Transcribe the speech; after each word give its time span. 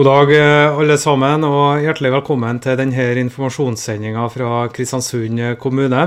God 0.00 0.06
dag, 0.06 0.30
eh, 0.32 0.78
alle 0.78 0.94
sammen, 0.96 1.42
og 1.44 1.82
hjertelig 1.84 2.14
velkommen 2.14 2.56
til 2.64 2.78
denne 2.80 3.04
informasjonssendinga 3.20 4.22
fra 4.32 4.62
Kristiansund 4.72 5.42
kommune. 5.60 6.04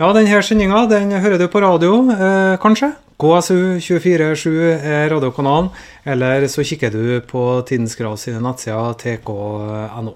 Ja, 0.00 0.08
denne 0.16 0.40
sendinga 0.40 0.86
den 0.88 1.12
hører 1.12 1.36
du 1.36 1.44
på 1.52 1.60
radio, 1.60 1.98
eh, 2.14 2.56
kanskje? 2.56 2.94
KSU247 3.20 4.80
er 4.80 5.10
radiokanalen, 5.12 5.68
eller 6.06 6.48
så 6.48 6.64
kikker 6.64 6.90
du 6.90 7.20
på 7.28 7.60
Tidens 7.68 7.94
Grav 7.94 8.16
sine 8.16 8.40
nettsider 8.40 8.96
tk.no. 8.96 10.14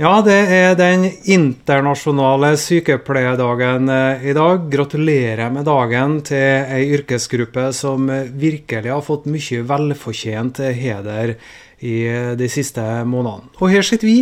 Ja, 0.00 0.20
det 0.24 0.48
er 0.50 0.74
den 0.74 1.12
internasjonale 1.28 2.56
sykepleierdagen 2.56 3.88
eh, 3.88 4.30
i 4.30 4.34
dag. 4.34 4.66
Gratulerer 4.72 5.52
med 5.52 5.64
dagen 5.64 6.22
til 6.26 6.66
ei 6.74 6.90
yrkesgruppe 6.90 7.70
som 7.72 8.10
virkelig 8.34 8.90
har 8.90 9.02
fått 9.04 9.30
mye 9.30 9.62
velfortjent 9.62 10.58
heder 10.74 11.36
i 11.80 11.96
de 12.36 12.48
siste 12.52 12.84
månedene. 13.08 13.52
Og 13.60 13.72
her 13.72 13.86
sitter 13.86 14.08
vi 14.08 14.18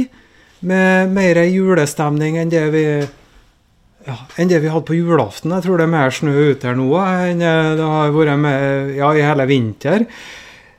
med 0.68 1.14
mer 1.14 1.40
julestemning 1.46 2.38
enn 2.38 2.50
det 2.52 2.64
vi 2.74 2.84
ja, 4.08 4.16
enn 4.40 4.50
det 4.50 4.62
vi 4.62 4.72
hadde 4.72 4.88
på 4.88 4.96
julaften. 4.96 5.52
Jeg 5.52 5.66
tror 5.66 5.78
det 5.78 5.86
er 5.86 5.94
mer 5.94 6.12
snø 6.14 6.34
ute 6.52 6.70
her 6.70 6.76
nå 6.78 6.90
enn 6.98 7.42
det 7.42 7.88
har 7.92 8.12
vært 8.14 8.40
med, 8.40 8.92
ja, 8.96 9.12
i 9.12 9.24
hele 9.26 9.48
vinter. 9.50 10.06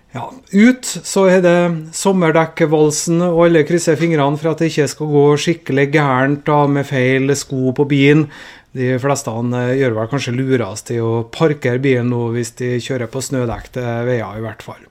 Ja, 0.10 0.24
ut 0.34 0.88
så 1.06 1.28
er 1.30 1.44
det 1.46 1.58
sommerdekkvalsen, 1.94 3.20
og 3.28 3.44
alle 3.46 3.62
krysser 3.68 4.00
fingrene 4.00 4.40
for 4.42 4.50
at 4.52 4.64
det 4.64 4.72
ikke 4.72 4.88
skal 4.90 5.12
gå 5.12 5.26
skikkelig 5.38 5.86
gærent 5.94 6.48
da, 6.48 6.64
med 6.66 6.88
feil 6.90 7.30
sko 7.38 7.76
på 7.78 7.86
bilen. 7.92 8.26
De 8.74 8.96
fleste 9.02 9.30
eh, 9.30 9.76
gjør 9.78 9.96
vel 10.00 10.10
kanskje 10.10 10.34
lurest 10.34 10.90
til 10.90 11.06
å 11.06 11.14
parkere 11.34 11.82
bilen 11.82 12.10
nå 12.10 12.32
hvis 12.34 12.56
de 12.58 12.76
kjører 12.82 13.10
på 13.10 13.22
snødekte 13.22 13.86
veier, 14.10 14.38
i 14.38 14.46
hvert 14.46 14.66
fall. 14.66 14.82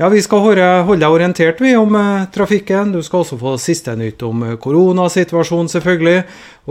Ja, 0.00 0.08
Vi 0.08 0.22
skal 0.24 0.40
holde 0.40 0.96
deg 0.96 1.12
orientert 1.12 1.58
vi 1.60 1.74
om 1.76 1.92
eh, 1.98 2.22
trafikken. 2.32 2.94
Du 2.94 3.02
skal 3.04 3.20
også 3.20 3.36
få 3.36 3.58
siste 3.60 3.92
nytt 4.00 4.22
om 4.24 4.46
eh, 4.46 4.54
koronasituasjonen, 4.56 5.68
selvfølgelig. 5.68 6.22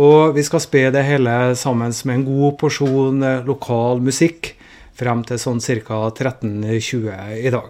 Og 0.01 0.33
vi 0.33 0.41
skal 0.47 0.63
spe 0.63 0.89
det 0.89 1.03
hele 1.05 1.53
sammen 1.53 1.93
med 2.09 2.15
en 2.15 2.23
god 2.25 2.57
porsjon 2.57 3.21
lokal 3.45 4.01
musikk 4.01 4.57
frem 4.97 5.21
til 5.29 5.37
sånn 5.37 5.61
ca. 5.61 6.09
13.20 6.09 7.37
i 7.37 7.53
dag. 7.53 7.69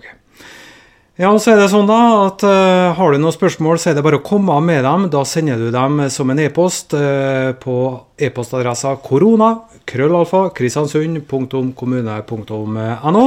Ja, 1.20 1.34
og 1.34 1.44
så 1.44 1.52
er 1.52 1.60
det 1.60 1.68
sånn 1.74 1.90
da 1.90 2.30
at 2.30 2.40
uh, 2.48 2.96
Har 2.96 3.12
du 3.12 3.20
noen 3.20 3.36
spørsmål, 3.36 3.76
så 3.76 3.92
er 3.92 3.96
det 3.98 4.06
bare 4.06 4.22
å 4.22 4.24
komme 4.24 4.56
med 4.64 4.88
dem. 4.88 5.12
Da 5.12 5.28
sender 5.28 5.60
du 5.60 5.68
dem 5.76 6.08
som 6.08 6.32
en 6.32 6.40
e-post 6.40 6.96
uh, 6.96 7.52
på 7.60 8.00
e-postadressa 8.16 8.96
korona 9.04 9.68
krøllalfa 9.90 10.54
kristiansund.kommune.no. 10.56 13.26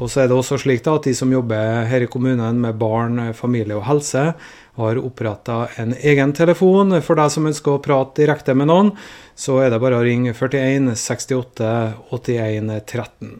Og 0.00 0.08
så 0.08 0.22
er 0.22 0.30
det 0.30 0.36
også 0.38 0.56
slik 0.62 0.84
da 0.86 0.96
at 0.96 1.04
de 1.04 1.12
som 1.16 1.32
jobber 1.32 1.84
her 1.90 2.04
i 2.04 2.10
kommunen 2.10 2.60
med 2.62 2.78
barn, 2.80 3.20
familie 3.36 3.76
og 3.76 3.84
helse, 3.90 4.32
har 4.80 5.00
oppretta 5.04 5.66
en 5.82 5.92
egen 6.00 6.32
telefon. 6.32 6.96
For 7.04 7.18
deg 7.20 7.32
som 7.34 7.48
ønsker 7.50 7.76
å 7.76 7.84
prate 7.84 8.22
direkte 8.22 8.56
med 8.56 8.70
noen, 8.72 8.92
så 9.36 9.60
er 9.60 9.72
det 9.72 9.82
bare 9.82 10.00
å 10.00 10.04
ringe 10.06 10.32
41 10.32 10.94
68 10.96 11.72
81 12.08 12.76
13. 12.88 13.32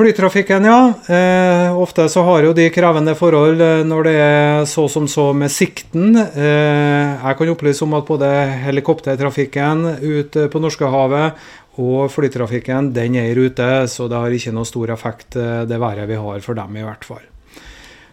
Flytrafikken, 0.00 0.64
ja. 0.64 0.92
Eh, 1.12 1.76
ofte 1.76 2.06
så 2.08 2.22
har 2.24 2.46
jo 2.46 2.54
de 2.56 2.70
krevende 2.72 3.12
forhold 3.18 3.60
eh, 3.60 3.82
når 3.84 4.06
det 4.06 4.12
er 4.16 4.60
så 4.70 4.86
som 4.88 5.08
så 5.10 5.26
med 5.36 5.52
sikten. 5.52 6.14
Eh, 6.16 7.18
jeg 7.20 7.36
kan 7.36 7.50
opplyse 7.52 7.84
om 7.84 7.98
at 7.98 8.06
både 8.08 8.30
helikoptertrafikken 8.64 9.82
ut 10.00 10.38
på 10.54 10.62
Norskehavet 10.62 11.42
og 11.80 12.10
flytrafikken 12.12 12.92
den 12.94 13.16
er 13.16 13.30
i 13.30 13.34
rute, 13.38 13.70
så 13.88 14.08
det 14.10 14.20
har 14.20 14.36
ikke 14.36 14.54
noe 14.54 14.68
stor 14.68 14.92
effekt 14.94 15.40
eh, 15.40 15.64
det 15.68 15.80
været 15.80 16.08
vi 16.10 16.20
har 16.20 16.44
for 16.44 16.58
dem, 16.58 16.76
i 16.76 16.86
hvert 16.86 17.06
fall. 17.08 17.26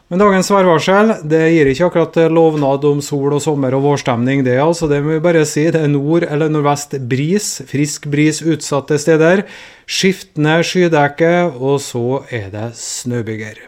Men 0.08 0.22
dagens 0.22 0.48
værvarsel 0.48 1.10
det 1.28 1.42
gir 1.52 1.68
ikke 1.68 1.88
akkurat 1.90 2.18
lovnad 2.32 2.86
om 2.88 3.02
sol 3.04 3.34
og 3.36 3.42
sommer 3.44 3.76
og 3.76 3.84
vårstemning. 3.84 4.40
Det 4.46 4.54
altså, 4.64 4.88
det 4.88 5.02
må 5.04 5.18
vi 5.18 5.24
bare 5.26 5.44
si. 5.44 5.66
Det 5.68 5.82
er 5.84 5.92
nord- 5.92 6.24
eller 6.24 6.48
nordvest 6.48 6.96
bris. 7.12 7.50
Frisk 7.68 8.08
bris 8.08 8.40
utsatte 8.40 8.96
steder. 9.04 9.44
Skiftende 9.84 10.62
skydekke, 10.64 11.34
og 11.60 11.82
så 11.84 12.22
er 12.32 12.48
det 12.54 12.70
snøbyger. 12.80 13.60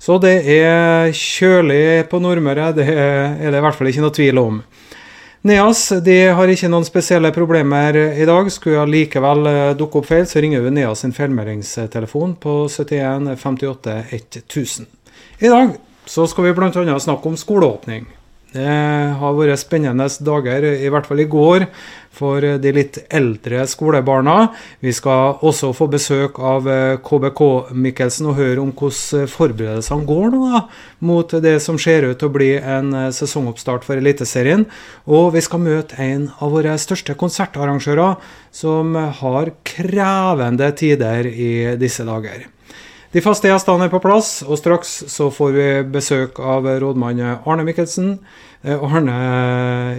Så 0.00 0.16
det 0.22 0.38
er 0.56 1.12
kjølig 1.12 2.08
på 2.08 2.20
Nordmøre, 2.22 2.70
det 2.72 2.86
er 2.88 3.50
det 3.50 3.58
i 3.58 3.60
hvert 3.60 3.76
fall 3.76 3.90
ikke 3.90 4.04
noe 4.06 4.14
tvil 4.14 4.38
om. 4.40 4.60
Neas 5.46 5.84
de 6.02 6.16
har 6.34 6.50
ikke 6.50 6.68
noen 6.70 6.86
spesielle 6.86 7.30
problemer 7.34 7.96
i 7.96 8.26
dag. 8.26 8.50
Skulle 8.50 8.86
likevel 8.90 9.46
eh, 9.46 9.74
dukke 9.78 10.00
opp 10.00 10.08
feil, 10.10 10.26
så 10.26 10.42
ringer 10.42 10.64
vi 10.64 10.72
Neas 10.74 11.04
sin 11.04 11.14
feilmeldingstelefon 11.14 12.34
på 12.42 12.60
71 12.72 13.36
58 13.38 13.98
1000. 14.18 14.88
I 15.38 15.52
dag 15.52 15.76
så 16.08 16.26
skal 16.26 16.48
vi 16.48 16.54
bl.a. 16.56 16.98
snakke 16.98 17.30
om 17.30 17.36
skoleåpning. 17.38 18.08
Det 18.48 18.66
har 19.20 19.34
vært 19.36 19.60
spennende 19.60 20.08
dager, 20.24 20.64
i 20.72 20.88
hvert 20.88 21.06
fall 21.06 21.20
i 21.20 21.28
går, 21.28 21.66
for 22.18 22.42
de 22.42 22.72
litt 22.74 22.98
eldre 23.14 23.62
skolebarna. 23.70 24.50
Vi 24.84 24.92
skal 24.96 25.38
også 25.46 25.70
få 25.76 25.88
besøk 25.92 26.40
av 26.42 26.66
KBK 27.06 27.42
Mikkelsen 27.78 28.28
og 28.32 28.36
høre 28.40 28.62
om 28.62 28.74
hvordan 28.74 29.30
forberedelsene 29.30 30.08
går 30.08 30.28
nå 30.34 30.42
da, 30.52 30.64
mot 31.06 31.38
det 31.42 31.56
som 31.64 31.78
ser 31.80 32.08
ut 32.10 32.18
til 32.18 32.28
å 32.28 32.34
bli 32.34 32.50
en 32.58 32.92
sesongoppstart 33.14 33.86
for 33.86 34.00
Eliteserien. 34.00 34.66
Og 35.06 35.32
vi 35.36 35.44
skal 35.44 35.64
møte 35.64 35.98
en 36.02 36.28
av 36.42 36.52
våre 36.56 36.76
største 36.80 37.16
konsertarrangører, 37.18 38.18
som 38.52 38.94
har 39.22 39.54
krevende 39.66 40.70
tider 40.76 41.28
i 41.30 41.52
disse 41.80 42.06
dager. 42.08 42.48
De 43.08 43.22
faste 43.24 43.48
gjestene 43.48 43.86
er 43.86 43.92
på 43.92 44.02
plass, 44.04 44.42
og 44.44 44.58
straks 44.60 44.90
så 45.08 45.30
får 45.32 45.54
vi 45.54 45.68
besøk 45.94 46.36
av 46.44 46.66
rådmann 46.82 47.22
Arne 47.24 47.64
Mikkelsen. 47.64 48.18
Eh, 48.60 48.76
Arne 48.76 49.14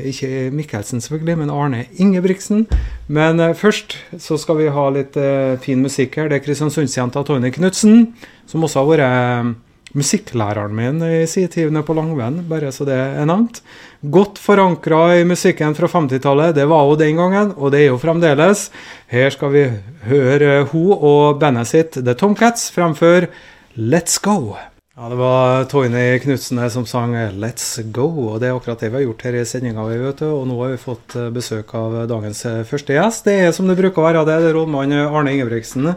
Ikke 0.06 0.50
Mikkelsen, 0.54 1.02
selvfølgelig, 1.02 1.40
men 1.40 1.50
Arne 1.50 1.88
Ingebrigtsen. 1.98 2.68
Men 3.08 3.42
eh, 3.42 3.56
først 3.58 3.98
så 4.22 4.38
skal 4.38 4.60
vi 4.62 4.70
ha 4.76 4.86
litt 4.94 5.18
fin 5.66 5.82
musikk 5.82 6.20
her. 6.20 6.30
Det 6.30 6.38
er 6.38 6.46
Kristiansundsjenta 6.46 7.26
Tony 7.26 7.50
Knutsen, 7.56 8.12
som 8.46 8.68
også 8.68 8.84
har 8.84 8.94
vært 8.94 9.58
musikklæreren 9.98 10.76
min 10.78 11.02
i 11.02 11.26
sin 11.26 11.48
tid 11.50 11.74
på 11.86 11.96
Langvenn, 11.98 12.44
bare 12.50 12.70
så 12.70 12.86
det 12.86 12.94
er 12.94 13.26
nevnt. 13.26 13.64
Godt 14.00 14.38
forankra 14.40 15.18
i 15.20 15.26
musikken 15.28 15.74
fra 15.76 15.88
50-tallet, 15.92 16.54
det 16.56 16.64
var 16.72 16.86
hun 16.88 16.96
den 17.02 17.18
gangen, 17.20 17.50
og 17.60 17.74
det 17.74 17.82
er 17.82 17.90
jo 17.90 17.98
fremdeles. 18.00 18.70
Her 19.12 19.34
skal 19.36 19.52
vi 19.52 19.64
høre 20.08 20.62
hun 20.72 20.94
og 20.96 21.42
bandet 21.42 21.68
sitt 21.68 21.98
The 22.00 22.16
Tomcats 22.16 22.70
fremfør 22.72 23.28
Let's 23.76 24.16
Go. 24.24 24.56
Ja, 24.96 25.10
Det 25.10 25.20
var 25.20 25.66
Toyny 25.68 26.20
Knutsen 26.24 26.64
som 26.70 26.86
sang 26.86 27.12
'Let's 27.12 27.92
Go', 27.92 28.32
og 28.32 28.40
det 28.40 28.48
er 28.48 28.56
akkurat 28.56 28.80
det 28.80 28.90
vi 28.90 28.96
har 28.96 29.04
gjort 29.04 29.22
her 29.22 29.36
i 29.36 29.44
sendinga. 29.44 29.84
Og 29.84 30.48
nå 30.48 30.64
har 30.64 30.72
vi 30.72 30.78
fått 30.78 31.34
besøk 31.34 31.76
av 31.76 32.08
dagens 32.08 32.44
første 32.72 32.96
gjest. 32.96 33.26
Det 33.26 33.36
er 33.36 33.52
som 33.52 33.68
det 33.68 33.76
bruker 33.76 34.00
å 34.00 34.08
være, 34.08 34.26
det 34.26 34.34
er 34.48 34.54
rådmann 34.54 34.96
Arne 34.96 35.36
Ingebrigtsen. 35.36 35.96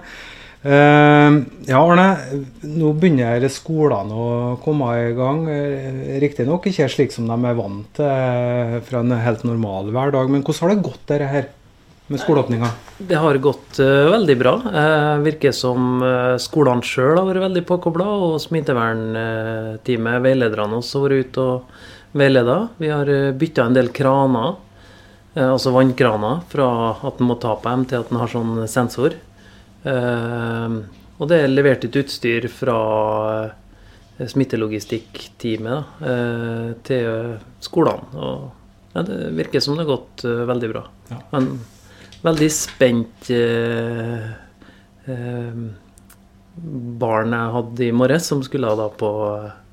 Uh, 0.63 1.43
ja, 1.67 1.81
Arne. 1.81 2.07
Nå 2.63 2.93
begynner 2.95 3.43
skolene 3.51 4.15
å 4.15 4.27
komme 4.63 4.93
i 5.01 5.09
gang. 5.17 5.41
Eh, 5.51 6.21
riktignok 6.23 6.69
ikke 6.71 6.87
slik 6.91 7.15
som 7.15 7.27
de 7.27 7.35
er 7.35 7.57
vant 7.59 7.89
til 7.99 8.77
fra 8.87 9.03
en 9.03 9.17
helt 9.25 9.43
normal 9.49 9.91
hverdag. 9.91 10.31
Men 10.31 10.45
hvordan 10.47 10.63
har 10.63 10.73
det 10.75 10.85
gått, 10.87 11.03
dette 11.11 11.31
her 11.33 11.49
med 12.13 12.23
skoleåpninga? 12.23 12.71
Det 13.03 13.19
har 13.19 13.39
gått 13.43 13.81
uh, 13.83 14.13
veldig 14.13 14.37
bra. 14.39 14.53
Uh, 14.63 15.25
virker 15.25 15.55
som 15.57 15.99
uh, 16.05 16.39
skolene 16.43 16.87
sjøl 16.87 17.17
har 17.19 17.27
vært 17.33 17.47
veldig 17.49 17.65
påkobla. 17.67 18.07
Og 18.29 18.39
smittevernteamet, 18.45 20.23
veilederne 20.29 20.79
også, 20.79 21.03
har 21.03 21.09
vært 21.09 21.33
ute 21.33 21.49
og 21.49 22.23
veileda. 22.23 22.61
Vi 22.79 22.93
har 22.93 23.11
uh, 23.11 23.33
bytta 23.35 23.67
en 23.67 23.81
del 23.81 23.91
kraner, 23.95 24.55
altså 25.33 25.71
vannkraner, 25.73 26.43
fra 26.53 26.67
at 27.09 27.19
en 27.19 27.27
må 27.31 27.39
ta 27.41 27.57
på 27.57 27.65
dem, 27.65 27.87
til 27.89 28.03
at 28.03 28.11
en 28.13 28.19
har 28.21 28.31
sånn 28.31 28.67
sensor. 28.69 29.17
Ehm, 29.89 30.79
og 31.19 31.29
det 31.31 31.43
er 31.43 31.53
levert 31.53 31.85
et 31.87 31.99
utstyr 31.99 32.47
fra 32.51 32.79
eh, 33.43 34.27
smittelogistikkteamet 34.31 36.03
uh, 36.03 36.73
til 36.87 37.37
skolene. 37.63 38.07
Og 38.19 38.95
ja, 38.95 39.05
det 39.09 39.19
virker 39.39 39.63
som 39.63 39.77
det 39.77 39.87
har 39.87 39.95
gått 39.97 40.25
veldig 40.51 40.71
bra. 40.71 40.83
Ja. 41.11 41.19
Men 41.33 41.49
veldig 42.23 42.51
spent 42.55 43.31
uh, 43.33 44.29
barn 47.03 47.35
jeg 47.35 47.55
hadde 47.57 47.87
i 47.87 47.95
morges, 47.97 48.29
som 48.31 48.43
skulle 48.47 48.75
da 48.79 48.89
på 48.93 49.11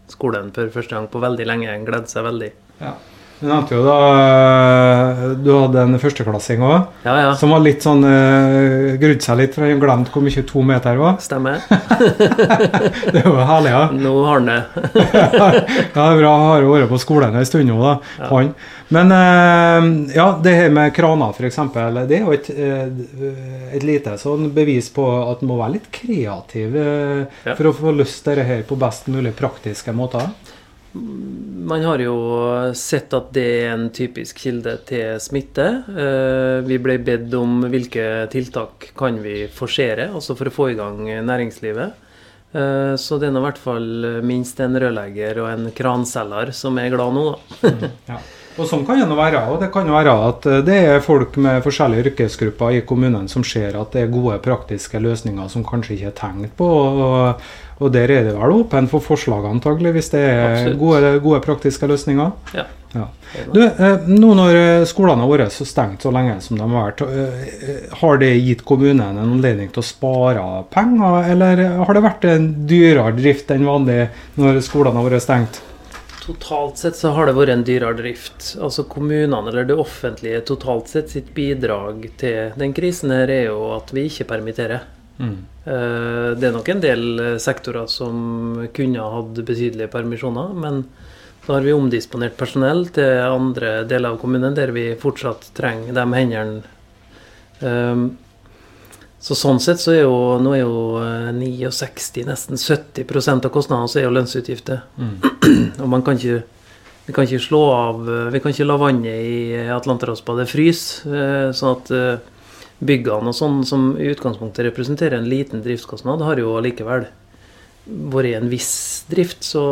skolen 0.10 0.50
for 0.56 0.72
første 0.74 0.96
gang 0.96 1.10
på 1.12 1.22
veldig 1.22 1.46
lenge. 1.50 1.80
Gledde 1.86 2.10
seg 2.12 2.26
veldig. 2.26 2.52
Ja. 2.80 2.96
Du 3.40 3.48
nevnte 3.48 3.78
jo 3.78 3.84
da 3.86 3.98
du 5.40 5.50
hadde 5.54 5.84
en 5.86 6.00
førsteklassing 6.02 6.64
òg, 6.66 6.90
Ja, 7.06 7.14
ja. 7.22 7.30
som 7.40 7.54
var 7.54 7.62
litt 7.64 7.86
sånn 7.86 8.04
uh, 8.04 8.98
Grudde 9.00 9.24
seg 9.24 9.40
litt, 9.40 9.56
for 9.56 9.64
han 9.64 9.80
glemte 9.80 10.12
hvor 10.12 10.26
mye 10.26 10.44
to 10.48 10.64
meter 10.66 11.00
var. 11.00 11.16
Stemmer. 11.24 11.62
Det 13.16 13.24
var 13.24 13.46
herlig, 13.48 13.72
ja. 13.72 13.86
Nå 13.96 14.12
har 14.26 14.42
han 14.42 14.50
det. 14.50 14.58
ja, 15.14 15.48
det 15.94 16.04
er 16.04 16.20
bra. 16.20 16.34
Har 16.44 16.66
jo 16.66 16.74
vært 16.74 16.92
på 16.92 17.00
skolen 17.02 17.38
en 17.40 17.48
stund 17.48 17.70
nå, 17.70 17.80
da. 17.82 17.96
Ja. 18.20 18.30
Han. 18.34 18.52
Men 18.94 19.14
uh, 19.14 19.90
ja, 20.16 20.28
det 20.44 20.56
her 20.58 20.76
med 20.76 20.94
kraner, 20.96 21.34
f.eks., 21.36 21.60
det 22.10 22.20
er 22.20 22.28
jo 22.28 22.36
et, 22.36 22.50
eh, 22.52 23.76
et 23.78 23.86
lite 23.86 24.16
sånn 24.20 24.50
bevis 24.56 24.90
på 24.94 25.06
at 25.30 25.44
man 25.44 25.54
må 25.54 25.60
være 25.62 25.78
litt 25.78 25.90
kreativ 25.94 26.76
uh, 26.76 27.42
for 27.54 27.70
å 27.70 27.76
få 27.76 27.94
løst 27.96 28.26
dette 28.28 28.48
her 28.48 28.64
på 28.68 28.78
best 28.80 29.10
mulig 29.12 29.36
praktiske 29.38 29.94
måter. 29.96 30.30
Man 30.94 31.84
har 31.86 32.02
jo 32.02 32.16
sett 32.74 33.14
at 33.14 33.30
det 33.36 33.46
er 33.62 33.74
en 33.76 33.90
typisk 33.94 34.40
kilde 34.42 34.74
til 34.90 35.20
smitte. 35.22 35.68
Eh, 35.94 36.66
Vi 36.66 36.80
ble 36.82 36.98
bedt 36.98 37.34
om 37.38 37.62
hvilke 37.70 38.26
tiltak 38.34 38.90
kan 38.98 39.20
vi 39.22 39.44
forsere, 39.54 40.10
altså 40.10 40.36
for 40.40 40.50
å 40.50 40.56
få 40.56 40.72
i 40.72 40.80
gang 40.80 41.04
næringslivet. 41.28 41.94
Eh, 42.54 42.96
Så 42.98 43.20
det 43.22 43.30
er 43.30 43.38
i 43.38 43.46
hvert 43.46 43.62
fall 43.62 44.22
minst 44.26 44.60
en 44.60 44.74
rørlegger 44.82 45.44
og 45.44 45.52
en 45.54 45.72
kranselger 45.72 46.52
som 46.58 46.78
er 46.82 46.90
glad 46.90 47.14
nå, 47.14 47.30
da. 47.62 47.94
Ja. 48.10 48.20
Og 48.60 48.68
sånn 48.68 48.82
kan 48.84 49.00
det 49.00 49.16
være. 49.16 49.40
Og 49.54 49.62
det 49.62 49.70
kan 49.72 49.88
være 49.88 50.14
at 50.28 50.46
eh, 50.50 50.62
det 50.68 50.78
er 50.90 51.06
folk 51.06 51.38
med 51.40 51.62
forskjellige 51.64 52.10
yrkesgrupper 52.10 52.76
i 52.76 52.82
kommunen 52.88 53.30
som 53.32 53.46
ser 53.48 53.78
at 53.80 53.94
det 53.96 54.04
er 54.04 54.12
gode 54.12 54.40
praktiske 54.44 55.00
løsninger 55.00 55.48
som 55.54 55.64
kanskje 55.64 55.96
ikke 55.96 56.10
er 56.12 56.18
tenkt 56.18 56.58
på. 56.60 56.68
Og, 56.68 57.46
og 57.80 57.94
der 57.96 58.12
er 58.12 58.28
det 58.28 58.36
vel 58.36 58.58
åpen 58.60 58.90
for 58.92 59.04
forslag, 59.04 59.48
antagelig, 59.48 59.96
hvis 59.96 60.12
det 60.12 60.26
er 60.28 60.74
gode, 60.80 61.16
gode 61.24 61.40
praktiske 61.46 61.88
løsninger. 61.88 62.36
Ja. 62.58 62.68
Ja. 62.92 63.06
Du, 63.54 63.62
eh, 63.64 64.08
nå 64.08 64.32
når 64.34 64.56
eh, 64.58 64.84
skolene 64.90 65.22
har 65.22 65.30
vært 65.30 65.54
så 65.54 65.66
stengt 65.68 66.02
så 66.02 66.10
lenge 66.14 66.40
som 66.42 66.58
de 66.58 66.66
har 66.66 66.88
vært, 66.90 67.04
eh, 67.06 67.84
har 68.02 68.18
det 68.22 68.32
gitt 68.42 68.64
kommunen 68.66 69.04
en 69.06 69.36
anledning 69.38 69.70
til 69.70 69.84
å 69.84 69.86
spare 69.86 70.46
penger, 70.74 71.30
eller 71.36 71.64
har 71.78 71.94
det 71.94 72.06
vært 72.08 72.30
en 72.32 72.48
dyrere 72.70 73.14
drift 73.18 73.54
enn 73.54 73.68
vanlig 73.70 74.08
når 74.42 74.64
skolene 74.66 74.98
har 74.98 75.10
vært 75.12 75.28
stengt? 75.28 75.62
Totalt 76.26 76.82
sett 76.82 76.98
så 76.98 77.14
har 77.14 77.30
det 77.30 77.38
vært 77.38 77.54
en 77.54 77.66
dyrere 77.66 77.98
drift. 77.98 78.56
Altså 78.62 78.86
kommunene, 78.90 79.46
eller 79.50 79.70
det 79.70 79.78
offentlige 79.78 80.42
totalt 80.50 80.90
sett, 80.90 81.14
sitt 81.14 81.32
bidrag 81.38 82.10
til 82.22 82.58
den 82.58 82.74
krisen 82.74 83.14
her 83.14 83.30
er 83.30 83.48
jo 83.52 83.62
at 83.78 83.94
vi 83.94 84.10
ikke 84.10 84.28
permitterer. 84.34 84.90
Mm. 85.20 85.38
Eh, 85.66 86.30
Det 86.40 86.48
er 86.48 86.56
nok 86.56 86.70
en 86.70 86.82
del 86.84 87.04
eh, 87.20 87.38
sektorer 87.38 87.88
som 87.92 88.68
kunne 88.74 89.04
ha 89.04 89.10
hatt 89.20 89.42
betydelige 89.46 89.92
permisjoner, 89.92 90.54
men 90.56 90.86
da 91.46 91.56
har 91.58 91.66
vi 91.66 91.74
omdisponert 91.74 92.38
personell 92.38 92.86
til 92.94 93.20
andre 93.26 93.84
deler 93.90 94.14
av 94.14 94.20
kommunen 94.22 94.54
der 94.56 94.72
vi 94.76 94.92
fortsatt 95.00 95.50
trenger 95.58 95.94
de 95.98 96.06
hendene. 96.14 96.62
Um, 97.62 98.18
Så 99.20 99.36
sånn 99.36 99.58
sett 99.60 99.82
så 99.84 99.92
er 99.92 100.06
jo 100.06 100.38
nå 100.40 100.54
er 100.56 100.62
jo 100.62 101.00
eh, 101.04 101.32
69, 101.36 102.24
nesten 102.24 102.56
70 102.56 103.44
av 103.44 103.50
kostnadene 103.52 103.90
så 103.92 104.00
er 104.00 104.06
jo 104.08 104.14
lønnsutgifter. 104.16 104.86
Mm. 104.96 105.18
Og 105.84 105.90
man 105.92 106.06
kan 106.08 106.16
ikke 106.16 106.44
vi 107.10 107.14
kan 107.14 107.26
ikke 107.26 107.42
slå 107.42 107.60
av 107.74 108.04
eh, 108.08 108.30
Vi 108.32 108.40
kan 108.40 108.54
ikke 108.54 108.68
la 108.70 108.78
vannet 108.78 109.26
i 109.26 109.68
Atlanterhavsbadet 109.74 110.48
fryse. 110.48 111.10
eh, 111.10 111.50
Sånn 111.58 111.76
at 111.76 111.92
eh, 111.92 112.20
byggene 112.80 113.32
og 113.32 113.36
sånn, 113.36 113.64
som 113.68 113.92
i 114.00 114.10
utgangspunktet 114.12 114.70
representerer 114.70 115.20
en 115.20 115.30
liten 115.30 115.64
driftskostnad, 115.66 116.24
har 116.24 116.40
jo 116.40 116.56
allikevel 116.60 117.08
vært 117.86 118.30
i 118.30 118.36
en 118.38 118.52
viss 118.52 119.06
drift. 119.10 119.44
Så 119.44 119.64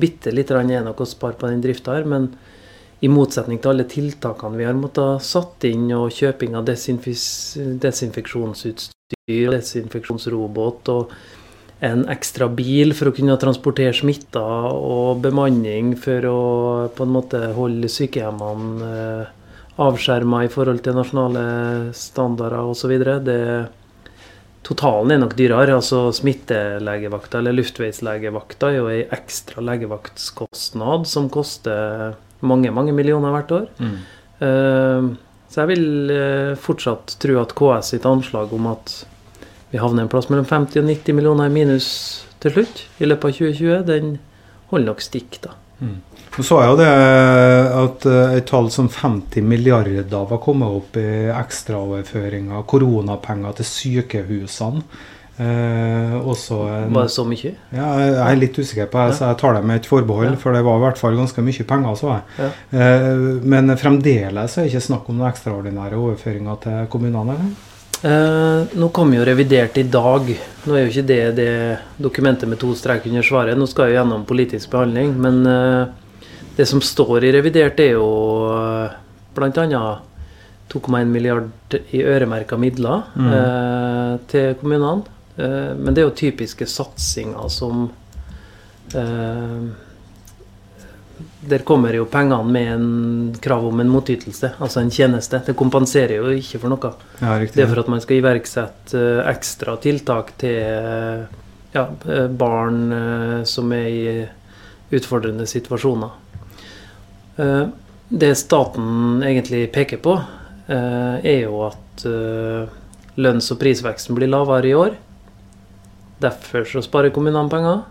bitte 0.00 0.32
lite 0.32 0.54
grann 0.54 0.70
er 0.72 0.86
nok 0.86 1.02
å 1.02 1.08
spare 1.08 1.38
på 1.38 1.50
den 1.50 1.62
drifta 1.64 1.98
her. 1.98 2.08
Men 2.08 2.30
i 3.00 3.08
motsetning 3.08 3.60
til 3.60 3.72
alle 3.72 3.88
tiltakene 3.88 4.60
vi 4.60 4.68
har 4.68 4.78
måttet 4.78 5.24
satt 5.24 5.66
inn, 5.68 5.88
og 5.96 6.12
kjøping 6.14 6.56
av 6.58 6.66
desinfeksjonsutstyr 6.68 7.78
desinfeksjonsutstyr, 7.80 9.52
desinfeksjonsrobot 9.56 10.90
og 10.92 11.14
en 11.80 12.02
ekstra 12.12 12.50
bil 12.52 12.92
for 12.92 13.08
å 13.08 13.14
kunne 13.16 13.38
transportere 13.40 13.94
smitta, 13.96 14.42
og 14.76 15.22
bemanning 15.24 15.94
for 15.96 16.26
å 16.28 16.40
på 16.92 17.06
en 17.06 17.14
måte 17.14 17.40
holde 17.56 17.88
sykehjemmene 17.88 18.90
eh, 18.90 19.36
avskjerma 19.80 20.44
i 20.44 20.50
forhold 20.52 20.82
til 20.84 20.98
nasjonale 20.98 21.44
standarder 21.96 22.68
osv. 22.70 22.92
Totalen 24.66 25.14
er 25.14 25.22
nok 25.22 25.34
dyrere. 25.38 25.78
altså 25.78 26.10
Smittelegevakta 26.12 27.40
eller 27.40 27.56
luftveislegevakta 27.56 28.70
er 28.70 28.76
jo 28.76 28.90
ei 28.92 29.00
ekstra 29.08 29.64
legevaktskostnad 29.64 31.08
som 31.08 31.30
koster 31.32 32.14
mange, 32.40 32.70
mange 32.70 32.92
millioner 32.96 33.32
hvert 33.34 33.56
år. 33.56 33.66
Mm. 33.80 33.98
Uh, 34.40 35.10
Så 35.50 35.64
jeg 35.64 35.72
vil 35.72 36.12
eh, 36.14 36.58
fortsatt 36.62 37.16
tro 37.22 37.40
at 37.40 37.56
KS 37.58 37.94
sitt 37.94 38.06
anslag 38.06 38.52
om 38.54 38.68
at 38.70 39.00
vi 39.72 39.80
havner 39.82 40.06
en 40.06 40.10
plass 40.10 40.28
mellom 40.30 40.46
50 40.46 40.78
og 40.82 40.86
90 40.86 41.16
millioner 41.18 41.50
i 41.50 41.54
minus 41.54 41.88
til 42.42 42.54
slutt 42.54 42.84
i 43.02 43.08
løpet 43.08 43.26
av 43.26 43.40
2020, 43.40 43.82
den 43.88 44.12
holder 44.70 44.92
nok 44.92 45.02
stikk, 45.02 45.40
da. 45.42 45.56
Så 46.42 46.48
så 46.48 46.60
jeg 46.62 46.70
jo 46.72 46.76
det 46.80 46.90
at 47.84 48.06
eh, 48.08 48.34
et 48.38 48.46
tall 48.48 48.70
som 48.72 48.88
50 48.88 49.42
milliarder 49.44 50.26
var 50.30 50.38
kommet 50.42 50.68
opp 50.80 50.96
i 51.00 51.06
ekstraoverføringer, 51.34 52.62
koronapenger 52.70 53.56
til 53.60 53.68
sykehusene. 53.68 54.82
Eh, 55.40 56.16
en, 56.20 56.92
Var 56.92 57.02
det 57.02 57.10
så 57.14 57.24
mye? 57.24 57.54
ja, 57.72 57.86
jeg 58.00 58.16
er 58.26 58.36
litt 58.36 58.58
usikker 58.58 58.90
på 58.92 59.06
det, 59.06 59.14
så 59.16 59.30
jeg 59.30 59.38
tar 59.40 59.54
det 59.56 59.64
med 59.64 59.76
et 59.80 59.86
forbehold, 59.88 60.32
Ja. 60.34 60.36
for 60.36 60.52
det 60.52 60.62
var 60.66 60.76
i 60.76 60.84
hvert 60.84 60.98
fall 60.98 61.16
ganske 61.16 61.40
mye 61.42 61.64
penger. 61.64 61.96
så 61.96 62.06
jeg. 62.12 62.22
Ja. 62.38 62.50
Eh, 62.78 63.40
men 63.42 63.76
fremdeles 63.76 64.58
er 64.58 64.62
det 64.64 64.72
ikke 64.74 64.88
snakk 64.90 65.08
om 65.08 65.16
noen 65.18 65.30
ekstraordinære 65.32 65.96
overføringer 65.96 66.60
til 66.60 66.86
kommunene? 66.90 67.36
eller? 67.36 67.68
Eh, 68.02 68.66
nå 68.80 68.88
kom 68.92 69.12
jo 69.12 69.24
revidert 69.24 69.76
i 69.76 69.82
dag. 69.82 70.28
Nå 70.66 70.74
er 70.74 70.86
jo 70.86 70.90
ikke 70.92 71.06
det 71.06 71.36
det 71.36 71.78
dokumentet 72.00 72.48
med 72.48 72.58
to 72.58 72.74
strek 72.74 73.04
under 73.06 73.22
svaret. 73.22 73.56
Nå 73.58 73.66
skal 73.68 73.90
jo 73.90 73.96
gjennom 73.98 74.24
politisk 74.24 74.70
behandling. 74.70 75.16
Men 75.20 75.46
eh, 75.46 75.86
det 76.60 76.66
som 76.68 76.82
står 76.84 77.24
i 77.24 77.32
revidert, 77.34 77.80
er 77.80 77.94
jo 77.96 78.06
uh, 78.52 78.92
bl.a. 79.36 79.82
2,1 80.70 81.08
milliard 81.10 81.74
i 81.90 82.04
øremerka 82.06 82.54
midler 82.60 83.00
Mm. 83.18 83.30
eh, 83.34 84.12
til 84.30 84.52
kommunene. 84.60 85.02
Eh, 85.34 85.72
men 85.74 85.94
det 85.96 85.98
er 86.04 86.06
jo 86.06 86.12
typiske 86.14 86.66
satsinger 86.70 87.48
som 87.50 87.88
eh, 88.94 89.64
Der 91.50 91.64
kommer 91.66 91.92
jo 91.96 92.04
pengene 92.08 92.44
med 92.52 92.68
en 92.72 93.34
krav 93.42 93.66
om 93.66 93.80
en 93.82 93.90
motytelse, 93.92 94.52
altså 94.60 94.80
en 94.80 94.90
tjeneste. 94.94 95.40
Det 95.46 95.56
kompenserer 95.58 96.16
jo 96.20 96.30
ikke 96.36 96.60
for 96.62 96.72
noe. 96.72 96.92
Ja, 97.20 97.34
riktig. 97.40 97.56
Det 97.58 97.64
er 97.66 97.72
for 97.74 97.82
at 97.82 97.90
man 97.92 98.00
skal 98.04 98.20
iverksette 98.20 98.94
eh, 99.00 99.20
ekstra 99.34 99.74
tiltak 99.82 100.32
til 100.40 100.56
eh, 100.62 101.26
ja, 101.74 101.86
eh, 102.06 102.28
barn 102.30 102.80
eh, 102.92 103.36
som 103.44 103.72
er 103.76 103.88
i 103.90 104.28
utfordrende 104.96 105.46
situasjoner. 105.50 106.10
Eh, 107.36 107.68
Det 108.10 108.34
staten 108.34 109.22
egentlig 109.22 109.70
peker 109.72 110.00
på, 110.02 110.16
eh, 110.66 111.20
er 111.22 111.44
jo 111.44 111.62
at 111.62 112.04
eh, 112.04 112.66
lønns- 113.16 113.52
og 113.52 113.60
prisveksten 113.60 114.16
blir 114.16 114.26
lavere 114.26 114.66
i 114.66 114.74
år. 114.74 114.96
Derfor 116.20 116.66
så 116.66 116.82
sparer 116.82 117.12
kommunene 117.14 117.48
penger. 117.48 117.84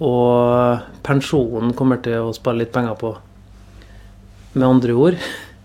Og 0.00 0.80
pensjonen 1.04 1.72
kommer 1.74 2.02
til 2.02 2.26
å 2.26 2.34
spare 2.34 2.58
litt 2.58 2.72
penger 2.72 2.98
på. 2.98 3.16
Med 4.54 4.66
andre 4.66 4.92
ord 4.92 5.16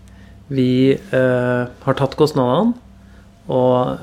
vi 0.48 0.94
har 1.10 1.94
tatt 1.98 2.14
kostnadene, 2.14 2.74
og 3.48 3.98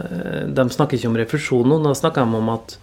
de 0.52 0.64
snakker 0.70 0.98
ikke 0.98 1.08
om 1.08 1.16
refusjon 1.16 1.68
nå. 1.68 1.80
Nå 1.80 1.96
snakker 1.96 2.26
de 2.26 2.36
om 2.36 2.50
at 2.50 2.78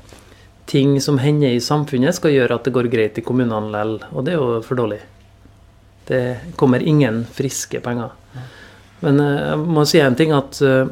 ting 0.68 1.00
som 1.00 1.18
hender 1.18 1.52
i 1.52 1.60
samfunnet, 1.60 2.14
skal 2.14 2.32
gjøre 2.32 2.56
at 2.56 2.64
det 2.64 2.72
går 2.72 2.88
greit 2.92 3.18
i 3.18 3.25
kommunene 3.25 3.68
likevel. 3.72 3.98
Og 4.12 4.25
det 4.25 4.32
er 4.32 4.40
jo 4.40 4.60
for 4.64 4.76
dårlig. 4.76 5.00
Det 6.08 6.22
kommer 6.56 6.80
ingen 6.80 7.22
friske 7.36 7.80
penger. 7.84 8.14
Men 9.04 9.20
eh, 9.22 9.42
jeg 9.52 9.58
må 9.76 9.84
si 9.86 10.00
en 10.02 10.16
ting 10.18 10.32
at 10.34 10.58
eh, 10.64 10.88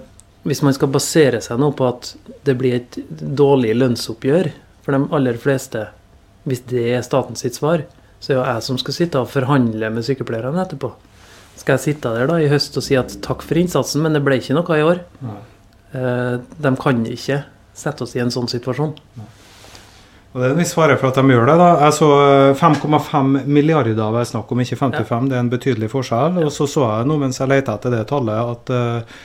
hvis 0.47 0.63
man 0.63 0.77
skal 0.77 0.93
basere 0.95 1.41
seg 1.43 1.59
nå 1.59 1.73
på 1.75 1.89
at 1.89 2.13
det 2.47 2.55
blir 2.61 2.77
et 2.79 2.99
dårlig 3.11 3.73
lønnsoppgjør 3.81 4.53
for 4.85 4.95
de 4.95 5.09
aller 5.19 5.41
fleste, 5.43 5.89
hvis 6.47 6.63
det 6.71 6.85
er 6.95 7.03
statens 7.03 7.43
sitt 7.43 7.57
svar, 7.59 7.83
så 8.23 8.33
er 8.33 8.39
jo 8.39 8.45
jeg 8.47 8.63
som 8.69 8.79
skal 8.79 8.95
sitte 8.97 9.21
og 9.21 9.33
forhandle 9.33 9.91
med 9.93 10.07
sykepleierne 10.07 10.63
etterpå. 10.63 10.93
Skal 11.57 11.79
jeg 11.79 11.85
sitte 11.89 12.13
der 12.15 12.29
da 12.31 12.37
i 12.39 12.49
høst 12.53 12.77
og 12.79 12.85
si 12.85 12.95
at 13.01 13.17
takk 13.25 13.43
for 13.43 13.59
innsatsen, 13.59 14.05
men 14.05 14.15
det 14.15 14.23
ble 14.25 14.39
ikke 14.39 14.55
noe 14.55 14.77
i 14.79 14.85
år? 14.87 15.03
Nei. 15.25 15.41
Eh, 15.97 16.37
De 16.63 16.73
kan 16.83 17.03
ikke 17.11 17.41
sette 17.77 18.07
oss 18.07 18.15
i 18.17 18.23
en 18.23 18.31
sånn 18.33 18.49
situasjon. 18.53 18.95
Og 20.37 20.43
Det 20.43 20.49
er 20.51 20.53
en 20.53 20.59
viss 20.61 20.75
fare 20.77 20.99
for 21.01 21.09
at 21.09 21.17
de 21.17 21.33
gjør 21.33 21.47
det. 21.49 21.55
da. 21.57 21.69
Jeg 21.87 21.95
så 21.97 22.09
eh, 22.21 22.59
5,5 22.61 23.47
milliarder 23.49 23.97
var 23.97 24.21
det 24.21 24.29
snakk 24.29 24.51
om, 24.53 24.61
ikke 24.61 24.77
55. 24.77 25.31
Det 25.31 25.37
er 25.39 25.41
en 25.41 25.49
betydelig 25.55 25.89
forskjell. 25.89 26.43
Og 26.45 26.53
så 26.53 26.67
så 26.69 26.85
jeg 26.91 27.09
nå 27.09 27.17
mens 27.23 27.41
jeg 27.41 27.49
leita 27.49 27.79
etter 27.79 27.95
det 27.97 28.03
tallet, 28.11 28.53
at, 28.53 28.73
eh, 28.77 29.23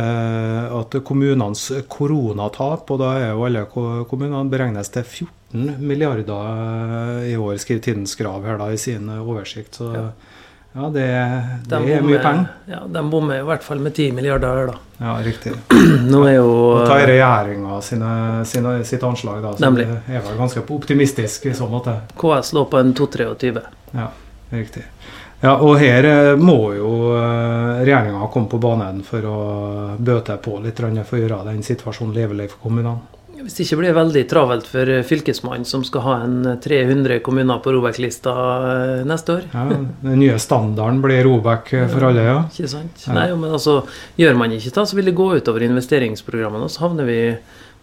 eh, 0.00 0.78
at 0.80 0.96
kommunenes 1.04 1.66
koronatap, 1.92 2.88
og 2.88 3.02
da 3.04 3.10
er 3.20 3.28
jo 3.34 3.44
alle 3.50 3.66
kommunene, 3.68 4.46
beregnes 4.48 4.88
til 4.96 5.04
14 5.04 5.76
milliarder 5.84 6.32
eh, 6.32 7.34
i 7.34 7.36
år, 7.36 7.60
skriver 7.60 7.84
Tidens 7.90 8.16
Grav 8.16 8.48
her 8.48 8.56
da 8.56 8.70
i 8.72 8.80
sin 8.80 9.12
eh, 9.12 9.20
oversikt. 9.20 9.76
Så 9.82 9.92
Ja. 9.92 10.08
Ja, 10.76 10.88
det, 10.92 11.06
det 11.64 11.76
er 11.76 12.02
mye 12.04 12.18
penger. 12.20 12.48
Ja, 12.68 12.82
de 12.92 13.02
bommer 13.08 13.38
i 13.40 13.44
hvert 13.48 13.62
fall 13.64 13.78
med 13.80 13.94
10 13.96 14.10
milliarder 14.12 14.58
her, 14.58 14.66
da. 14.74 14.74
Ja, 14.98 15.14
riktig. 15.24 15.54
Nå 16.12 16.20
er 16.28 16.34
jo 16.36 16.50
Nå 16.76 16.82
tar 16.84 17.06
regjeringa 17.08 17.78
sitt 18.84 19.06
anslag, 19.08 19.40
da. 19.40 19.54
Så 19.56 19.64
Nemlig. 19.64 19.86
det 19.88 20.18
er 20.18 20.26
vel 20.26 20.36
ganske 20.36 20.60
optimistisk 20.76 21.48
i 21.48 21.54
så 21.56 21.68
måte. 21.72 21.96
KS 22.20 22.52
lå 22.52 22.66
på 22.68 22.82
en 22.82 22.92
2-23. 22.94 23.64
Ja, 23.96 24.10
riktig. 24.52 24.84
Ja, 25.40 25.54
og 25.56 25.78
her 25.80 26.10
eh, 26.10 26.36
må 26.36 26.58
jo 26.76 26.92
regjeringa 27.16 28.28
komme 28.32 28.52
på 28.52 28.60
banen 28.60 29.00
for 29.04 29.24
å 29.32 29.40
bøte 29.96 30.36
på 30.44 30.60
litt 30.64 30.80
for 30.80 31.16
å 31.16 31.22
gjøre 31.22 31.44
den 31.48 31.64
situasjonen 31.64 32.16
levelig 32.20 32.50
for 32.52 32.68
kommunene. 32.68 33.15
Hvis 33.36 33.54
det 33.58 33.64
ikke 33.66 33.78
blir 33.82 33.94
veldig 33.94 34.22
travelt 34.30 34.66
for 34.66 34.88
fylkesmannen, 35.06 35.66
som 35.68 35.84
skal 35.86 36.02
ha 36.02 36.14
en 36.24 36.38
300 36.64 37.20
kommuner 37.26 37.60
på 37.62 37.74
Robek-lista 37.76 38.32
eh, 38.70 39.04
neste 39.06 39.36
år. 39.36 39.44
Ja, 39.52 39.64
Den 40.02 40.18
nye 40.22 40.38
standarden 40.42 40.98
blir 41.04 41.22
Robek 41.28 41.70
for 41.92 42.08
alle, 42.08 42.24
ja. 42.26 42.38
Ikke 42.50 42.70
sant? 42.72 43.04
Ja. 43.06 43.14
Nei, 43.20 43.28
men 43.38 43.52
altså, 43.54 43.76
Gjør 44.18 44.34
man 44.40 44.56
ikke 44.56 44.72
det, 44.74 44.86
så 44.90 44.98
vil 44.98 45.10
det 45.10 45.14
gå 45.18 45.28
utover 45.38 45.62
investeringsprogrammene. 45.68 46.66
og 46.66 46.74
Så 46.74 46.82
havner 46.86 47.06
vi 47.06 47.20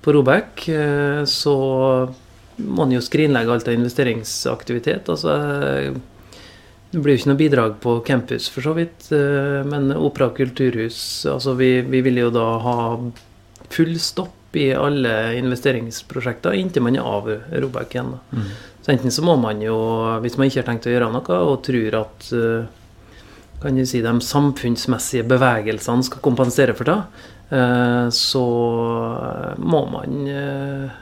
på 0.03 0.15
Robek. 0.17 0.65
eh, 0.73 1.23
Så 1.29 1.55
må 2.59 2.83
man 2.83 2.91
jo 2.93 2.99
skrinlegge 3.01 3.49
alt 3.55 3.67
av 3.71 3.73
investeringsaktivitet. 3.79 5.07
altså 5.09 5.37
eh, 5.37 5.93
det 6.93 7.01
blir 7.01 7.15
jo 7.15 7.21
ikke 7.23 7.29
noe 7.31 7.39
bidrag 7.39 7.79
på 7.81 7.95
campus, 8.05 8.49
for 8.53 8.61
så 8.61 8.75
vidt. 8.77 9.07
eh, 9.15 9.63
Men 9.65 9.91
opera 9.95 10.27
og 10.29 10.35
kulturhus 10.37 11.25
altså 11.31 11.55
vi, 11.57 11.81
vi 11.81 12.01
vil 12.05 12.19
jo 12.25 12.29
da 12.35 12.47
ha 12.61 12.77
full 13.73 13.95
stopp 13.97 14.35
i 14.59 14.69
alle 14.75 15.13
investeringsprosjekter 15.39 16.55
inntil 16.57 16.85
man 16.85 16.97
er 16.99 17.07
av 17.07 17.29
Robek 17.63 17.95
igjen. 17.95 18.15
Mm. 18.31 18.47
Så 18.83 18.91
enten 18.91 19.13
så 19.15 19.23
må 19.25 19.35
man 19.39 19.61
jo, 19.63 19.75
hvis 20.23 20.37
man 20.37 20.49
ikke 20.49 20.61
har 20.61 20.69
tenkt 20.71 20.89
å 20.89 20.93
gjøre 20.93 21.11
noe, 21.13 21.41
og 21.47 21.61
tror 21.65 21.99
at 22.01 22.31
eh, 22.35 22.65
kan 23.63 23.79
du 23.79 23.85
si, 23.87 24.01
de 24.03 24.13
samfunnsmessige 24.27 25.23
bevegelsene 25.31 26.03
skal 26.03 26.23
kompensere 26.25 26.75
for 26.75 26.91
det, 26.91 26.97
eh, 27.55 28.07
så 28.11 28.45
må 29.63 29.85
man 29.93 30.17
eh, 30.27 30.97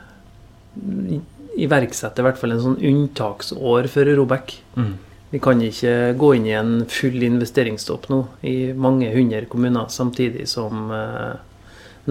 iverksette 1.61 2.21
i 2.21 2.27
hvert 2.27 2.37
fall 2.39 2.53
en 2.55 2.65
sånn 2.67 2.77
unntaksår 2.91 3.89
for 3.91 4.13
Robek. 4.19 4.59
Mm. 4.77 4.93
Vi 5.31 5.39
kan 5.39 5.61
ikke 5.63 6.11
gå 6.19 6.33
inn 6.35 6.47
i 6.49 6.57
en 6.59 6.73
full 6.91 7.23
investeringsstopp 7.23 8.09
nå 8.11 8.19
i 8.47 8.73
mange 8.75 9.09
hundre 9.13 9.45
kommuner 9.49 9.87
samtidig 9.89 10.47
som 10.51 10.91
eh, 10.91 11.39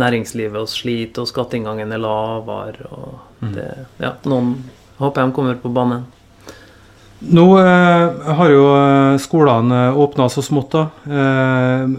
næringslivet 0.01 0.61
oss 0.63 0.79
sliter 0.81 1.25
og 1.25 1.31
skatteinngangen 1.31 1.93
er 1.93 2.03
lavere. 2.03 2.89
og 2.91 3.19
Mm. 3.41 3.53
det, 3.55 3.69
ja, 4.01 4.15
Noen 4.29 4.55
håper 5.01 5.25
de 5.25 5.33
kommer 5.33 5.55
på 5.57 5.73
banen. 5.73 6.05
Nå 7.21 7.45
eh, 7.61 8.33
har 8.37 8.53
jo 8.53 8.65
eh, 8.77 9.19
skolene 9.21 9.91
åpna 9.97 10.29
så 10.33 10.45
smått, 10.45 10.77
da. 10.77 10.83
Eh, 11.09 11.95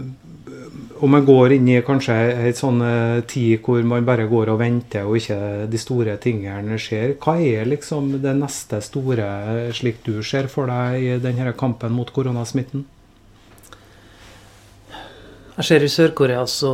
og 1.02 1.10
man 1.10 1.24
går 1.26 1.56
inn 1.56 1.66
i 1.66 1.80
kanskje 1.82 2.14
ei 2.44 2.52
sånn 2.54 2.78
eh, 2.86 3.20
tid 3.26 3.62
hvor 3.66 3.82
man 3.86 4.06
bare 4.06 4.28
går 4.30 4.52
og 4.52 4.60
venter, 4.62 5.06
og 5.06 5.18
ikke 5.18 5.66
de 5.70 5.82
store 5.82 6.14
tingene 6.22 6.78
skjer. 6.78 7.16
Hva 7.22 7.36
er 7.42 7.66
liksom 7.70 8.20
det 8.22 8.36
neste 8.38 8.78
store, 8.86 9.28
eh, 9.66 9.72
slik 9.74 10.02
du 10.06 10.20
ser 10.22 10.46
for 10.50 10.70
deg 10.70 11.02
i 11.02 11.18
denne 11.22 11.54
kampen 11.58 11.94
mot 11.94 12.10
koronasmitten? 12.14 12.86
Jeg 15.52 15.68
ser 15.68 15.84
i 15.84 15.90
Sør-Korea 15.90 16.46
så 16.48 16.72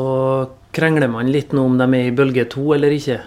krangler 0.79 1.11
man 1.11 1.33
litt 1.35 1.53
nå 1.57 1.67
om 1.67 1.79
de 1.81 1.89
er 1.99 2.09
i 2.09 2.15
bølge 2.15 2.47
to 2.53 2.71
eller 2.77 2.95
ikke. 2.95 3.21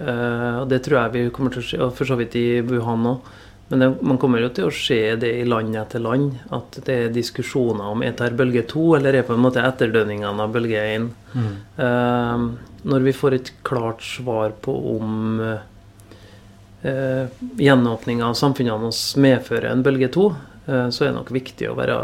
Eh, 0.00 0.60
og 0.62 0.68
Det 0.70 0.82
tror 0.84 1.00
jeg 1.02 1.14
vi 1.14 1.30
kommer 1.34 1.54
til 1.54 1.62
å 1.62 1.68
se, 1.68 1.80
og 1.84 1.96
for 1.96 2.08
så 2.08 2.18
vidt 2.20 2.36
i 2.40 2.46
Wuhan 2.64 3.10
òg. 3.12 3.32
Men 3.70 3.80
det, 3.80 3.88
man 4.04 4.18
kommer 4.20 4.42
jo 4.42 4.50
til 4.52 4.68
å 4.68 4.74
se 4.76 4.98
det 5.16 5.30
i 5.40 5.44
land 5.48 5.76
etter 5.80 6.02
land. 6.04 6.34
At 6.52 6.76
det 6.84 6.94
er 6.94 7.14
diskusjoner 7.14 7.92
om 7.92 8.02
er 8.04 8.12
dette 8.12 8.36
bølge 8.36 8.66
to, 8.68 8.90
eller 8.98 9.16
er 9.16 9.26
på 9.26 9.36
en 9.36 9.44
måte 9.44 9.64
etterdønningene 9.64 10.44
av 10.44 10.52
bølge 10.52 10.82
én. 10.96 11.08
Eh, 11.34 12.48
når 12.84 13.06
vi 13.06 13.14
får 13.16 13.38
et 13.38 13.52
klart 13.64 14.04
svar 14.04 14.52
på 14.60 14.74
om 14.92 15.40
uh, 15.40 17.26
gjenåpninga 17.56 18.26
av 18.28 18.34
samfunnene 18.36 18.90
oss 18.90 19.14
medfører 19.16 19.70
en 19.70 19.84
bølge 19.86 20.10
to, 20.12 20.26
uh, 20.68 20.88
så 20.92 21.06
er 21.06 21.08
det 21.08 21.16
nok 21.16 21.32
viktig 21.32 21.70
å 21.70 21.76
være 21.78 21.96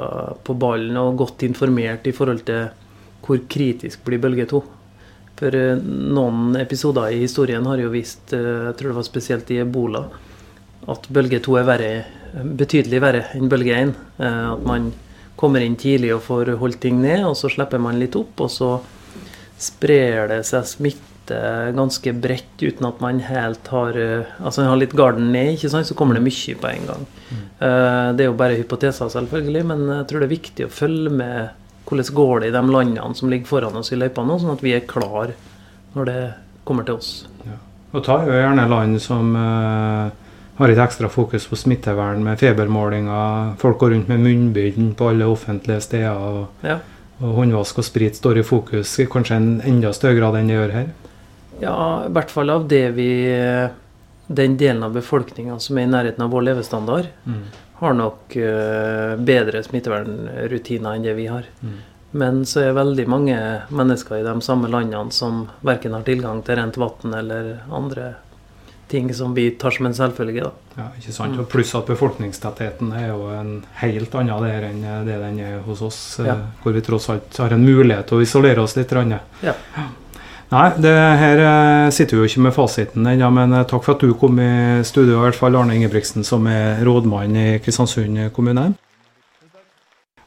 på 0.47 0.57
ballen 0.57 0.97
og 0.97 1.21
godt 1.21 1.45
informert 1.45 2.09
i 2.09 2.14
forhold 2.16 2.47
til 2.49 2.71
hvor 3.21 3.42
kritisk 3.52 4.07
blir 4.09 4.23
bølge 4.25 4.49
to. 4.49 4.62
For 5.40 5.54
eh, 5.56 5.76
noen 5.80 6.56
episoder 6.61 7.14
i 7.14 7.23
historien 7.25 7.64
har 7.70 7.80
jo 7.80 7.90
vist, 7.94 8.32
eh, 8.37 8.66
jeg 8.68 8.76
tror 8.78 8.92
det 8.92 8.99
var 9.00 9.06
spesielt 9.09 9.50
i 9.54 9.61
ebola, 9.64 10.04
at 10.90 11.06
bølge 11.12 11.40
to 11.44 11.56
er 11.61 11.64
verre, 11.68 11.92
betydelig 12.61 13.00
verre 13.02 13.25
enn 13.37 13.49
bølge 13.52 13.76
én. 13.76 13.94
Eh, 14.20 14.47
At 14.52 14.64
man 14.68 14.90
kommer 15.40 15.64
inn 15.64 15.76
tidlig 15.80 16.12
og 16.14 16.23
får 16.26 16.54
holdt 16.61 16.80
ting 16.85 17.00
ned, 17.00 17.25
og 17.25 17.37
så 17.40 17.49
slipper 17.49 17.80
man 17.80 17.99
litt 18.00 18.16
opp, 18.20 18.40
og 18.44 18.50
så 18.52 18.75
sprer 19.61 20.28
det 20.28 20.42
seg 20.49 20.66
smitte 20.68 21.37
ganske 21.76 22.12
bredt 22.20 22.61
uten 22.64 22.88
at 22.88 23.00
man 23.00 23.20
helt 23.23 23.68
har 23.70 23.94
Altså 24.40 24.62
man 24.64 24.70
har 24.73 24.80
litt 24.80 24.97
garden 24.99 25.28
ned, 25.32 25.52
ikke 25.54 25.70
sant, 25.70 25.87
så 25.87 25.94
kommer 25.94 26.16
det 26.18 26.25
mye 26.26 26.56
på 26.59 26.68
en 26.73 26.87
gang. 26.88 27.06
Eh, 27.61 28.09
Det 28.18 28.25
er 28.25 28.28
jo 28.28 28.37
bare 28.37 28.59
hypoteser, 28.61 29.09
selvfølgelig, 29.12 29.64
men 29.73 29.87
jeg 29.88 30.06
tror 30.11 30.20
det 30.20 30.28
er 30.28 30.37
viktig 30.37 30.66
å 30.66 30.73
følge 30.75 31.11
med 31.11 31.50
hvordan 31.90 32.14
går 32.16 32.40
det 32.44 32.49
i 32.49 32.54
de 32.54 32.62
landene 32.70 33.14
som 33.18 33.30
ligger 33.32 33.50
foran 33.50 33.76
oss 33.76 33.90
i 33.92 33.99
løypa 33.99 34.23
nå, 34.25 34.38
sånn 34.40 34.54
at 34.54 34.62
vi 34.64 34.73
er 34.76 34.87
klar 34.88 35.35
når 35.97 36.06
det 36.09 36.18
kommer 36.64 36.87
til 36.87 36.94
oss. 37.00 37.12
Og 37.92 38.04
ta 38.06 38.20
jo 38.23 38.30
gjerne 38.37 38.68
land 38.70 39.00
som 39.02 39.32
eh, 39.35 40.11
har 40.61 40.70
et 40.70 40.78
ekstra 40.78 41.09
fokus 41.11 41.49
på 41.50 41.56
smittevern 41.59 42.23
med 42.23 42.38
febermålinger. 42.38 43.56
Folk 43.59 43.80
går 43.82 43.90
rundt 43.97 44.09
med 44.12 44.20
munnbind 44.23 44.92
på 44.99 45.09
alle 45.11 45.26
offentlige 45.26 45.80
steder. 45.82 46.14
Og, 46.14 46.47
Ja. 46.62 46.76
og 47.20 47.35
håndvask 47.40 47.78
og 47.82 47.85
sprit 47.85 48.14
står 48.16 48.38
i 48.38 48.42
fokus 48.47 48.92
i 49.02 49.06
kanskje 49.11 49.37
en 49.37 49.49
enda 49.66 49.90
større 49.92 50.16
grad 50.20 50.38
enn 50.38 50.47
det 50.49 50.54
gjør 50.61 50.73
her. 50.73 50.87
Ja, 51.61 52.04
i 52.06 52.12
hvert 52.14 52.30
fall 52.30 52.50
av 52.50 52.68
det 52.68 52.94
vi 52.97 53.09
Den 54.30 54.56
delen 54.56 54.85
av 54.87 54.92
befolkninga 54.94 55.56
som 55.61 55.76
er 55.78 55.82
i 55.88 55.90
nærheten 55.90 56.23
av 56.23 56.30
vår 56.30 56.42
levestandard, 56.47 57.09
har 57.81 57.95
nok 57.97 58.37
eh, 58.37 59.15
bedre 59.17 59.63
smittevernrutiner 59.65 60.97
enn 60.99 61.07
det 61.07 61.15
vi 61.17 61.27
har. 61.33 61.47
Mm. 61.65 61.79
Men 62.21 62.43
så 62.47 62.65
er 62.65 62.75
veldig 62.77 63.07
mange 63.09 63.37
mennesker 63.71 64.19
i 64.19 64.27
de 64.27 64.35
samme 64.43 64.69
landene 64.69 65.15
som 65.15 65.45
verken 65.67 65.95
har 65.95 66.03
tilgang 66.05 66.43
til 66.45 66.59
rent 66.59 66.77
vann 66.81 67.15
eller 67.15 67.61
andre 67.71 68.15
ting 68.91 69.13
som 69.15 69.35
vi 69.37 69.51
tar 69.55 69.71
som 69.71 69.87
en 69.87 69.95
selvfølge. 69.95 70.43
da. 70.43 70.51
Ja, 70.77 70.89
ikke 70.99 71.13
sant? 71.15 71.37
Mm. 71.37 71.45
Og 71.45 71.49
Pluss 71.53 71.71
at 71.79 71.87
befolkningstettheten 71.87 72.91
er 72.99 73.13
jo 73.13 73.29
en 73.31 73.53
helt 73.79 74.15
annen 74.19 74.43
der 74.49 74.67
enn 74.67 74.83
det 75.07 75.21
den 75.23 75.39
er 75.47 75.61
hos 75.67 75.83
oss. 75.87 76.19
eh, 76.19 76.27
Ja. 76.27 76.37
Hvor 76.63 76.75
vi 76.75 76.83
tross 76.83 77.09
alt 77.11 77.37
har 77.39 77.55
en 77.55 77.65
mulighet 77.65 78.09
til 78.11 78.19
å 78.19 78.23
isolere 78.23 78.61
oss 78.61 78.77
litt. 78.77 78.91
Ja. 78.91 79.55
Nei, 80.50 80.66
det 80.83 80.92
her 81.21 81.40
eh, 81.47 81.88
sitter 81.95 82.16
vi 82.16 82.25
jo 82.25 82.28
ikke 82.28 82.40
med 82.49 82.54
fasiten 82.57 83.07
ennå, 83.07 83.28
men 83.30 83.52
eh, 83.54 83.66
takk 83.71 83.85
for 83.87 83.95
at 83.95 84.02
du 84.02 84.16
kom 84.19 84.40
i 84.42 84.83
studio, 84.83 85.21
i 85.21 85.25
hvert 85.28 85.38
fall 85.38 85.54
Arne 85.54 85.76
Ingebrigtsen, 85.78 86.26
som 86.26 86.49
er 86.50 86.80
rådmann 86.83 87.37
i 87.38 87.45
Kristiansund 87.62 88.19
kommune. 88.35 88.73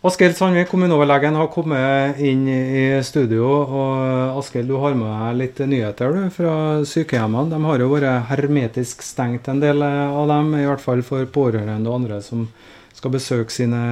Askild 0.04 0.36
Sandvik, 0.36 0.70
kommuneoverlegen, 0.72 1.36
har 1.40 1.50
kommet 1.52 2.22
inn 2.24 2.48
i 2.48 2.86
studio. 3.04 3.50
og 3.64 4.40
Askild, 4.40 4.72
du 4.72 4.80
har 4.80 4.96
med 5.00 5.12
deg 5.12 5.38
litt 5.42 5.60
nyheter 5.68 6.16
du, 6.16 6.24
fra 6.36 6.56
sykehjemmene. 6.88 7.52
De 7.52 7.60
har 7.68 7.84
jo 7.84 7.92
vært 7.92 8.28
hermetisk 8.32 9.04
stengt, 9.04 9.48
en 9.52 9.60
del 9.64 9.84
av 9.84 10.28
dem. 10.32 10.56
I 10.60 10.66
hvert 10.68 10.84
fall 10.84 11.04
for 11.08 11.28
pårørende 11.36 11.88
og 11.88 12.00
andre 12.00 12.24
som 12.24 12.48
skal 12.96 13.16
besøke 13.16 13.52
sine 13.52 13.84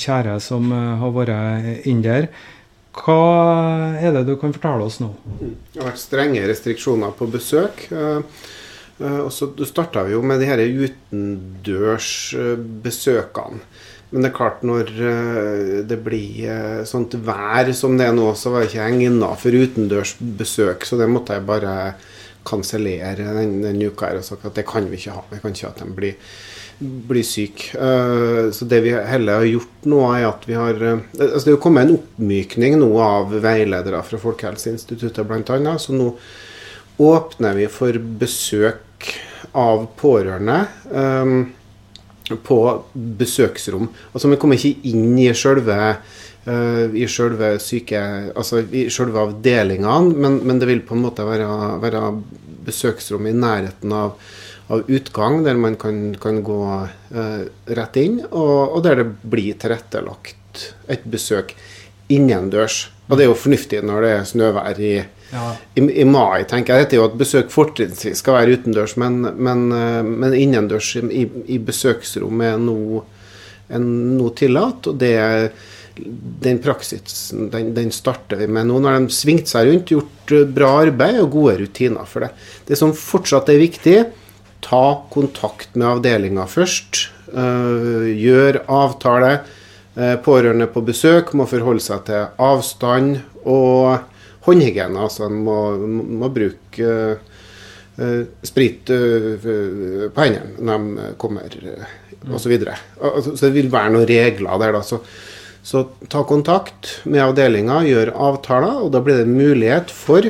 kjære 0.00 0.40
som 0.40 0.72
eh, 0.72 0.92
har 1.04 1.16
vært 1.16 1.88
inne 1.88 2.08
der. 2.08 2.28
Hva 2.94 3.96
er 3.98 4.12
det 4.14 4.22
du 4.28 4.36
kan 4.40 4.52
fortelle 4.54 4.84
oss 4.86 5.00
nå? 5.02 5.08
Det 5.40 5.80
har 5.80 5.88
vært 5.90 6.02
strenge 6.02 6.48
restriksjoner 6.48 7.10
på 7.18 7.24
besøk. 7.32 7.76
eh, 7.90 8.20
eh, 9.00 9.20
Og 9.24 9.32
så 9.34 9.44
starta 9.66 10.04
vi 10.06 10.12
jo 10.14 10.22
med 10.22 10.40
de 10.40 10.46
her 10.46 10.58
utendørsbesøkene. 10.62 13.58
Men 14.14 14.22
det 14.22 14.28
er 14.30 14.36
klart, 14.36 14.62
når 14.62 14.86
eh, 14.94 15.82
det 15.90 15.98
blir 16.06 16.84
sånt 16.86 17.18
vær 17.26 17.66
som 17.74 17.98
det 17.98 18.06
er 18.06 18.14
nå, 18.14 18.30
så 18.38 18.54
var 18.54 18.62
det 18.62 18.70
ikke 18.70 18.86
egna 18.86 19.34
for 19.34 19.50
utendørsbesøk. 19.50 20.86
Så 20.86 20.94
det 21.00 21.10
måtte 21.10 21.34
jeg 21.34 21.42
bare 21.48 21.98
kansellere 22.46 23.32
denne 23.34 23.64
den 23.64 23.82
uka 23.88 24.06
her 24.10 24.18
og 24.20 24.24
sagt 24.26 24.44
at 24.46 24.54
det 24.54 24.66
kan 24.68 24.86
vi 24.90 24.96
ikke 25.00 25.14
ha. 25.16 25.22
Vi 25.32 25.40
kan 25.42 25.50
ikke 25.56 25.66
ha 25.66 25.72
at 25.74 25.82
de 25.82 25.88
blir, 25.96 26.14
blir 26.78 27.22
syke. 27.26 27.72
Eh, 27.78 28.50
Så 28.52 28.64
det 28.68 28.80
vi 28.84 28.92
heller 28.92 29.40
har 29.40 29.48
gjort 29.48 29.88
nå, 29.90 30.00
er 30.14 30.28
at 30.28 30.46
vi 30.48 30.54
har 30.58 30.74
eh, 30.82 31.02
altså 31.18 31.44
Det 31.44 31.52
er 31.52 31.56
jo 31.56 31.62
kommet 31.66 31.88
en 31.88 31.96
oppmykning 31.98 32.78
nå 32.80 32.90
av 33.00 33.34
veiledere 33.44 34.02
fra 34.06 34.18
Folkehelseinstituttet 34.22 35.26
bl.a. 35.28 35.76
Så 35.78 35.96
nå 35.96 36.14
åpner 37.02 37.54
vi 37.58 37.66
for 37.72 37.98
besøk 37.98 39.12
av 39.52 39.86
pårørende. 40.00 40.64
eh, 40.90 41.36
på 42.44 42.58
besøksrom. 42.94 43.88
Altså 44.12 44.30
Vi 44.30 44.38
kommer 44.40 44.56
ikke 44.56 44.88
inn 44.88 45.18
i 45.18 45.28
eh, 45.28 46.94
i 46.94 47.06
selve 47.08 47.58
syke, 47.60 48.00
altså 48.34 48.62
i 48.72 48.88
selve 48.92 49.20
avdelingene, 49.20 50.14
men, 50.16 50.40
men 50.44 50.58
det 50.60 50.68
vil 50.68 50.80
på 50.86 50.96
en 50.96 51.04
måte 51.04 51.24
være, 51.26 51.48
være 51.82 52.02
besøksrom 52.64 53.26
i 53.28 53.32
nærheten 53.36 53.92
av, 53.92 54.14
av 54.72 54.84
utgang, 54.88 55.42
der 55.44 55.58
man 55.60 55.76
kan, 55.76 56.14
kan 56.20 56.40
gå 56.44 56.60
eh, 57.14 57.42
rett 57.76 57.98
inn, 58.00 58.20
og, 58.30 58.76
og 58.76 58.84
der 58.86 59.02
det 59.02 59.08
blir 59.20 59.58
tilrettelagt 59.60 60.70
et, 60.88 61.04
besøk 61.04 61.52
innendørs. 62.12 62.86
Og 63.08 63.18
det 63.18 63.26
er 63.26 63.30
jo 63.30 63.36
fornuftig 63.36 63.82
når 63.84 64.06
det 64.06 64.14
er 64.14 64.30
snøvær 64.30 64.80
i, 64.80 64.94
Ja. 65.34 65.44
i, 65.76 65.82
i 66.00 66.04
mai, 66.06 66.44
tenker 66.48 66.76
jeg. 66.76 66.84
Dette 66.84 66.96
er 66.96 67.02
jo 67.02 67.08
at 67.10 67.18
besøk 67.20 67.52
fortrinnsvis 67.52 68.20
skal 68.22 68.38
være 68.38 68.56
utendørs, 68.56 68.96
men, 69.00 69.20
men, 69.36 69.66
eh, 69.74 70.00
men 70.04 70.36
innendørs 70.38 70.94
i, 71.02 71.26
i 71.50 71.60
besøksrom 71.60 72.44
er 72.44 72.58
nå, 72.60 72.78
no, 73.80 74.28
tillatt. 74.38 74.88
Og 74.92 75.00
det, 75.00 75.14
er 75.18 75.48
den 75.94 76.58
praksisen 76.62 77.48
den, 77.52 77.72
den 77.76 77.92
starter 77.94 78.40
vi 78.40 78.48
med 78.50 78.68
nå. 78.68 78.80
Når 78.82 79.04
de 79.04 79.14
svingte 79.14 79.52
seg 79.52 79.68
rundt, 79.68 79.92
gjort 79.92 80.34
eh, 80.34 80.46
bra 80.56 80.70
arbeid 80.82 81.20
og 81.22 81.32
gode 81.36 81.58
rutiner 81.60 82.08
for 82.08 82.26
det. 82.26 82.32
Det 82.68 82.78
som 82.80 82.94
fortsatt 82.96 83.52
er 83.52 83.60
viktig, 83.62 83.98
ta 84.64 85.02
kontakt 85.12 85.76
med 85.76 85.88
avdelinga 85.88 86.46
først. 86.48 87.10
eh, 87.34 88.08
gjør 88.14 88.62
avtale. 88.68 89.40
Eh, 89.96 90.16
Pårørende 90.16 90.66
på 90.66 90.82
besøk 90.84 91.32
må 91.34 91.46
forholde 91.46 91.82
seg 91.82 92.04
til 92.06 92.26
avstand 92.38 93.20
og 93.44 94.00
håndhygiene. 94.46 94.98
Altså 95.00 95.28
en 95.28 95.44
må, 95.44 95.58
må 96.20 96.28
bruke 96.28 96.88
uh, 97.98 98.24
sprit 98.42 98.90
uh, 98.90 99.38
på 100.14 100.20
hendene 100.20 100.58
når 100.60 100.84
de 100.84 101.06
kommer, 101.18 101.54
uh, 101.64 102.34
osv. 102.34 102.56
Så, 102.58 103.22
så 103.36 103.46
det 103.46 103.54
vil 103.54 103.70
være 103.72 103.94
noen 103.94 104.08
regler 104.08 104.60
der. 104.60 104.76
da, 104.76 104.82
så 104.82 105.00
så 105.64 105.86
ta 106.12 106.20
kontakt 106.28 106.90
med 107.08 107.22
avdelinga, 107.24 107.78
gjør 107.88 108.10
avtaler, 108.20 108.82
og 108.84 108.90
da 108.92 109.00
blir 109.00 109.22
det 109.22 109.30
mulighet 109.32 109.88
for 109.88 110.26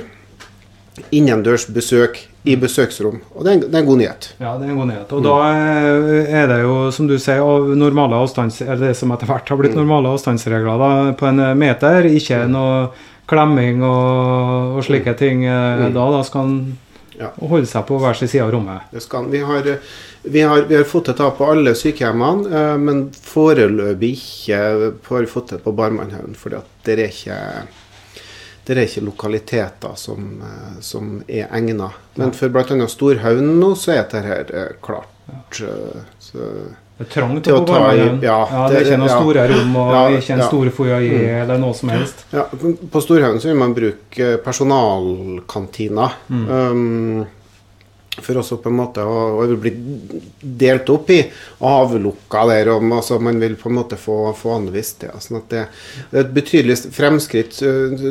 innendørs 1.11 1.67
besøk 1.75 2.21
i 2.45 2.57
besøksrom. 2.61 3.21
Og 3.35 3.45
det 3.45 3.51
er 3.51 3.55
en, 3.57 3.61
det 3.65 3.75
er 3.75 3.81
en 3.83 3.87
god 3.89 3.99
nyhet. 4.03 4.27
Ja, 4.39 4.51
det 4.61 4.67
er 4.67 4.71
en 4.75 4.77
god 4.83 4.89
nyhet. 4.91 5.13
Og 5.17 5.23
da 5.25 5.37
eh, 5.55 6.35
er 6.43 6.47
det 6.51 6.59
jo, 6.63 6.75
som 6.93 7.07
du 7.09 7.15
sier, 7.19 7.41
av 7.41 7.71
normale 7.81 8.19
avstands... 8.21 8.61
Eller 8.67 8.91
det 8.91 8.97
som 8.99 9.13
etter 9.17 9.27
hvert 9.31 9.49
har 9.49 9.57
Mm. 9.57 9.63
blitt 9.63 9.77
normale 9.79 10.13
avstandsregler 10.13 10.79
da, 10.83 10.91
på 11.17 11.27
en 11.31 11.41
meter. 11.59 12.05
Ikke 12.11 12.43
noe 12.53 12.91
klemming 13.31 13.81
og, 13.83 14.77
og 14.77 14.85
slike 14.85 15.15
ting 15.17 15.45
Mm. 15.49 15.93
da. 15.97 16.11
Da 16.19 16.23
skal 16.29 16.47
Mm. 16.53 16.73
Ja. 17.15 17.29
holde 17.39 17.67
seg 17.71 17.85
på 17.87 17.97
hver 18.03 18.17
sin 18.19 18.27
side 18.29 18.43
av 18.43 18.51
rommet. 18.51 18.83
Det 18.91 19.01
skal, 19.01 19.29
vi, 19.31 19.39
har, 19.39 19.63
vi, 20.25 20.41
har, 20.43 20.63
vi 20.67 20.75
har 20.75 20.83
fått 20.85 21.07
det 21.07 21.17
til 21.21 21.31
på 21.39 21.47
alle 21.49 21.71
sykehjemmene, 21.79 22.51
eh, 22.51 22.77
men 22.83 23.05
foreløpig 23.15 24.11
ikke 24.19 24.59
har 25.09 25.21
vi 25.23 25.27
fått 25.31 25.53
det 25.55 25.61
på 25.63 25.73
Barmannhaugen. 25.79 26.35
For 26.35 26.51
det 26.51 26.97
er 26.99 27.05
ikke 27.07 27.39
det 28.67 28.77
er 28.79 28.87
ikke 28.87 29.05
lokaliteter 29.05 29.97
som, 29.97 30.41
eh, 30.43 30.81
som 30.81 31.23
er 31.29 31.49
egnet. 31.53 31.93
Men 32.17 32.33
for 32.33 32.49
bl.a. 32.49 32.87
Storhaugen 32.89 33.59
nå, 33.61 33.75
så 33.77 33.93
er 33.93 34.03
dette 34.05 34.23
her 34.25 34.55
eh, 34.55 34.73
klart. 34.83 35.09
eh, 35.61 36.01
Så, 36.19 36.39
Det 36.97 37.09
er 37.09 37.11
trangt 37.21 37.47
å 37.51 37.65
ta 37.67 37.93
i- 37.93 38.21
ja, 38.23 38.37
ja, 38.51 38.69
det 38.71 38.77
er 38.77 38.85
ikke 38.85 38.99
noen 39.01 39.09
ja. 39.11 39.17
store 39.21 39.49
rom 39.51 39.77
og 39.77 39.93
Ja, 39.93 40.03
ikke 40.19 40.33
en 40.33 40.39
ja. 40.39 40.47
store 40.47 40.71
foajé 40.71 41.11
Mm. 41.19 41.43
eller 41.43 41.59
noe 41.59 41.75
som 41.75 41.89
helst. 41.91 42.25
ja, 42.33 42.45
på 42.93 43.01
Storhaugen 43.03 43.41
så 43.41 43.49
vil 43.51 43.57
man 43.57 43.75
bruke 43.75 44.39
personalkantina. 44.45 46.11
Mm. 46.31 46.49
Um, 46.51 47.27
for 48.23 48.41
også 48.41 48.59
på 48.63 48.71
en 48.71 48.79
måte 48.79 49.05
å, 49.07 49.21
å 49.43 49.59
bli 49.61 49.73
delt 50.41 50.91
opp 50.93 51.11
i 51.15 51.21
avlukka 51.65 52.45
der. 52.51 52.73
Og, 52.75 52.87
altså, 52.95 53.19
man 53.23 53.41
vil 53.43 53.57
på 53.61 53.71
en 53.71 53.79
måte 53.81 53.99
få, 54.01 54.19
få 54.39 54.57
anvist 54.59 55.05
det. 55.05 55.13
Sånn 55.25 55.43
det, 55.51 55.67
det 56.11 56.21
er 56.21 56.27
et 56.27 56.35
betydelig 56.37 56.79
fremskritt, 56.95 57.63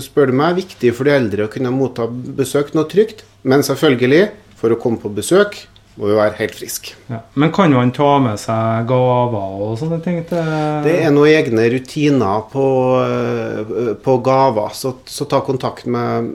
spør 0.04 0.32
du 0.32 0.40
meg. 0.40 0.58
Viktig 0.64 0.94
for 0.98 1.10
de 1.10 1.16
eldre 1.18 1.48
å 1.48 1.54
kunne 1.54 1.74
motta 1.74 2.08
besøk 2.10 2.74
noe 2.78 2.90
trygt. 2.92 3.26
Men 3.48 3.66
selvfølgelig, 3.66 4.32
for 4.60 4.74
å 4.74 4.80
komme 4.80 5.02
på 5.02 5.12
besøk, 5.14 5.64
må 5.96 6.10
vi 6.10 6.16
være 6.18 6.38
helt 6.40 6.56
frisk. 6.58 6.90
Ja. 7.12 7.20
Men 7.38 7.52
kan 7.54 7.74
man 7.74 7.92
ta 7.94 8.16
med 8.24 8.40
seg 8.42 8.88
gaver 8.90 9.60
og 9.68 9.76
sånne 9.78 10.00
ting 10.02 10.24
til 10.30 10.50
Det 10.86 10.96
er 11.06 11.14
noen 11.14 11.36
egne 11.36 11.68
rutiner 11.70 12.48
på, 12.50 12.66
eh, 13.04 13.94
på 14.02 14.18
gaver, 14.26 14.74
så, 14.74 14.96
så 15.06 15.30
ta 15.30 15.44
kontakt 15.46 15.86
med, 15.86 16.32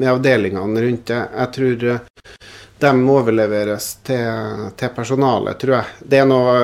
med 0.00 0.08
avdelingene 0.14 0.86
rundt 0.86 1.12
det. 1.12 1.20
Jeg 1.36 1.52
tror 1.58 1.86
eh, 1.92 2.08
de 2.82 2.90
overleveres 3.08 3.86
til, 4.06 4.66
til 4.78 4.90
personalet, 4.96 5.58
tror 5.60 5.76
jeg. 5.78 5.94
Det 6.12 6.18
er 6.20 6.26
noe, 6.28 6.56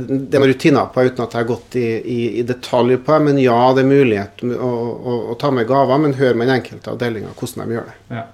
det 0.00 0.40
noen 0.40 0.50
rutiner 0.50 0.88
på 0.92 1.04
uten 1.06 1.24
at 1.24 1.36
jeg 1.36 1.42
har 1.42 1.50
gått 1.50 1.76
i, 1.80 1.86
i, 2.00 2.20
i 2.40 2.46
detalj 2.46 2.96
på 3.04 3.14
det. 3.14 3.26
Men 3.28 3.38
ja, 3.42 3.58
det 3.76 3.84
er 3.84 3.92
mulighet 3.92 4.42
å, 4.56 4.72
å, 4.72 5.20
å 5.32 5.38
ta 5.40 5.52
med 5.54 5.68
gaver, 5.68 6.02
men 6.02 6.16
hør 6.18 6.34
med 6.34 6.50
den 6.50 6.58
enkelte 6.58 6.92
avdelinga 6.94 7.34
hvordan 7.36 7.62
de 7.62 7.78
gjør 7.78 7.88
det. 7.90 7.96
Ja. 8.16 8.24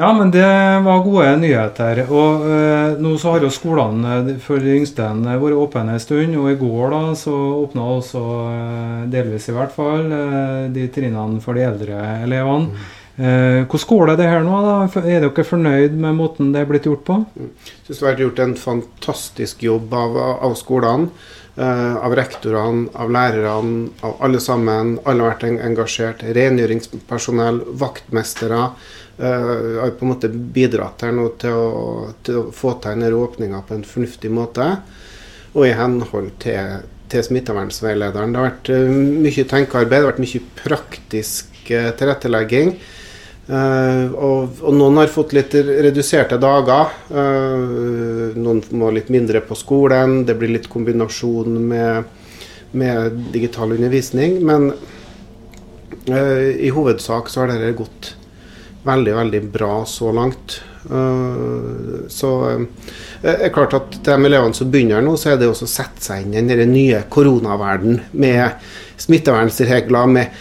ja, 0.00 0.10
men 0.18 0.32
det 0.34 0.48
var 0.86 1.04
gode 1.06 1.36
nyheter. 1.42 2.02
Og 2.08 2.48
eh, 2.56 2.96
nå 3.02 3.14
så 3.20 3.34
har 3.36 3.46
jo 3.46 3.52
skolene 3.54 4.18
eh, 4.20 4.34
for 4.44 4.60
de 4.60 4.74
yngste 4.78 5.06
eh, 5.10 5.38
vært 5.42 5.62
åpne 5.66 5.96
en 5.96 6.02
stund. 6.02 6.36
Og 6.42 6.50
i 6.52 6.58
går 6.60 6.92
da 6.96 7.04
så 7.18 7.38
åpna 7.62 7.88
også, 8.00 8.26
eh, 8.50 9.00
delvis 9.14 9.48
i 9.48 9.56
hvert 9.56 9.72
fall, 9.74 10.12
de 10.74 10.90
trinnene 10.92 11.40
for 11.44 11.56
de 11.56 11.66
eldre 11.68 12.04
elevene. 12.26 12.74
Eh, 12.74 13.00
hvordan 13.16 13.86
går 13.86 14.06
det 14.10 14.16
det 14.18 14.26
her 14.26 14.42
nå? 14.42 14.56
da? 14.64 15.02
Er 15.06 15.22
dere 15.22 15.44
fornøyd 15.46 15.92
med 16.02 16.16
måten 16.18 16.50
det 16.54 16.64
er 16.64 16.70
blitt 16.70 16.88
gjort 16.88 17.04
på? 17.06 17.20
Jeg 17.38 17.86
synes 17.86 17.98
det 17.98 18.02
har 18.02 18.10
vært 18.12 18.24
gjort 18.24 18.42
en 18.42 18.54
fantastisk 18.58 19.62
jobb 19.62 19.94
av, 19.94 20.18
av 20.48 20.56
skolene. 20.58 21.08
eh, 21.56 21.96
av 21.96 22.14
rektorene, 22.18 22.88
av 22.98 23.10
lærerne, 23.14 23.88
av 24.02 24.16
alle 24.26 24.40
sammen. 24.42 24.96
Alle 25.06 25.22
har 25.22 25.34
vært 25.36 25.44
engasjert. 25.68 26.24
Rengjøringspersonell, 26.34 27.60
vaktmestere. 27.78 28.64
eh, 29.18 29.78
har 29.80 29.94
på 29.94 30.02
en 30.02 30.10
måte 30.10 30.28
bidratt 30.28 31.02
her 31.06 31.12
nå 31.14 31.28
til 31.38 31.54
å, 31.54 32.08
til 32.26 32.40
å 32.40 32.50
få 32.50 32.74
til 32.82 32.96
denne 32.96 33.12
åpninga 33.14 33.62
på 33.68 33.74
en 33.76 33.84
fornuftig 33.86 34.30
måte. 34.34 34.66
Og 35.54 35.68
i 35.68 35.76
henhold 35.78 36.32
til, 36.42 36.80
til 37.08 37.22
smittevernveilederen. 37.22 38.34
Det 38.34 38.40
har 38.42 38.50
vært 38.50 38.72
eh, 38.74 38.90
mye 39.22 39.46
tenkearbeid, 39.54 39.94
det 39.94 40.02
har 40.02 40.10
vært 40.10 40.24
mye 40.26 40.44
praktisk 40.64 41.70
eh, 41.70 41.92
tilrettelegging. 41.94 42.74
Eh, 43.44 44.12
og, 44.16 44.60
og 44.64 44.72
noen 44.72 45.02
har 45.02 45.10
fått 45.12 45.34
litt 45.36 45.54
reduserte 45.54 46.38
dager. 46.40 46.92
eh, 47.12 48.36
noen 48.40 48.62
må 48.72 48.90
litt 48.94 49.12
mindre 49.12 49.42
på 49.44 49.56
skolen. 49.58 50.22
Det 50.24 50.36
blir 50.40 50.54
litt 50.54 50.70
kombinasjon 50.72 51.58
med, 51.68 52.04
med 52.72 53.18
digital 53.34 53.76
undervisning. 53.76 54.40
Men 54.46 54.70
eh, 56.08 56.54
i 56.64 56.72
hovedsak 56.72 57.28
så 57.28 57.44
har 57.44 57.52
dette 57.52 57.74
gått 57.76 58.14
veldig, 58.84 59.18
veldig 59.20 59.42
bra 59.52 59.74
så 59.88 60.12
langt. 60.12 60.60
Så 60.84 62.30
er 63.24 63.52
klart 63.54 63.72
at 63.72 63.94
de 64.04 64.16
elevene 64.28 64.52
som 64.52 64.68
begynner 64.68 65.00
nå, 65.00 65.14
så 65.16 65.30
er 65.32 65.38
det 65.40 65.46
også 65.48 65.64
å 65.64 65.70
sette 65.72 66.04
seg 66.04 66.26
inn 66.28 66.50
i 66.52 66.58
den 66.60 66.74
nye 66.74 66.98
koronaverdenen 67.08 68.02
med 68.20 68.60
smittevernregler, 69.00 70.12
med 70.12 70.36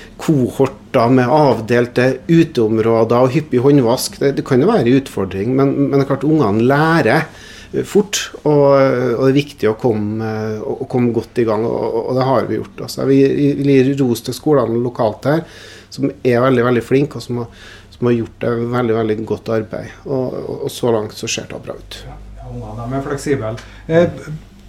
kohorter, 0.94 1.14
med 1.14 1.28
avdelte 1.28 2.20
uteområder 2.28 3.26
og 3.26 3.34
hyppig 3.34 3.62
håndvask. 3.62 4.20
Det, 4.20 4.36
det 4.38 4.46
kan 4.46 4.62
jo 4.62 4.70
være 4.70 4.86
en 4.86 5.00
utfordring, 5.00 5.56
men, 5.56 5.90
men 5.90 6.06
klart 6.06 6.24
ungene 6.24 6.64
lærer 6.64 7.26
eh, 7.74 7.84
fort. 7.84 8.32
Og, 8.44 8.78
og 9.18 9.24
det 9.26 9.32
er 9.32 9.38
viktig 9.38 9.70
å 9.70 9.78
komme, 9.80 10.24
eh, 10.24 10.62
å, 10.62 10.86
komme 10.90 11.14
godt 11.14 11.40
i 11.40 11.46
gang, 11.46 11.66
og, 11.66 12.10
og 12.10 12.18
det 12.18 12.28
har 12.28 12.50
vi 12.50 12.60
gjort. 12.60 12.84
Altså, 12.88 13.06
vi 13.10 13.22
vi 13.34 13.78
gir 13.80 13.96
ros 14.02 14.22
til 14.24 14.34
skolene 14.34 14.82
lokalt 14.84 15.26
her, 15.26 15.44
som 15.90 16.10
er 16.10 16.42
veldig 16.42 16.64
veldig 16.70 16.84
flinke, 16.86 17.18
og 17.18 17.26
som 17.26 17.44
har, 17.44 17.68
som 17.94 18.10
har 18.10 18.18
gjort 18.18 18.48
et 18.50 18.64
veldig 18.74 18.98
veldig 19.02 19.20
godt 19.26 19.54
arbeid. 19.54 19.94
Og, 20.06 20.40
og 20.64 20.72
så 20.72 20.94
langt 20.94 21.18
så 21.18 21.30
ser 21.30 21.50
det 21.50 21.62
bra 21.66 21.78
ut. 21.78 22.02
Ja, 22.08 22.18
ungene 22.54 23.00
er 23.00 23.06
fleksible. 23.06 23.56
Eh, 23.88 24.10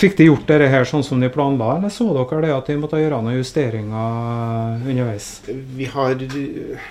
fikk 0.05 0.19
de 0.19 0.29
gjort 0.29 0.51
dette 0.51 0.73
her 0.73 0.89
sånn 0.89 1.05
som 1.07 1.23
de 1.23 1.31
planla, 1.33 1.79
eller 1.79 1.93
så 1.93 2.11
dere 2.13 2.43
det 2.45 2.53
at 2.55 2.69
de 2.69 2.77
måtte 2.81 3.01
gjøre 3.01 3.23
noen 3.25 3.41
justeringer 3.41 4.85
underveis? 4.85 5.31
Vi 5.49 5.89
har 5.93 6.21
eh, 6.25 6.91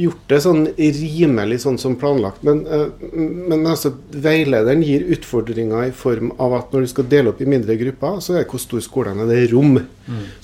gjort 0.00 0.22
det 0.30 0.40
sånn 0.42 0.64
rimelig 0.74 1.60
sånn 1.62 1.78
som 1.78 1.94
planlagt. 1.98 2.42
Men, 2.46 2.64
eh, 2.66 2.86
men 3.14 3.62
altså, 3.70 3.92
veilederen 4.10 4.82
gir 4.86 5.06
utfordringer 5.14 5.88
i 5.88 5.92
form 5.94 6.32
av 6.42 6.56
at 6.58 6.74
når 6.74 6.86
du 6.86 6.92
skal 6.94 7.10
dele 7.12 7.30
opp 7.30 7.42
i 7.44 7.50
mindre 7.50 7.76
grupper, 7.80 8.18
så 8.24 8.34
er 8.34 8.42
det 8.42 8.48
hvor 8.50 8.64
stor 8.64 8.82
skolen 8.84 9.22
er. 9.22 9.30
Det 9.30 9.42
er 9.44 9.52
rom. 9.54 9.78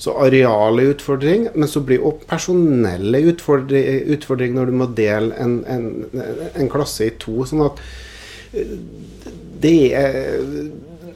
Så 0.01 0.15
areal 0.23 0.79
er 0.81 0.93
utfordring, 0.95 1.49
men 1.53 1.69
så 1.69 1.83
blir 1.85 2.05
også 2.05 2.29
personell 2.31 3.19
en 3.19 3.33
utfordring, 3.33 4.07
utfordring 4.15 4.55
når 4.55 4.71
du 4.71 4.79
må 4.83 4.87
dele 4.97 5.35
en, 5.41 5.59
en, 5.67 5.91
en 6.55 6.71
klasse 6.71 7.11
i 7.11 7.17
to. 7.21 7.43
sånn 7.49 7.67
at 7.67 7.83
eh, 8.55 8.77
det 9.61 9.77
er 9.93 10.39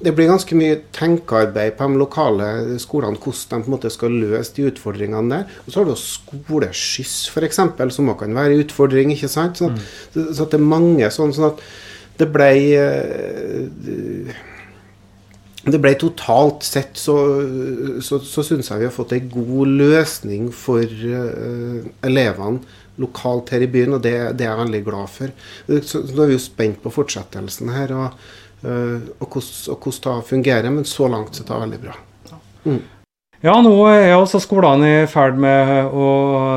det 0.05 0.13
blir 0.13 0.29
ganske 0.29 0.57
mye 0.57 0.77
tenkearbeid 0.95 1.75
på 1.77 1.87
de 1.89 1.99
lokale 1.99 2.47
skolene 2.81 3.17
hvordan 3.17 3.49
de 3.49 3.65
på 3.65 3.71
en 3.71 3.73
måte 3.73 3.91
skal 3.93 4.13
løse 4.13 4.53
de 4.55 4.67
utfordringene 4.69 5.31
der. 5.33 5.57
Og 5.65 5.73
så 5.73 5.81
har 5.81 5.89
du 5.89 5.95
skoleskyss 5.99 7.15
f.eks., 7.33 7.61
som 7.95 8.11
også 8.11 8.19
kan 8.21 8.37
være 8.37 8.53
en 8.53 8.65
utfordring. 8.65 9.13
ikke 9.15 9.31
sant? 9.31 9.61
Sånn 9.61 9.73
at, 9.73 9.85
så 10.13 10.45
at 10.45 10.53
det 10.53 10.59
er 10.61 10.67
mange 10.75 11.09
sånn, 11.13 11.33
sånn 11.35 11.53
at 11.53 11.63
det 12.19 12.29
ble 12.31 12.51
eh, 12.79 14.35
det 15.65 15.81
ble 15.81 15.95
totalt 15.97 16.61
sett 16.65 16.99
så, 16.99 17.15
så, 18.05 18.19
så 18.21 18.43
syns 18.45 18.69
jeg 18.69 18.83
vi 18.83 18.87
har 18.87 18.93
fått 18.93 19.15
en 19.17 19.29
god 19.33 19.71
løsning 19.81 20.51
for 20.53 20.85
uh, 20.85 21.79
elevene 22.05 22.61
lokalt 23.01 23.49
her 23.51 23.65
i 23.65 23.67
byen, 23.71 23.97
og 23.97 24.03
det, 24.05 24.13
det 24.37 24.45
er 24.45 24.53
jeg 24.53 24.61
veldig 24.61 24.81
glad 24.85 25.09
for. 25.11 25.33
Så, 25.67 26.05
så 26.05 26.15
nå 26.15 26.21
er 26.23 26.29
vi 26.29 26.37
jo 26.37 26.43
spent 26.45 26.77
på 26.83 26.93
fortsettelsen 26.93 27.73
her, 27.73 27.91
og, 27.97 28.21
og 28.65 29.29
hvordan 29.29 29.79
hvordan 29.79 30.19
det 30.21 30.29
fungerer, 30.29 30.69
men 30.73 30.85
så 30.89 31.07
langt 31.11 31.37
så 31.37 31.45
er 31.45 31.51
det 31.53 31.61
veldig 31.65 31.81
bra. 31.85 31.95
Ja, 33.45 33.53
nå 33.61 33.73
er 33.91 34.15
altså 34.15 34.39
skolene 34.41 34.87
i 34.89 35.07
ferd 35.11 35.35
med 35.37 35.91
å 35.93 36.05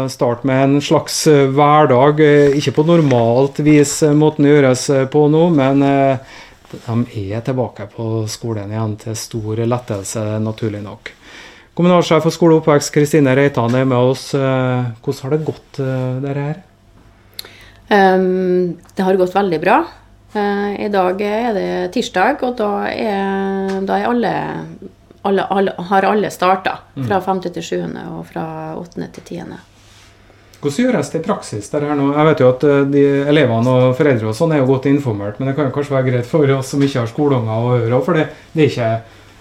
starte 0.09 0.49
med 0.49 0.63
en 0.63 0.79
slags 0.81 1.19
eh, 1.29 1.45
hverdag. 1.53 2.23
Eh, 2.25 2.55
ikke 2.57 2.79
på 2.79 2.85
normalt 2.89 3.59
vis 3.67 3.99
eh, 4.07 4.15
måten 4.17 4.47
det 4.47 4.55
gjøres 4.55 4.85
på 5.13 5.27
nå, 5.29 5.43
men 5.53 5.83
de 5.83 7.27
er 7.35 7.45
tilbake 7.45 7.91
på 7.93 8.25
skolen 8.31 8.73
igjen 8.73 8.97
til 9.03 9.19
stor 9.21 9.61
lettelse, 9.69 10.25
naturlig 10.45 10.81
nok. 10.85 11.13
Kommunalsjef 11.77 12.25
for 12.25 12.35
skole 12.35 12.57
og 12.57 12.63
oppvekst 12.63 12.93
Kristine 12.95 13.37
Reitan 13.37 13.77
er 13.77 13.85
med 13.89 14.11
oss. 14.15 14.31
Hvordan 14.33 15.23
har 15.23 15.35
det 15.35 15.45
gått, 15.47 15.79
dere 15.79 16.47
her? 16.49 16.59
Um, 17.89 18.75
det 18.97 19.05
har 19.05 19.17
gått 19.21 19.37
veldig 19.37 19.61
bra. 19.63 19.79
Uh, 20.35 20.75
I 20.77 20.89
dag 20.93 21.21
er 21.25 21.51
det 21.57 21.73
tirsdag, 21.97 22.43
og 22.45 22.57
da 22.59 22.73
er, 22.93 23.79
da 23.89 23.97
er 23.97 24.09
alle 24.11 24.35
alle, 25.23 25.45
alle, 25.45 25.73
har 25.77 26.03
alle 26.03 26.31
starta. 26.31 26.79
Mm. 26.95 27.09
Fra 27.09 27.21
5. 27.21 27.41
til 27.41 27.63
7. 27.63 27.83
og 28.19 28.23
fra 28.27 28.45
8. 28.79 29.09
til 29.13 29.23
10. 29.25 29.43
Hvordan 30.59 30.79
gjøres 30.85 31.11
det 31.13 31.21
i 31.21 31.27
praksis? 31.27 31.69
Det 31.71 31.83
nå? 31.83 32.09
Jeg 32.17 32.27
vet 32.27 32.41
jo 32.43 32.49
at 32.51 32.65
eh, 32.67 32.81
de 32.91 33.03
Elevene 33.31 33.75
og 33.75 33.93
foreldre 33.99 34.31
og 34.31 34.35
sånn 34.35 34.57
er 34.57 34.63
jo 34.63 34.71
godt 34.73 34.89
informert, 34.91 35.39
men 35.39 35.51
det 35.51 35.55
kan 35.55 35.69
jo 35.69 35.75
kanskje 35.75 35.95
være 35.95 36.09
greit 36.09 36.27
for 36.27 36.51
oss 36.57 36.73
som 36.75 36.83
ikke 36.83 37.05
har 37.05 37.11
skoleunger 37.11 37.53
å 37.55 37.77
høre. 37.77 38.01
For 38.03 38.19
det, 38.19 38.25
det, 38.55 38.65
er 38.65 38.73
ikke, 38.73 38.89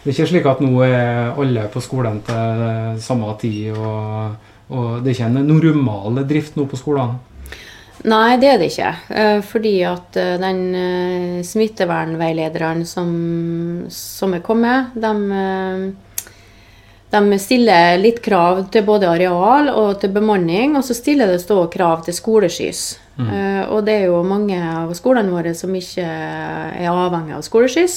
det, 0.03 0.11
er 0.11 0.13
ikke, 0.13 0.27
slik 0.33 0.51
at 0.51 0.61
nå 0.61 0.83
er 0.85 1.31
alle 1.33 1.65
på 1.73 1.81
skolen 1.81 2.21
til 2.27 3.01
samme 3.01 3.33
tid. 3.41 3.71
Og, 3.73 4.53
og 4.69 4.85
det 5.01 5.13
er 5.13 5.17
ikke 5.17 5.31
en 5.31 5.49
normal 5.49 6.21
drift 6.29 6.59
nå 6.59 6.67
på 6.69 6.77
skolene? 6.77 7.17
Nei, 8.07 8.37
det 8.39 8.49
er 8.49 8.59
det 8.61 8.69
ikke. 8.71 8.91
Eh, 9.11 9.37
fordi 9.43 9.75
at 9.87 10.17
eh, 10.19 10.35
den 10.39 10.61
eh, 10.79 11.39
smittevernveilederen 11.43 12.85
som, 12.87 13.09
som 13.91 14.35
er 14.35 14.43
kommet, 14.45 14.93
de, 14.95 15.91
de 17.11 17.39
stiller 17.41 17.97
litt 17.99 18.21
krav 18.23 18.63
til 18.71 18.85
både 18.87 19.09
areal 19.11 19.71
og 19.73 19.97
til 19.99 20.13
bemanning, 20.15 20.77
og 20.79 20.85
så 20.87 20.95
stiller 20.95 21.33
det 21.33 21.41
stå 21.43 21.65
krav 21.73 22.05
til 22.05 22.15
skoleskyss. 22.15 22.85
Mm. 23.17 23.29
Og 23.73 23.79
det 23.87 23.95
er 23.95 24.11
jo 24.11 24.19
mange 24.21 24.59
av 24.61 24.91
skolene 24.93 25.33
våre 25.33 25.55
som 25.57 25.71
ikke 25.73 26.03
er 26.05 26.91
avhengig 26.91 27.33
av 27.33 27.41
skoleskyss. 27.41 27.95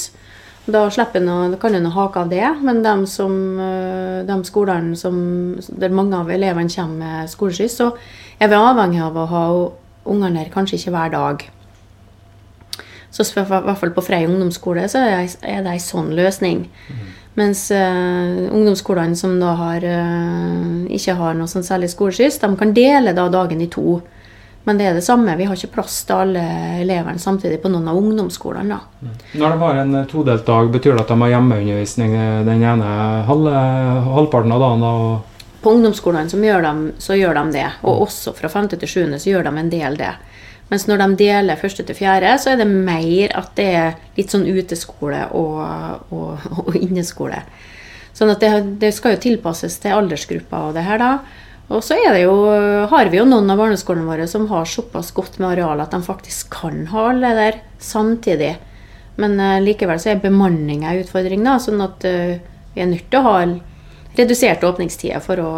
Da, 0.71 0.87
noe, 1.21 1.59
kan 1.61 1.77
en 1.77 1.91
hake 1.93 2.23
av 2.23 2.31
det, 2.31 2.47
men 2.65 2.81
de, 2.85 2.95
som, 3.11 3.35
de 4.25 4.39
skolene 4.49 4.97
som, 4.97 5.21
der 5.69 5.93
mange 5.93 6.17
av 6.17 6.33
elevene 6.33 6.73
kommer 6.73 7.05
med 7.05 7.33
skoleskyss, 7.35 7.77
så 7.83 7.91
er 8.41 8.49
vi 8.49 8.57
avhengig 8.57 9.03
av 9.05 9.21
å 9.21 9.29
ha 9.29 9.45
ungene 10.05 10.45
der 10.45 10.53
kanskje 10.53 10.79
ikke 10.79 10.95
hver 10.95 11.15
dag. 11.15 11.49
Så 13.11 13.27
i 13.27 13.43
hvert 13.43 13.79
fall 13.79 13.95
på 13.95 14.05
Frei 14.07 14.23
ungdomsskole 14.29 14.87
så 14.91 15.03
er 15.03 15.65
det 15.65 15.73
ei 15.73 15.81
sånn 15.83 16.13
løsning. 16.15 16.69
Mm. 16.91 17.09
Mens 17.39 17.65
uh, 17.75 18.47
ungdomsskolene 18.55 19.19
som 19.19 19.37
da 19.41 19.55
har, 19.59 19.85
uh, 19.87 20.87
ikke 20.91 21.17
har 21.19 21.37
noe 21.39 21.51
sånn 21.51 21.67
særlig 21.67 21.91
skoleskyss, 21.93 22.41
de 22.43 22.51
kan 22.59 22.75
dele 22.75 23.15
da 23.17 23.27
dagen 23.33 23.63
i 23.63 23.71
to. 23.71 24.01
Men 24.69 24.79
det 24.79 24.87
er 24.87 24.99
det 24.99 25.03
samme. 25.07 25.35
Vi 25.39 25.47
har 25.49 25.57
ikke 25.57 25.73
plass 25.79 26.03
til 26.07 26.21
alle 26.21 26.43
elevene 26.83 27.23
samtidig 27.23 27.63
på 27.63 27.71
noen 27.73 27.89
av 27.91 27.99
ungdomsskolene. 27.99 28.79
Mm. 29.01 29.15
Når 29.41 29.55
de 29.55 29.65
har 29.65 29.81
en 29.83 30.01
todelt 30.11 30.47
dag, 30.47 30.71
betyr 30.71 30.95
det 30.95 31.07
at 31.07 31.11
de 31.11 31.19
har 31.23 31.33
hjemmeundervisning 31.35 32.15
den 32.47 32.67
ene 32.69 32.93
halv, 33.27 33.51
halvparten 34.11 34.55
av 34.55 34.65
dagen? 34.67 34.87
og 34.91 35.30
på 35.63 35.75
ungdomsskolene 35.77 36.31
så 36.33 36.41
gjør, 36.41 36.65
de, 36.65 36.93
så 37.03 37.17
gjør 37.19 37.37
de 37.41 37.59
det. 37.59 37.69
Og 37.83 37.97
mm. 37.97 38.03
også 38.07 38.35
fra 38.37 38.51
5. 38.53 38.69
til 38.75 38.89
7. 38.89 39.19
så 39.19 39.33
gjør 39.33 39.49
de 39.49 39.55
en 39.61 39.73
del 39.73 39.99
det. 40.01 40.15
Mens 40.71 40.87
når 40.87 41.03
de 41.03 41.19
deler 41.25 41.59
1. 41.59 41.83
til 41.83 41.97
4., 41.99 42.33
så 42.39 42.53
er 42.53 42.61
det 42.61 42.69
mer 42.71 43.35
at 43.39 43.53
det 43.59 43.69
er 43.75 43.99
litt 44.17 44.31
sånn 44.31 44.47
uteskole 44.47 45.25
og, 45.35 45.61
og, 46.15 46.49
og 46.67 46.79
inneskole. 46.79 47.43
Sånn 48.15 48.31
at 48.33 48.43
det, 48.43 48.51
det, 48.83 48.93
skal 48.95 49.17
jo 49.17 49.23
tilpasses 49.23 49.79
til 49.83 49.97
aldersgruppa 49.97 50.67
og 50.69 50.77
det 50.77 50.87
her, 50.87 51.01
da. 51.03 51.13
Og 51.71 51.85
så 51.87 51.95
jo, 52.19 52.33
har 52.91 53.11
vi 53.11 53.21
jo 53.21 53.27
noen 53.29 53.51
av 53.53 53.61
barneskolene 53.61 54.09
våre 54.09 54.27
som 54.31 54.49
har 54.51 54.67
såpass 54.67 55.13
godt 55.15 55.39
med 55.39 55.53
areal 55.53 55.83
at 55.83 55.93
de 55.95 56.01
faktisk 56.03 56.51
kan 56.57 56.83
ha 56.91 57.05
alle 57.13 57.31
der 57.39 57.61
samtidig. 57.79 58.57
Men 59.21 59.37
uh, 59.39 59.61
likevel 59.63 60.01
så 60.03 60.13
er 60.13 60.23
bemanning 60.23 60.83
en 60.83 60.99
utfordring, 61.03 61.45
da. 61.47 61.59
Sånn 61.63 61.83
at 61.85 62.07
uh, 62.07 62.41
vi 62.75 62.83
er 62.83 62.91
nødt 62.91 63.07
til 63.11 63.21
å 63.21 63.27
ha 63.29 63.37
reduserte 64.19 64.67
åpningstider 64.69 65.23
for 65.25 65.43
å, 65.43 65.53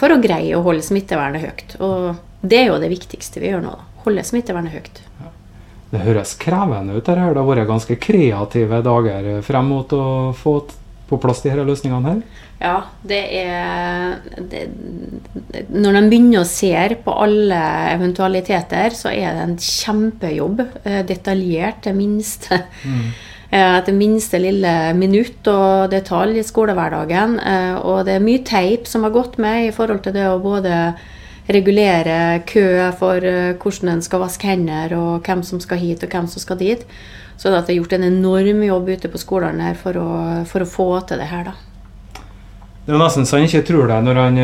for 0.00 0.12
å 0.12 0.20
greie 0.22 0.56
å 0.56 0.64
holde 0.64 0.84
smittevernet 0.84 1.46
høyt. 1.46 1.76
Og 1.80 2.44
det 2.44 2.60
er 2.60 2.70
jo 2.70 2.82
det 2.82 2.92
viktigste 2.92 3.42
vi 3.42 3.52
gjør 3.52 3.64
nå. 3.64 3.78
Holde 4.04 4.26
smittevernet 4.26 4.74
høyt. 4.74 5.02
Det 5.92 6.00
høres 6.06 6.36
krevende 6.40 6.96
ut. 6.96 7.04
Det 7.04 7.18
har 7.20 7.36
vært 7.36 7.68
ganske 7.68 7.98
kreative 8.00 8.80
dager 8.84 9.34
frem 9.44 9.74
mot 9.74 9.92
å 9.92 10.04
få 10.36 10.60
på 11.12 11.18
plass 11.20 11.42
de 11.44 11.52
her 11.52 11.60
løsningene 11.68 12.08
her? 12.08 12.20
Ja, 12.62 12.76
det 13.04 13.20
er 13.42 14.14
det, 14.38 14.62
Når 15.68 15.98
de 15.98 16.02
begynner 16.08 16.42
å 16.42 16.48
se 16.48 16.72
på 17.04 17.16
alle 17.24 17.58
eventualiteter, 17.92 18.96
så 18.96 19.10
er 19.12 19.36
det 19.36 19.44
en 19.44 19.58
kjempejobb. 19.60 20.62
Eh, 20.84 21.02
detaljert, 21.08 21.82
det 21.84 21.94
minste. 21.98 22.62
Mm. 22.86 23.10
Eh, 23.52 23.78
etter 23.78 23.92
minste 23.92 24.38
lille 24.40 24.70
minutt 24.96 25.44
og 25.52 25.90
detalj 25.92 26.38
i 26.40 26.44
skolehverdagen. 26.46 27.34
Eh, 27.36 27.74
og 27.84 28.06
det 28.08 28.14
er 28.16 28.24
mye 28.24 28.40
teip 28.48 28.86
som 28.88 29.04
har 29.04 29.12
gått 29.12 29.36
med 29.36 29.66
i 29.66 29.74
forhold 29.76 30.00
til 30.06 30.14
det 30.16 30.24
å 30.24 30.38
både 30.40 30.94
regulere 31.52 32.14
kø 32.48 32.64
for 32.96 33.20
eh, 33.20 33.52
hvordan 33.60 33.90
en 33.92 34.00
skal 34.06 34.22
vaske 34.24 34.48
hender, 34.48 34.94
og 34.96 35.28
hvem 35.28 35.44
som 35.44 35.60
skal 35.60 35.82
hit 35.82 36.00
og 36.00 36.16
hvem 36.16 36.30
som 36.32 36.40
skal 36.40 36.62
dit. 36.62 36.86
Så 37.36 37.52
det 37.52 37.60
er 37.60 37.76
gjort 37.76 37.92
en 37.98 38.08
enorm 38.08 38.64
jobb 38.64 38.88
ute 38.88 39.12
på 39.12 39.20
skolene 39.20 39.68
her 39.68 39.76
for 39.76 40.00
å, 40.00 40.08
for 40.48 40.64
å 40.64 40.72
få 40.72 40.88
til 41.10 41.20
det 41.20 41.28
her, 41.28 41.52
da. 41.52 41.54
Det 42.86 42.96
er 42.96 42.98
nesten 42.98 43.28
så 43.28 43.36
han 43.36 43.44
ikke 43.46 43.66
tror 43.68 43.92
det 43.92 44.00
når 44.02 44.18
han 44.18 44.38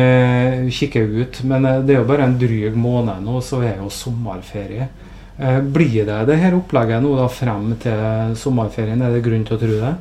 kikker 0.71 1.09
ut, 1.17 1.41
men 1.49 1.65
det 1.83 1.95
er 1.95 2.03
jo 2.03 2.07
bare 2.07 2.29
en 2.29 2.37
dryg 2.39 2.77
måned 2.77 3.25
nå, 3.25 3.41
så 3.43 3.63
er 3.65 3.81
jo 3.81 3.89
sommerferie. 3.91 4.85
Eh, 5.39 5.61
blir 5.61 6.05
det 6.05 6.25
det 6.27 6.35
her 6.41 6.55
opplegget 6.57 7.03
nå 7.03 7.15
da 7.15 7.29
frem 7.31 7.71
til 7.79 8.35
sommerferien? 8.35 9.01
Er 9.01 9.15
det 9.15 9.23
grunn 9.23 9.45
til 9.47 9.55
å 9.55 9.61
tro 9.61 9.75
det? 9.79 9.95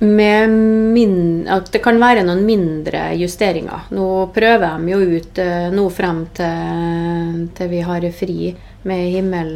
Min, 0.00 1.44
det 1.44 1.82
kan 1.84 2.00
være 2.00 2.24
noen 2.24 2.40
mindre 2.48 3.10
justeringer. 3.20 3.90
Nå 3.92 4.06
prøver 4.34 4.80
de 4.80 4.94
jo 4.94 5.00
ut 5.20 5.40
eh, 5.44 5.68
nå 5.70 5.84
frem 5.92 6.24
til, 6.34 7.44
til 7.54 7.70
vi 7.70 7.84
har 7.84 8.08
fri 8.16 8.38
med 8.88 9.10
himmel, 9.12 9.50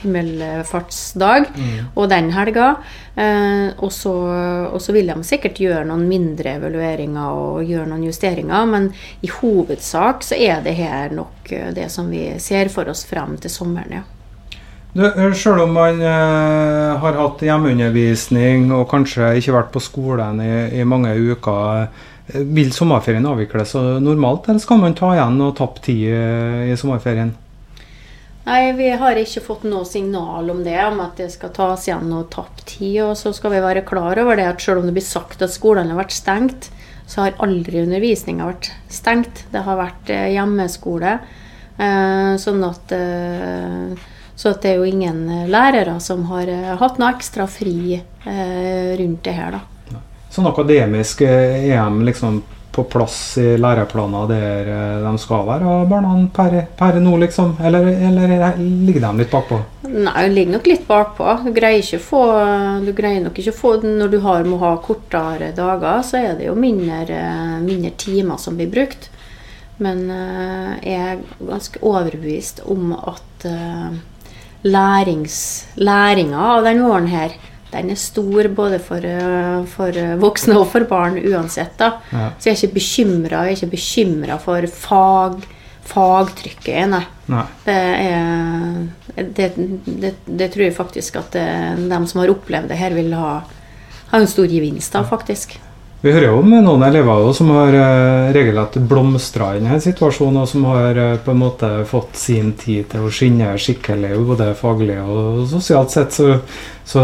himmelfartsdag 0.00 1.50
mm. 1.52 1.72
og 1.94 2.08
den 2.10 2.30
helga. 2.32 2.68
Eh, 3.18 3.70
og, 3.76 3.90
så, 3.92 4.92
vil 4.94 5.10
de 5.10 5.16
sikkert 5.26 5.58
gjøre 5.60 5.86
noen 5.88 6.06
mindre 6.08 6.56
evalueringer 6.60 7.40
og 7.40 7.64
gjøre 7.68 7.88
noen 7.90 8.06
justeringer, 8.06 8.68
men 8.70 8.92
i 9.26 9.32
hovedsak 9.40 10.22
så 10.26 10.38
er 10.38 10.62
det 10.64 10.76
her 10.78 11.12
nok 11.16 11.50
eh, 11.52 11.72
det 11.76 11.90
som 11.92 12.08
vi 12.12 12.30
ser 12.42 12.70
for 12.72 12.88
oss 12.88 13.04
frem 13.08 13.36
til 13.42 13.52
sommeren. 13.52 14.00
ja. 14.00 14.06
Eh, 14.98 15.32
Sjøl 15.36 15.60
om 15.62 15.74
man 15.76 16.00
eh, 16.00 16.94
har 17.02 17.18
hatt 17.20 17.42
hjemmeundervisning 17.44 18.70
og 18.72 18.88
kanskje 18.90 19.34
ikke 19.38 19.54
vært 19.58 19.74
på 19.74 19.82
skolen 19.84 20.40
i, 20.42 20.52
i 20.80 20.86
mange 20.88 21.12
uker, 21.12 21.88
eh, 22.32 22.40
vil 22.56 22.72
sommerferien 22.74 23.26
avvikles 23.28 23.74
normalt, 24.02 24.48
eller 24.48 24.62
skal 24.62 24.80
man 24.80 24.96
ta 24.96 25.12
igjen 25.14 25.38
og 25.44 25.54
tappe 25.60 25.84
tid 25.84 26.72
i 26.72 26.78
sommerferien? 26.78 27.34
Nei, 28.48 28.72
vi 28.72 28.88
har 28.96 29.18
ikke 29.20 29.42
fått 29.44 29.64
noe 29.68 29.84
signal 29.84 30.46
om 30.48 30.62
det, 30.64 30.78
om 30.80 31.02
at 31.04 31.18
det 31.20 31.26
skal 31.34 31.50
tas 31.52 31.82
igjen 31.84 32.08
og 32.16 32.30
tapt 32.32 32.62
tid. 32.70 33.02
Og 33.04 33.12
så 33.20 33.34
skal 33.36 33.52
vi 33.52 33.60
være 33.60 33.84
klar 33.84 34.16
over 34.22 34.38
det 34.40 34.46
at 34.48 34.64
selv 34.64 34.80
om 34.80 34.88
det 34.88 34.94
blir 34.96 35.04
sagt 35.04 35.44
at 35.44 35.52
skolene 35.52 35.92
har 35.92 36.00
vært 36.00 36.16
stengt, 36.16 36.70
så 37.08 37.26
har 37.26 37.36
aldri 37.44 37.82
undervisninga 37.82 38.48
vært 38.48 38.70
stengt. 38.92 39.44
Det 39.52 39.66
har 39.66 39.76
vært 39.76 40.12
eh, 40.14 40.30
hjemmeskole. 40.32 41.18
Eh, 41.76 42.32
sånn 42.40 42.64
at 42.64 42.96
eh, 42.96 44.08
Så 44.38 44.54
at 44.54 44.62
det 44.62 44.70
er 44.70 44.80
jo 44.80 44.86
ingen 44.86 45.48
lærere 45.50 45.98
som 46.00 46.22
har 46.30 46.48
hatt 46.78 47.00
noe 47.00 47.08
ekstra 47.10 47.48
fri 47.50 47.96
rundt 48.22 49.24
det 49.26 49.32
her, 49.34 49.56
da. 49.56 49.98
Sånn 50.30 50.46
akademisk 50.46 51.24
EM 51.26 52.04
liksom 52.06 52.38
på 52.78 52.84
plass 52.92 53.18
i 53.42 53.56
læreplaner 53.58 54.30
der 54.30 54.70
eh, 54.70 55.02
de 55.02 55.12
skal 55.18 55.44
være, 55.48 55.66
og 55.66 55.90
barna 55.90 56.14
per, 56.34 56.54
per 56.78 57.00
nå, 57.02 57.16
liksom? 57.24 57.56
Eller, 57.64 57.90
eller, 58.08 58.54
ligger 58.58 59.08
de 59.08 59.12
litt 59.22 59.34
bakpå? 59.34 59.58
Nei, 59.88 60.14
de 60.22 60.32
ligger 60.32 60.58
nok 60.58 60.70
litt 60.70 60.86
bakpå. 60.86 61.36
Du 61.48 61.52
greier, 61.56 61.82
ikke 61.82 62.02
få, 62.02 62.22
du 62.84 62.92
greier 62.96 63.24
nok 63.24 63.38
ikke 63.40 63.54
å 63.54 63.58
få 63.58 63.70
Når 63.84 64.12
du 64.12 64.18
har, 64.24 64.46
må 64.46 64.60
ha 64.62 64.74
kortere 64.84 65.50
dager, 65.56 66.02
så 66.06 66.20
er 66.20 66.38
det 66.38 66.50
jo 66.50 66.56
mindre, 66.58 67.22
mindre 67.64 67.94
timer 67.98 68.38
som 68.42 68.58
blir 68.58 68.70
brukt. 68.70 69.10
Men 69.82 70.06
eh, 70.10 70.72
jeg 70.86 71.02
er 71.14 71.24
ganske 71.38 71.82
overbevist 71.86 72.64
om 72.66 72.92
at 72.98 73.46
uh, 73.46 73.94
lærings, 74.66 75.38
læringa 75.78 76.48
av 76.56 76.66
denne 76.66 76.86
våren 76.88 77.06
her 77.12 77.36
den 77.72 77.92
er 77.92 78.00
stor 78.00 78.48
både 78.56 78.78
for, 78.80 79.04
for, 79.74 80.00
voksne 80.22 80.56
og 80.56 80.66
for 80.72 80.88
barn 80.88 81.18
uansett. 81.20 81.76
da. 81.80 81.92
Ja. 82.12 82.30
Så 82.38 82.48
jeg 82.48 82.54
er 82.54 82.62
ikke 82.62 82.78
bekymra. 82.78 83.44
Jeg 83.44 83.52
er 83.52 83.60
ikke 83.60 83.76
bekymra 83.76 84.38
for 84.40 84.68
fag, 84.72 85.46
fagtrykket, 85.88 86.88
nei. 86.94 87.04
nei. 87.32 87.44
Det, 87.66 87.78
er, 88.08 89.22
det, 89.36 89.52
det, 89.84 90.14
det, 90.24 90.50
tror 90.54 90.66
jeg 90.66 90.76
faktisk 90.76 91.20
at 91.20 91.36
de 91.36 92.02
som 92.08 92.24
har 92.24 92.34
opplevd 92.34 92.72
det 92.72 92.80
her, 92.80 92.96
vil 92.96 93.14
ha, 93.16 93.38
ha 94.12 94.20
en 94.20 94.30
stor 94.30 94.48
gevinst 94.48 94.96
av, 94.96 95.08
faktisk. 95.12 95.58
Vi 96.00 96.12
hører 96.14 96.28
jo 96.28 96.36
om 96.38 96.52
noen 96.62 96.82
elever 96.86 97.24
som 97.34 97.48
har 97.56 97.74
regelrett 98.30 98.76
blomstra 98.86 99.48
i 99.56 99.58
denne 99.58 99.80
situasjonen, 99.82 100.44
og 100.44 100.46
som 100.46 100.66
har 100.70 101.00
på 101.24 101.32
en 101.34 101.40
måte 101.40 101.70
fått 101.90 102.14
sin 102.20 102.52
tid 102.58 102.86
til 102.92 103.08
å 103.08 103.10
skinne 103.10 103.56
skikkelig, 103.58 104.12
både 104.28 104.52
faglig 104.60 105.00
og 105.02 105.42
sosialt 105.50 105.96
sett. 105.96 106.14
Så, 106.14 106.36
så 106.86 107.02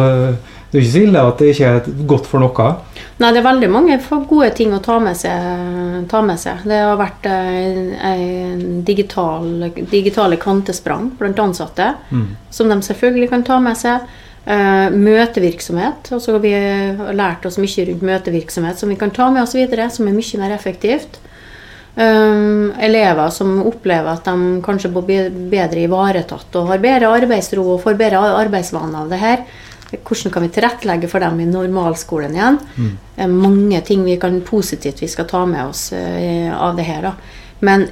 det 0.75 0.81
er 0.81 0.87
ikke 0.89 0.91
så 0.91 1.03
ille 1.07 1.21
at 1.23 1.39
det 1.39 1.49
ikke 1.53 1.67
er 1.71 2.07
godt 2.11 2.25
for 2.27 2.43
noe. 2.43 2.65
Nei, 3.23 3.29
det 3.31 3.39
er 3.39 3.45
veldig 3.47 3.69
mange 3.71 3.99
gode 4.27 4.49
ting 4.59 4.73
å 4.75 4.81
ta 4.83 4.97
med 4.99 5.15
seg. 5.15 5.45
Ta 6.11 6.23
med 6.27 6.41
seg. 6.43 6.65
Det 6.67 6.81
har 6.83 6.97
vært 6.99 7.29
uh, 7.31 8.65
digital, 8.83 9.69
digitale 9.93 10.35
kvantesprang 10.43 11.13
blant 11.21 11.39
ansatte, 11.45 11.93
mm. 12.11 12.25
som 12.51 12.73
de 12.73 12.81
selvfølgelig 12.89 13.29
kan 13.31 13.47
ta 13.47 13.61
med 13.63 13.79
seg. 13.79 14.09
Uh, 14.49 14.91
møtevirksomhet. 14.91 16.11
også 16.11 16.35
har 16.35 16.43
vi 16.43 16.51
lært 17.21 17.47
oss 17.47 17.61
mye 17.63 17.85
rundt 17.87 18.03
møtevirksomhet 18.11 18.83
som 18.83 18.91
vi 18.91 18.99
kan 18.99 19.15
ta 19.15 19.29
med 19.31 19.45
oss 19.45 19.55
videre, 19.55 19.87
som 19.95 20.11
er 20.11 20.17
mye 20.17 20.41
mer 20.43 20.57
effektivt. 20.57 21.21
Um, 21.95 22.73
elever 22.83 23.31
som 23.31 23.61
opplever 23.63 24.11
at 24.17 24.27
de 24.27 24.59
kanskje 24.67 24.91
blir 24.91 25.31
bedre 25.31 25.85
ivaretatt 25.87 26.59
og 26.59 26.73
har 26.73 26.83
bedre 26.83 27.13
arbeidsro 27.15 27.63
og 27.77 27.85
får 27.87 27.95
bedre 28.01 28.25
arbeidsvaner 28.43 29.05
av 29.05 29.15
det 29.15 29.23
her. 29.23 29.47
Hvordan 29.90 30.33
kan 30.33 30.42
vi 30.42 30.53
tilrettelegge 30.55 31.09
for 31.11 31.23
dem 31.23 31.40
i 31.40 31.49
normalskolen 31.49 32.35
igjen? 32.35 32.59
Mm. 32.77 32.94
Det 33.14 33.27
er 33.27 33.35
mange 33.35 33.81
ting 33.87 34.05
vi 34.07 34.16
kan 34.20 34.40
positivt 34.47 35.03
vi 35.05 35.11
skal 35.11 35.29
ta 35.31 35.44
med 35.47 35.70
oss 35.70 35.90
uh, 35.94 36.51
av 36.57 36.75
det 36.79 36.87
her. 36.88 37.11
Da. 37.11 37.12
Men 37.64 37.87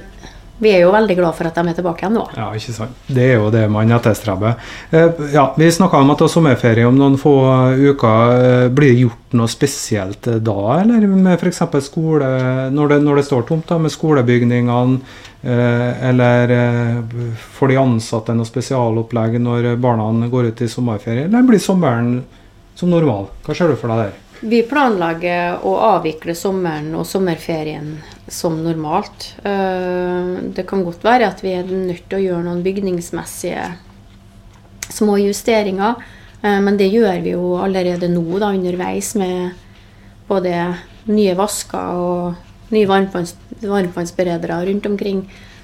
vi 0.63 0.71
er 0.73 0.83
jo 0.85 0.93
veldig 0.93 1.17
glad 1.17 1.35
for 1.37 1.49
at 1.49 1.57
de 1.57 1.71
er 1.71 1.77
tilbake 1.77 2.03
igjen 2.03 2.15
nå. 2.17 2.23
Ja, 2.37 2.47
ikke 2.55 2.75
sant. 2.75 3.01
Det 3.07 3.25
er 3.25 3.35
jo 3.37 3.49
det 3.53 3.63
man 3.71 3.91
etterstreber. 3.97 4.55
Eh, 4.91 5.21
ja, 5.33 5.45
vi 5.59 5.69
snakka 5.71 6.01
om 6.01 6.13
at 6.13 6.23
er 6.23 6.31
sommerferie 6.31 6.87
om 6.87 6.97
noen 6.97 7.19
få 7.21 7.35
uker. 7.79 8.33
Eh, 8.37 8.69
blir 8.73 8.93
det 8.93 9.03
gjort 9.03 9.37
noe 9.37 9.51
spesielt 9.51 10.29
da, 10.45 10.57
eller 10.79 11.05
med 11.09 11.35
f.eks. 11.35 11.63
skole 11.87 12.31
når 12.73 12.95
det, 12.95 12.99
når 13.03 13.19
det, 13.19 13.27
står 13.29 13.47
tomt, 13.49 13.67
da, 13.69 13.79
med 13.81 13.93
skolebygningene? 13.93 14.99
Eh, 15.43 16.07
eller 16.09 16.53
får 17.57 17.73
de 17.73 17.79
ansatte 17.81 18.35
noe 18.37 18.47
spesialopplegg 18.47 19.35
når 19.43 19.73
barna 19.83 20.29
går 20.31 20.53
ut 20.53 20.63
i 20.63 20.71
sommerferie, 20.71 21.27
eller 21.27 21.47
blir 21.47 21.59
sommeren 21.59 22.21
som 22.79 22.93
normal? 22.93 23.27
Hva 23.43 23.55
ser 23.57 23.73
du 23.73 23.79
for 23.79 23.91
deg 23.91 24.05
der? 24.05 24.22
Vi 24.43 24.59
planlegger 24.67 25.61
å 25.63 25.71
avvikle 25.95 26.33
sommeren 26.35 26.89
og 26.99 27.05
sommerferien 27.07 27.93
som 28.27 28.57
normalt. 28.63 29.29
Eh, 29.43 30.31
det 30.55 30.65
kan 30.67 30.83
godt 30.83 31.05
være 31.05 31.29
at 31.31 31.43
vi 31.43 31.53
er 31.55 31.69
nødt 31.69 32.09
til 32.09 32.17
å 32.17 32.23
gjøre 32.23 32.43
noen 32.49 32.63
bygningsmessige 32.65 33.63
små 34.91 35.15
justeringer. 35.21 35.95
Eh, 36.41 36.59
men 36.59 36.79
det 36.79 36.89
gjør 36.91 37.21
vi 37.23 37.35
jo 37.37 37.53
allerede 37.63 38.09
nå 38.11 38.25
da, 38.35 38.51
underveis 38.51 39.13
med 39.15 39.53
både 40.27 40.57
nye 41.07 41.35
vasker 41.39 42.03
og 42.03 42.73
nye 42.75 42.89
varmtvannsberedere 42.89 44.59
rundt 44.67 44.89
omkring. 44.91 45.23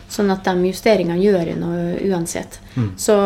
Sånn 0.10 0.32
at 0.32 0.48
de 0.48 0.72
justeringene 0.72 1.20
gjør 1.20 1.52
vi 1.52 1.58
nå 1.60 1.74
uansett. 2.14 2.62
Mm. 2.78 2.94
Så 2.96 3.20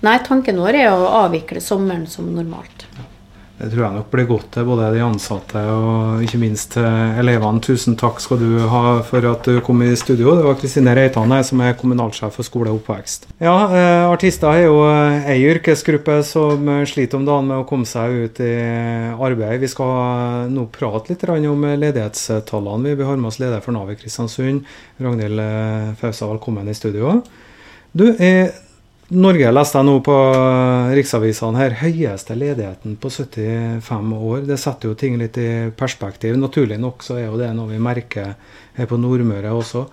nei, 0.00 0.16
tanken 0.24 0.56
vår 0.62 0.80
er 0.80 0.88
å 0.94 1.12
avvikle 1.26 1.60
sommeren 1.60 2.08
som 2.10 2.32
normalt. 2.32 2.88
Det 3.56 3.70
tror 3.72 3.86
jeg 3.86 3.96
nok 3.96 4.08
blir 4.12 4.26
godt 4.28 4.50
til 4.52 4.66
både 4.68 4.90
de 4.92 5.00
ansatte 5.00 5.60
og 5.72 6.24
ikke 6.26 6.40
minst 6.42 6.74
til 6.74 6.84
elevene. 7.22 7.62
Tusen 7.64 7.96
takk 7.96 8.18
skal 8.20 8.42
du 8.42 8.58
ha 8.68 8.98
for 9.06 9.24
at 9.30 9.48
du 9.48 9.62
kom 9.64 9.80
i 9.80 9.94
studio. 9.96 10.34
Det 10.36 10.44
var 10.44 10.58
Kristine 10.60 10.92
Reitan 10.98 11.32
som 11.48 11.62
er 11.64 11.78
kommunalsjef 11.80 12.36
for 12.36 12.44
skole 12.44 12.68
og 12.68 12.82
oppvekst. 12.82 13.24
Ja, 13.40 13.54
eh, 13.72 14.02
artister 14.10 14.52
er 14.52 14.66
jo 14.66 14.82
ei 14.84 15.38
yrkesgruppe 15.48 16.18
som 16.28 16.68
sliter 16.84 17.16
om 17.16 17.24
dagen 17.24 17.48
med 17.48 17.62
å 17.62 17.66
komme 17.68 17.88
seg 17.88 18.26
ut 18.26 18.42
i 18.44 18.52
arbeid. 19.16 19.64
Vi 19.64 19.72
skal 19.72 20.52
nå 20.52 20.68
prate 20.76 21.14
litt 21.14 21.24
om 21.48 21.64
ledighetstallene. 21.80 22.92
Vi 22.92 23.08
har 23.08 23.16
med 23.16 23.32
oss 23.32 23.40
leder 23.40 23.64
for 23.64 23.72
Nav 23.72 23.88
i 23.90 23.96
Kristiansund, 23.96 24.68
Ragnhild 25.00 25.40
eh, 25.40 25.96
Fausa. 25.96 26.28
Velkommen 26.28 26.68
i 26.68 26.76
studio. 26.76 27.22
Du, 27.96 28.10
er 28.20 28.52
Norge 29.14 29.50
leste 29.52 29.78
jeg 29.78 29.86
nå 29.86 30.00
på 30.02 30.14
riksavisene 30.98 31.60
her. 31.60 31.76
Høyeste 31.78 32.34
ledigheten 32.34 32.96
på 32.98 33.10
75 33.12 34.14
år. 34.16 34.40
Det 34.48 34.56
setter 34.58 34.90
jo 34.90 34.96
ting 34.98 35.14
litt 35.20 35.38
i 35.38 35.50
perspektiv. 35.78 36.34
Naturlig 36.40 36.80
nok 36.82 37.06
så 37.06 37.20
er 37.20 37.28
jo 37.28 37.38
det 37.38 37.52
noe 37.54 37.70
vi 37.70 37.78
merker 37.82 38.34
her 38.74 38.90
på 38.90 38.98
Nordmøre 38.98 39.54
også. 39.54 39.84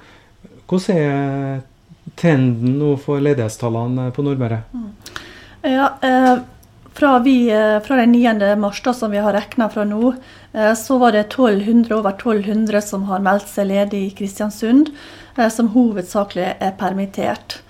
Hvordan 0.65 0.97
er 0.97 1.61
trenden 2.17 2.79
nå 2.79 2.95
for 3.01 3.21
ledighetstallene 3.21 4.09
på 4.15 4.25
Nordmøre? 4.25 4.63
Mm. 4.73 4.89
Ja, 5.63 5.91
eh, 6.01 6.41
fra, 6.93 7.19
vi, 7.19 7.49
eh, 7.49 7.79
fra, 7.85 7.95
den 7.95 8.11
9. 8.11 8.55
mars, 8.55 8.81
da, 8.83 8.93
som 8.93 9.11
vi 9.11 9.17
har 9.17 9.33
regna 9.33 9.69
fra 9.69 9.83
nå, 9.85 10.13
eh, 10.53 10.73
så 10.73 10.97
var 10.97 11.11
det 11.11 11.23
1200, 11.29 11.95
over 11.95 12.11
1200 12.11 12.81
som 12.81 13.07
har 13.09 13.23
meldt 13.23 13.49
seg 13.49 13.69
ledig 13.71 14.01
i 14.07 14.13
Kristiansund, 14.17 14.91
eh, 15.37 15.49
som 15.49 15.71
hovedsakelig 15.73 16.55
er 16.59 16.75
permittert. 16.77 17.62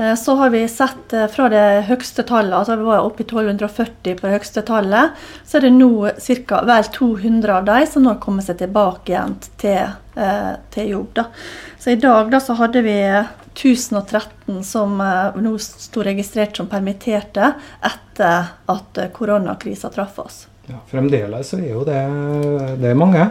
Eh, 0.00 0.14
så 0.14 0.34
har 0.34 0.50
vi 0.50 0.68
sett 0.68 1.12
eh, 1.12 1.26
fra 1.26 1.48
det 1.52 1.64
høyeste 1.88 2.24
tallet, 2.24 2.54
altså 2.56 2.76
vi 2.80 2.86
var 2.88 3.04
oppe 3.04 3.24
i 3.24 3.26
1240 3.26 4.16
på 4.16 4.26
det 4.26 4.36
høyeste 4.38 4.62
tallet, 4.64 5.18
så 5.44 5.58
er 5.58 5.66
det 5.66 5.72
nå 5.74 5.90
ca. 6.48 6.62
vel 6.68 6.88
200 6.94 7.56
av 7.58 7.66
de 7.68 7.80
som 7.90 8.06
nå 8.06 8.14
kommer 8.22 8.46
seg 8.46 8.62
tilbake 8.62 9.12
igjen 9.12 9.36
til, 9.60 9.92
eh, 10.16 10.54
til 10.72 10.94
jobb. 10.94 11.10
Da. 11.20 11.26
Så 11.78 11.92
i 11.92 12.00
dag 12.00 12.32
da, 12.32 12.40
så 12.40 12.56
hadde 12.56 12.84
vi 12.86 12.96
1013 13.50 14.62
som 14.64 14.96
nå 14.96 15.54
sto 15.60 16.04
registrert 16.06 16.56
som 16.56 16.68
permitterte 16.70 17.52
etter 17.84 18.52
at 18.72 19.00
koronakrisa 19.12 19.90
traff 19.92 20.18
oss. 20.22 20.44
Ja, 20.70 20.78
fremdeles 20.88 21.50
så 21.50 21.58
er 21.58 21.72
jo 21.74 21.84
det, 21.84 22.00
det 22.80 22.92
er 22.92 22.98
mange. 22.98 23.26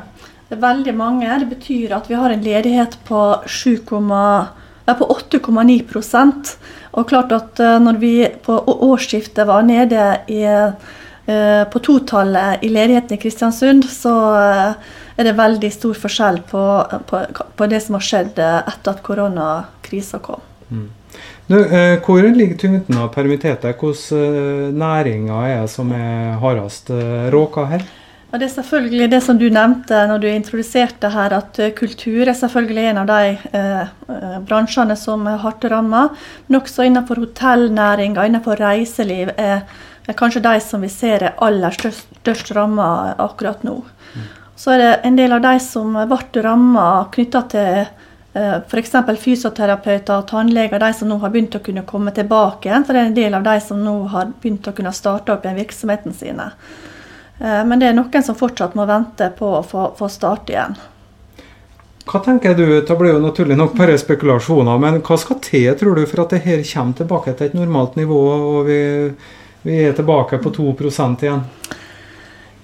Det 0.49 0.57
er 0.57 0.65
veldig 0.65 0.95
mange. 0.97 1.29
Det 1.39 1.49
betyr 1.55 1.93
at 1.97 2.09
vi 2.09 2.17
har 2.19 2.33
en 2.33 2.43
ledighet 2.43 2.97
på 3.07 3.21
7,8 3.47 4.68
er 4.89 4.99
på 4.99 5.07
8,9% 5.13 6.53
Og 6.97 7.07
klart 7.09 7.33
at 7.35 7.61
eh, 7.61 7.77
når 7.81 7.99
vi 8.01 8.13
på 8.45 8.57
årsskiftet 8.89 9.47
var 9.47 9.65
nede 9.67 10.05
i, 10.31 10.41
eh, 10.45 11.63
på 11.69 11.81
totallet 11.85 12.65
i 12.65 12.71
ledigheten 12.73 13.17
i 13.17 13.21
Kristiansund, 13.21 13.85
så 13.85 14.15
eh, 14.39 14.87
er 15.19 15.27
det 15.27 15.37
veldig 15.37 15.71
stor 15.73 15.97
forskjell 16.05 16.41
på, 16.49 16.63
på, 17.09 17.23
på 17.55 17.67
det 17.69 17.81
som 17.85 17.99
har 17.99 18.05
skjedd 18.07 18.39
etter 18.39 18.93
at 18.93 19.03
koronakrisa 19.05 20.21
kom. 20.23 20.41
Mm. 20.69 20.87
Nå, 21.49 21.59
hvor 22.05 22.23
ligger 22.23 22.57
tyngden 22.61 22.99
av 23.01 23.09
permitterte? 23.11 23.71
Hvilke 23.73 24.69
næringer 24.77 25.47
er 25.49 25.65
som 25.67 25.89
er 25.97 26.37
hardest 26.39 26.91
råka 27.33 27.65
her? 27.71 27.83
Ja, 28.31 28.37
Det 28.37 28.45
er 28.45 28.61
selvfølgelig 28.61 29.09
det 29.09 29.19
som 29.25 29.37
du 29.41 29.47
nevnte 29.49 29.99
når 30.07 30.19
du 30.21 30.27
introduserte 30.29 31.09
her, 31.09 31.33
at 31.33 31.59
eh, 31.59 31.71
kultur 31.73 32.27
er 32.27 32.37
selvfølgelig 32.37 32.83
en 32.91 32.97
av 33.01 33.07
de 33.09 33.37
eh, 33.57 33.79
eh 33.81 34.35
bransjene 34.45 34.95
som 34.95 35.25
er 35.27 35.39
hardt 35.41 35.65
rammet. 35.65 36.17
Men 36.47 36.61
også 36.61 36.85
innenfor 36.85 37.23
hotellnæringa, 37.23 38.25
innenfor 38.25 38.61
reiseliv, 38.61 39.31
er, 39.35 39.63
er, 40.05 40.13
kanskje 40.13 40.43
de 40.45 40.59
som 40.61 40.85
vi 40.85 40.89
ser 40.93 41.23
er 41.23 41.39
aller 41.41 41.73
størst, 41.73 42.05
størst 42.21 42.51
rammet 42.53 43.17
akkurat 43.17 43.63
nå. 43.65 43.79
Mm. 44.13 44.27
Så 44.55 44.75
er 44.75 44.77
det 44.83 44.91
en 45.09 45.17
del 45.17 45.33
av 45.33 45.41
de 45.41 45.55
som 45.63 45.97
ble 45.97 46.43
rammet 46.45 47.09
knytta 47.15 47.41
til 47.49 47.79
eh, 47.79 48.59
F.eks. 48.61 48.93
fysioterapeuter 49.23 50.19
og 50.19 50.29
tannleger, 50.29 50.77
de 50.77 50.91
som 50.93 51.09
nå 51.09 51.17
har 51.17 51.33
begynt 51.33 51.57
å 51.57 51.63
kunne 51.65 51.81
komme 51.81 52.13
tilbake 52.13 52.69
igjen. 52.69 52.85
For 52.85 52.93
det 52.93 53.01
er 53.01 53.09
en 53.09 53.17
del 53.17 53.39
av 53.39 53.49
de 53.49 53.57
som 53.57 53.81
nå 53.81 53.95
har 54.13 54.29
begynt 54.37 54.69
å 54.69 54.75
kunne 54.77 54.93
starte 54.93 55.33
opp 55.33 55.49
igjen 55.49 55.57
virksomheten 55.63 56.13
sine. 56.13 56.51
Eh, 57.39 57.65
men 57.65 57.79
det 57.79 57.89
er 57.89 57.97
noen 57.97 58.23
som 58.23 58.37
fortsatt 58.37 58.75
må 58.75 58.85
vente 58.89 59.31
på 59.37 59.51
å 59.59 59.65
få, 59.65 59.89
få 59.97 60.09
starte 60.11 60.55
igjen. 60.55 60.79
Hva 62.09 62.23
tenker 62.25 62.55
du, 62.57 62.81
Det 62.81 62.95
blir 62.97 63.13
jo 63.13 63.21
naturlig 63.21 63.57
nok 63.57 63.75
bare 63.77 63.97
spekulasjoner, 64.01 64.79
men 64.81 65.01
hva 65.05 65.17
skal 65.21 65.37
til 65.45 65.69
tror 65.77 65.95
du, 65.95 66.07
for 66.09 66.23
at 66.23 66.33
det 66.33 66.41
her 66.47 66.63
kommer 66.65 66.97
tilbake 66.97 67.35
til 67.37 67.49
et 67.49 67.57
normalt 67.57 67.99
nivå 67.99 68.21
og 68.33 68.65
vi, 68.65 68.79
vi 69.61 69.77
er 69.85 69.93
tilbake 69.93 70.41
på 70.41 70.51
2% 70.55 71.27
igjen? 71.27 71.45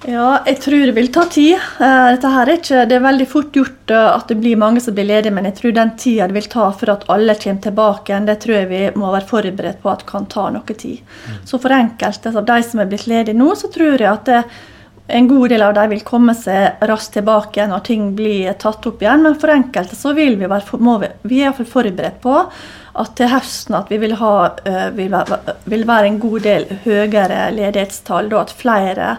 Ja, 0.05 0.43
jeg 0.45 0.59
tror 0.61 0.83
det 0.85 0.93
vil 0.93 1.07
ta 1.13 1.23
tid. 1.31 1.55
Eh, 1.55 2.07
dette 2.13 2.29
her 2.29 2.49
er 2.49 2.59
ikke, 2.59 2.83
det 2.89 2.97
er 2.97 3.05
veldig 3.05 3.25
fort 3.29 3.55
gjort 3.57 3.93
eh, 3.93 4.09
at 4.11 4.29
det 4.29 4.37
blir 4.41 4.59
mange 4.61 4.83
som 4.83 4.93
blir 4.93 5.07
ledige, 5.09 5.33
men 5.33 5.47
jeg 5.49 5.57
tror 5.57 5.73
den 5.77 5.95
tida 5.97 6.27
det 6.29 6.37
vil 6.37 6.49
ta 6.51 6.67
for 6.77 6.93
at 6.93 7.07
alle 7.11 7.37
kommer 7.41 7.63
tilbake 7.63 8.11
igjen, 8.11 8.27
det 8.29 8.37
tror 8.43 8.57
jeg 8.59 8.69
vi 8.69 8.83
må 9.01 9.09
være 9.15 9.29
forberedt 9.31 9.81
på 9.81 9.91
at 9.91 10.05
kan 10.09 10.29
ta 10.29 10.47
noe 10.53 10.77
tid. 10.77 11.01
Mm. 11.01 11.41
Så 11.49 11.59
for 11.63 11.73
enkelte 11.73 12.33
av 12.35 12.45
de 12.51 12.61
som 12.67 12.83
er 12.83 12.89
blitt 12.91 13.07
ledige 13.09 13.37
nå, 13.37 13.49
så 13.57 13.71
tror 13.73 13.95
jeg 13.97 14.11
at 14.11 14.29
det, 14.29 14.43
en 15.07 15.27
god 15.29 15.49
del 15.53 15.61
av 15.61 15.73
dem 15.77 15.91
vil 15.93 16.05
komme 16.05 16.33
seg 16.37 16.85
raskt 16.89 17.13
tilbake 17.13 17.59
igjen 17.59 17.69
når 17.73 17.83
ting 17.85 18.05
blir 18.17 18.53
tatt 18.61 18.85
opp 18.89 19.01
igjen. 19.03 19.21
Men 19.21 19.37
for 19.41 19.53
enkelte 19.53 19.97
så 19.97 20.15
vil 20.17 20.37
vi 20.39 20.49
være, 20.49 20.79
må 20.81 20.97
vi, 21.01 21.11
vi 21.29 21.43
er 21.45 21.53
forberedt 21.53 22.21
på 22.23 22.39
at 22.95 23.11
til 23.19 23.29
høsten 23.29 23.77
at 23.77 23.91
vi 23.91 23.99
vil, 24.01 24.15
ha, 24.17 24.35
eh, 24.65 24.87
vil, 24.95 25.11
være, 25.13 25.57
vil 25.69 25.85
være 25.85 26.09
en 26.09 26.21
god 26.23 26.47
del 26.47 26.65
høyere 26.85 27.51
ledighetstall. 27.53 28.31
Da 28.31 28.41
at 28.41 28.55
flere 28.57 29.11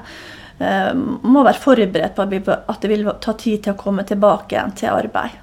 må 0.57 1.43
være 1.45 1.61
forberedt 1.61 2.15
på 2.17 2.25
at 2.25 2.81
det 2.81 2.89
vil 2.89 3.11
ta 3.21 3.35
tid 3.37 3.65
til 3.65 3.75
å 3.75 3.81
komme 3.81 4.07
tilbake 4.09 4.57
igjen 4.57 4.73
til 4.79 4.95
arbeid. 4.95 5.35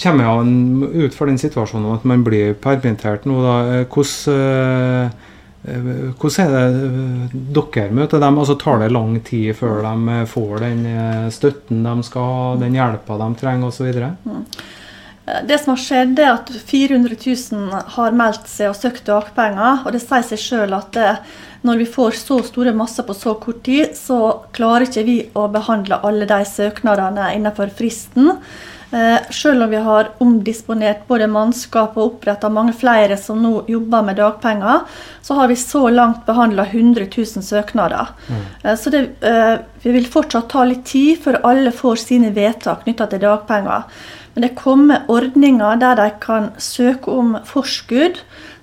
Kommer 0.00 0.24
han 0.24 0.82
ut 0.82 1.14
fra 1.16 1.28
den 1.28 1.40
situasjonen 1.40 1.98
at 1.98 2.06
man 2.08 2.22
blir 2.24 2.54
permittert 2.60 3.26
nå, 3.28 3.40
da? 3.44 3.56
Eh, 3.74 3.86
hvordan, 3.90 5.10
Hvordan 6.16 6.54
er 6.56 6.70
det 6.72 7.40
dere 7.52 7.90
møter 7.92 8.22
dem? 8.22 8.38
Altså 8.40 8.56
Tar 8.56 8.80
det 8.80 8.92
lang 8.94 9.18
tid 9.24 9.52
før 9.58 9.82
de 9.84 10.20
får 10.28 10.62
den 10.64 10.86
støtten 11.32 11.82
de 11.84 12.06
skal 12.06 12.30
ha, 12.32 12.46
den 12.62 12.78
hjelpa 12.78 13.18
de 13.20 13.28
trenger 13.42 13.68
osv.? 13.68 13.90
Mm. 14.24 14.46
Det 15.44 15.58
som 15.60 15.74
har 15.74 15.82
skjedd, 15.82 16.18
er 16.18 16.32
at 16.32 16.48
400 16.48 17.18
000 17.20 17.84
har 17.96 18.16
meldt 18.16 18.48
seg 18.50 18.72
og 18.72 18.78
søkt 18.78 19.04
dagpenger. 19.06 19.84
Og 19.84 19.92
det 19.94 20.00
sier 20.02 20.24
seg 20.26 20.40
sjøl 20.42 20.74
at 20.74 20.90
det, 20.96 21.10
når 21.66 21.82
vi 21.82 21.86
får 21.92 22.16
så 22.16 22.40
store 22.46 22.72
masser 22.76 23.04
på 23.06 23.14
så 23.16 23.34
kort 23.40 23.62
tid, 23.66 23.96
så 23.96 24.46
klarer 24.56 24.88
ikke 24.88 25.06
vi 25.06 25.16
å 25.36 25.46
behandle 25.52 26.00
alle 26.06 26.28
de 26.28 26.42
søknadene 26.48 27.32
innenfor 27.36 27.72
fristen. 27.76 28.32
Eh, 28.90 29.18
selv 29.30 29.62
om 29.62 29.70
vi 29.70 29.80
har 29.84 30.08
omdisponert 30.18 31.04
både 31.06 31.28
mannskap 31.30 31.94
og 31.94 32.16
oppretta 32.16 32.48
mange 32.50 32.72
flere 32.74 33.14
som 33.20 33.38
nå 33.38 33.52
jobber 33.70 34.02
med 34.08 34.18
dagpenger, 34.18 34.86
så 35.22 35.36
har 35.38 35.50
vi 35.52 35.58
så 35.60 35.84
langt 35.94 36.24
behandla 36.26 36.64
100 36.72 37.06
000 37.12 37.44
søknader. 37.46 38.10
Mm. 38.26 38.40
Eh, 38.64 38.78
så 38.80 38.90
det 38.90 39.04
vi 39.80 39.92
vil 39.94 40.08
fortsatt 40.10 40.50
ta 40.52 40.64
litt 40.68 40.82
tid 40.90 41.20
før 41.22 41.38
alle 41.46 41.70
får 41.72 42.02
sine 42.02 42.32
vedtak 42.36 42.82
knytta 42.84 43.06
til 43.12 43.22
dagpenger. 43.22 43.86
Men 44.34 44.46
det 44.46 44.56
kommer 44.58 45.06
ordninger 45.10 45.78
der 45.80 45.96
de 45.98 46.10
kan 46.22 46.50
søke 46.58 47.12
om 47.14 47.36
forskudd. 47.46 48.20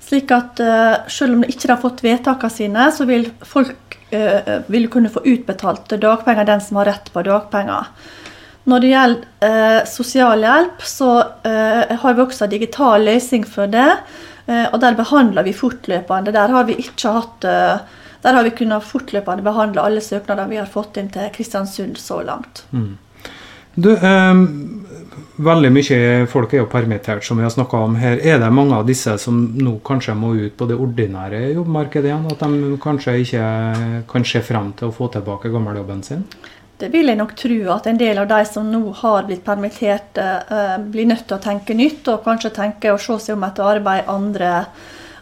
Slik 0.07 0.31
at 0.31 0.61
uh, 0.63 1.07
selv 1.11 1.35
om 1.35 1.43
de 1.43 1.51
ikke 1.51 1.71
har 1.73 1.81
fått 1.81 2.03
vedtakene 2.05 2.53
sine, 2.53 2.87
så 2.95 3.07
vil 3.09 3.27
folk 3.47 3.97
uh, 4.13 4.53
vil 4.71 4.87
kunne 4.91 5.11
få 5.11 5.25
utbetalt 5.27 5.97
dagpenger 5.99 6.47
den 6.47 6.63
som 6.63 6.79
har 6.79 6.87
rett 6.93 7.11
på 7.11 7.25
dagpenger. 7.27 7.91
Når 8.67 8.83
det 8.83 8.93
gjelder 8.93 9.51
uh, 9.51 9.81
sosialhjelp, 9.87 10.81
så 10.83 11.11
har 11.43 12.15
vi 12.15 12.23
også 12.23 12.47
en 12.47 12.51
digital 12.51 13.05
løsning 13.07 13.45
for 13.47 13.71
det. 13.71 13.91
og 14.47 14.79
der 14.79 14.95
behandler 14.95 15.43
vi 15.43 15.53
fortløpende. 15.55 16.31
Der 16.31 16.51
har 16.51 16.63
vi 16.67 16.75
ikke 16.79 17.11
hatt 17.11 17.47
der 18.21 18.33
har 18.33 18.43
vi 18.43 18.51
kunnet 18.55 18.83
fortløpende 18.83 19.43
behandle 19.45 19.83
alle 19.83 20.01
søknader 20.01 20.47
vi 20.49 20.57
har 20.59 20.67
fått 20.71 20.97
inn 20.99 21.09
til 21.13 21.29
Kristiansund 21.35 21.99
så 22.01 22.21
langt. 22.27 22.63
Mm. 22.71 22.97
Du, 23.77 23.91
veldig 25.37 25.71
mye 25.73 26.27
folk 26.31 26.53
er 26.53 26.63
jo 26.63 26.69
permittert, 26.71 27.25
som 27.25 27.39
vi 27.39 27.45
har 27.45 27.53
snakka 27.53 27.79
om 27.85 27.95
her. 27.99 28.19
Er 28.19 28.41
det 28.41 28.49
mange 28.53 28.75
av 28.77 28.85
disse 28.87 29.15
som 29.21 29.39
nå 29.57 29.77
kanskje 29.85 30.15
må 30.17 30.33
ut 30.35 30.57
på 30.57 30.67
det 30.69 30.77
ordinære 30.77 31.53
jobbmarkedet 31.55 32.11
igjen? 32.11 32.27
At 32.31 32.43
de 32.43 32.77
kanskje 32.83 33.17
ikke 33.23 33.47
kan 34.11 34.27
se 34.27 34.43
frem 34.45 34.71
til 34.77 34.89
å 34.89 34.95
få 34.95 35.09
tilbake 35.13 35.53
gammeljobben 35.53 36.03
sin? 36.05 36.27
Det 36.77 36.91
vil 36.93 37.09
jeg 37.09 37.17
nok 37.17 37.33
tro 37.37 37.57
at 37.73 37.87
en 37.89 37.97
del 37.97 38.19
av 38.21 38.27
de 38.29 38.43
som 38.45 38.67
nå 38.69 38.83
har 38.99 39.25
blitt 39.25 39.41
permittert, 39.45 40.19
uh, 40.21 40.77
blir 40.77 41.09
nødt 41.09 41.25
til 41.25 41.39
å 41.39 41.41
tenke 41.41 41.73
nytt, 41.73 42.05
og 42.13 42.21
kanskje 42.25 42.53
tenke 42.53 42.93
å 42.93 43.01
se 43.01 43.17
seg 43.25 43.37
om 43.37 43.47
etter 43.47 43.65
arbeid 43.65 44.09
andre 44.13 44.51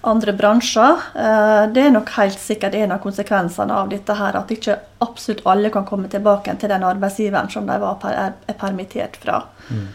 andre 0.06 0.34
bransjer. 0.38 1.02
Eh, 1.16 1.64
det 1.74 1.82
er 1.82 1.94
nok 1.94 2.12
helt 2.20 2.40
sikkert 2.40 2.76
en 2.78 2.94
av 2.96 3.02
konsekvensene 3.04 3.74
av 3.74 3.90
dette 3.90 4.14
her, 4.14 4.38
at 4.38 4.52
ikke 4.54 4.78
absolutt 5.02 5.46
alle 5.50 5.72
kan 5.74 5.88
komme 5.88 6.10
tilbake 6.12 6.54
til 6.62 6.72
den 6.72 6.86
arbeidsgiveren 6.86 7.50
som 7.50 7.66
de 7.66 7.78
var 7.82 7.98
per, 8.02 8.36
er 8.46 8.60
permittert 8.60 9.18
fra. 9.22 9.42
Mm. 9.70 9.88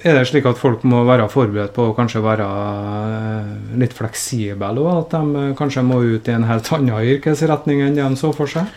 Er 0.00 0.16
det 0.16 0.28
slik 0.30 0.46
at 0.48 0.60
folk 0.60 0.84
må 0.88 1.02
være 1.08 1.28
forberedt 1.28 1.74
på 1.76 1.90
å 1.90 1.96
kanskje 1.96 2.22
være 2.24 2.46
eh, 2.46 3.50
litt 3.82 3.96
fleksible, 3.96 4.70
og 4.80 4.92
at 4.94 5.16
de 5.16 5.42
eh, 5.42 5.56
kanskje 5.58 5.84
må 5.84 6.00
ut 6.02 6.30
i 6.30 6.36
en 6.36 6.46
helt 6.48 6.70
annen 6.72 7.10
yrkesretning 7.16 7.84
enn 7.84 7.98
de 7.98 8.08
så 8.16 8.32
for 8.36 8.50
seg? 8.50 8.70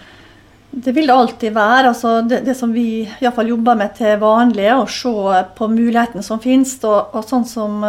Det 0.74 0.92
vil 0.96 1.08
det 1.08 1.16
alltid 1.16 1.54
være. 1.54 1.90
Altså 1.94 2.20
det, 2.26 2.42
det, 2.48 2.58
som 2.58 2.72
vi 2.74 3.06
i 3.06 3.34
fall 3.36 3.52
jobber 3.54 3.78
med 3.78 3.94
til 3.96 4.16
vanlig, 4.20 4.68
er 4.68 4.80
å 4.82 4.90
se 4.90 5.44
på 5.56 5.70
mulighetene 5.70 6.26
som 6.26 6.42
finnes. 6.42 6.80
Og, 6.82 7.14
og 7.14 7.28
sånn 7.30 7.46
som 7.46 7.84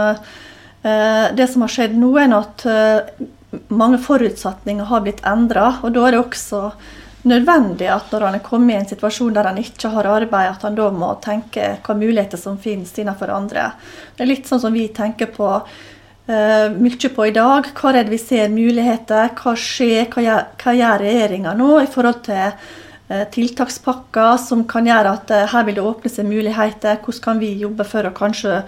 Eh, 0.85 1.35
det 1.35 1.47
som 1.49 1.65
har 1.65 1.73
skjedd 1.73 1.95
nå, 1.97 2.11
er 2.21 2.35
at 2.37 2.65
eh, 2.69 3.23
mange 3.73 3.97
forutsetninger 4.05 4.91
har 4.91 5.05
blitt 5.05 5.23
endra. 5.27 5.79
Og 5.83 5.95
da 5.97 6.05
er 6.05 6.15
det 6.15 6.21
også 6.21 6.61
nødvendig 7.29 7.89
at 7.93 8.13
når 8.13 8.29
han 8.29 8.37
er 8.39 8.45
kommet 8.45 8.75
i 8.75 8.79
en 8.83 8.89
situasjon 8.89 9.35
der 9.37 9.49
han 9.49 9.61
ikke 9.61 9.91
har 9.95 10.09
arbeid, 10.11 10.51
at 10.51 10.65
han 10.67 10.77
da 10.79 10.91
må 10.93 11.11
tenke 11.25 11.75
hva 11.85 11.97
muligheter 11.99 12.41
som 12.41 12.59
finnes 12.61 12.93
innenfor 13.01 13.33
andre. 13.35 13.71
Det 14.15 14.25
er 14.25 14.31
litt 14.31 14.49
sånn 14.49 14.63
som 14.63 14.75
vi 14.77 14.87
tenker 14.95 15.31
på 15.35 15.49
uh, 15.55 16.67
mye 16.77 17.13
på 17.17 17.29
i 17.29 17.35
dag. 17.35 17.71
Hva 17.75 17.93
er 17.93 18.03
det 18.03 18.15
vi 18.15 18.23
ser 18.23 18.53
muligheter? 18.53 19.33
Hva 19.41 19.55
skjer? 19.59 20.09
Hva 20.13 20.25
gjør, 20.25 20.49
hva 20.63 20.75
gjør 20.81 21.07
regjeringa 21.07 21.55
nå 21.59 21.71
i 21.83 21.93
forhold 21.95 22.21
til 22.29 22.45
uh, 22.45 23.25
tiltakspakker 23.35 24.37
som 24.45 24.67
kan 24.69 24.91
gjøre 24.91 25.17
at 25.19 25.33
uh, 25.33 25.47
her 25.55 25.69
vil 25.69 25.81
det 25.81 25.87
åpne 25.87 26.13
seg 26.13 26.29
muligheter? 26.29 27.01
Hvordan 27.01 27.25
kan 27.31 27.41
vi 27.43 27.55
jobbe 27.65 27.89
for 27.89 28.11
å 28.11 28.15
kanskje 28.17 28.61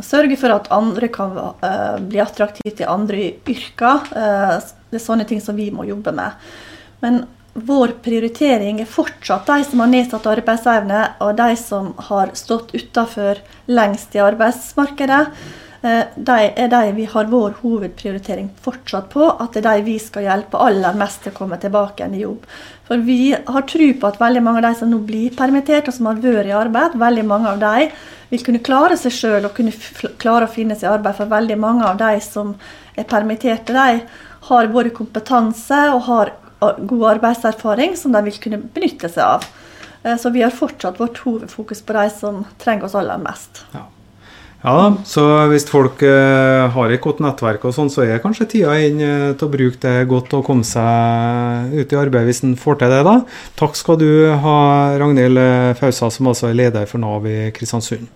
sørge 0.00 0.36
for 0.40 0.54
at 0.54 0.70
andre 0.72 1.10
kan 1.12 1.34
bli 2.08 2.22
attraktive 2.22 2.70
til 2.78 2.88
andre 2.88 3.26
yrker. 3.52 4.06
Det 4.90 5.00
er 5.00 5.04
sånne 5.06 5.26
ting 5.28 5.42
som 5.42 5.56
vi 5.58 5.70
må 5.74 5.86
jobbe 5.88 6.14
med. 6.16 6.46
Men 7.02 7.24
vår 7.56 7.96
prioritering 8.04 8.80
er 8.82 8.88
fortsatt 8.90 9.48
de 9.48 9.64
som 9.64 9.80
har 9.80 9.88
nedsatt 9.92 10.26
arbeidsevne, 10.28 11.02
og 11.24 11.36
de 11.38 11.54
som 11.60 11.94
har 12.10 12.34
stått 12.36 12.74
utafor 12.76 13.40
lengst 13.72 14.16
i 14.16 14.20
arbeidsmarkedet. 14.20 15.22
De 16.16 16.36
er 16.48 16.70
de 16.72 16.80
vi 16.96 17.04
har 17.08 17.28
vår 17.30 17.58
hovedprioritering 17.62 18.48
fortsatt 18.64 19.08
på, 19.12 19.24
at 19.28 19.54
det 19.54 19.62
er 19.62 19.68
de 19.68 19.86
vi 19.86 19.96
skal 20.02 20.26
hjelpe 20.26 20.60
aller 20.60 20.96
mest 20.98 21.22
til 21.22 21.32
å 21.32 21.36
komme 21.36 21.58
tilbake 21.62 22.02
igjen 22.02 22.16
i 22.16 22.24
jobb. 22.24 22.44
For 22.88 23.02
vi 23.06 23.20
har 23.32 23.66
tro 23.70 23.88
på 24.00 24.10
at 24.10 24.20
veldig 24.20 24.42
mange 24.44 24.62
av 24.62 24.68
de 24.68 24.80
som 24.80 24.90
nå 24.90 25.00
blir 25.06 25.34
permittert, 25.36 25.88
og 25.88 25.96
som 25.96 26.10
har 26.10 26.20
vært 26.22 26.50
i 26.50 26.56
arbeid, 26.56 26.98
veldig 27.00 27.26
mange 27.28 27.54
av 27.54 27.62
de 27.62 27.88
vil 28.32 28.42
kunne 28.42 28.64
klare 28.66 28.98
seg 28.98 29.14
sjøl 29.14 29.46
og 29.46 29.54
kunne 29.56 29.74
klare 30.20 30.48
å 30.48 30.52
finne 30.52 30.76
seg 30.76 30.90
arbeid. 30.90 31.16
For 31.20 31.30
veldig 31.30 31.58
mange 31.62 31.86
av 31.86 32.00
de 32.02 32.20
som 32.24 32.56
er 32.96 33.08
permitterte, 33.08 33.76
de 33.76 34.25
har 34.48 34.70
både 34.72 34.94
kompetanse 34.94 35.78
og 35.94 36.04
har 36.08 36.32
god 36.60 37.04
arbeidserfaring 37.16 37.96
som 37.98 38.14
de 38.14 38.22
vil 38.28 38.38
kunne 38.42 38.62
benytte 38.74 39.10
seg 39.12 39.24
av. 39.24 39.44
Eh, 40.02 40.16
så 40.20 40.30
vi 40.30 40.44
har 40.44 40.54
fortsatt 40.54 41.00
vårt 41.00 41.20
hovedfokus 41.24 41.82
på 41.82 41.98
de 41.98 42.08
som 42.14 42.44
trenger 42.62 42.88
oss 42.88 42.96
aller 42.98 43.20
mest. 43.22 43.64
Ja. 43.74 43.88
Ja, 44.66 44.96
så 45.06 45.22
hvis 45.52 45.66
folk 45.68 46.00
uh, 46.02 46.66
har 46.74 46.90
et 46.90 47.02
godt 47.04 47.20
nettverk 47.22 47.62
og 47.68 47.74
sånn, 47.76 47.90
så 47.92 48.02
er 48.02 48.18
kanskje 48.18 48.48
tida 48.50 48.72
inn 48.82 48.98
uh, 48.98 49.34
til 49.38 49.46
å 49.46 49.52
bruke 49.52 49.78
det 49.84 50.08
godt 50.10 50.32
og 50.34 50.42
komme 50.48 50.66
seg 50.66 51.76
ut 51.76 51.92
i 51.92 51.98
arbeid 52.00 52.26
hvis 52.26 52.42
en 52.42 52.56
får 52.58 52.80
til 52.80 52.90
det, 52.90 53.02
da. 53.06 53.14
Takk 53.60 53.78
skal 53.78 54.00
du 54.00 54.08
ha, 54.42 54.56
Ragnhild 54.98 55.38
Fausa, 55.78 56.08
som 56.10 56.32
altså 56.32 56.48
er 56.48 56.58
leder 56.58 56.88
for 56.90 57.04
Nav 57.04 57.28
i 57.30 57.52
Kristiansund. 57.54 58.08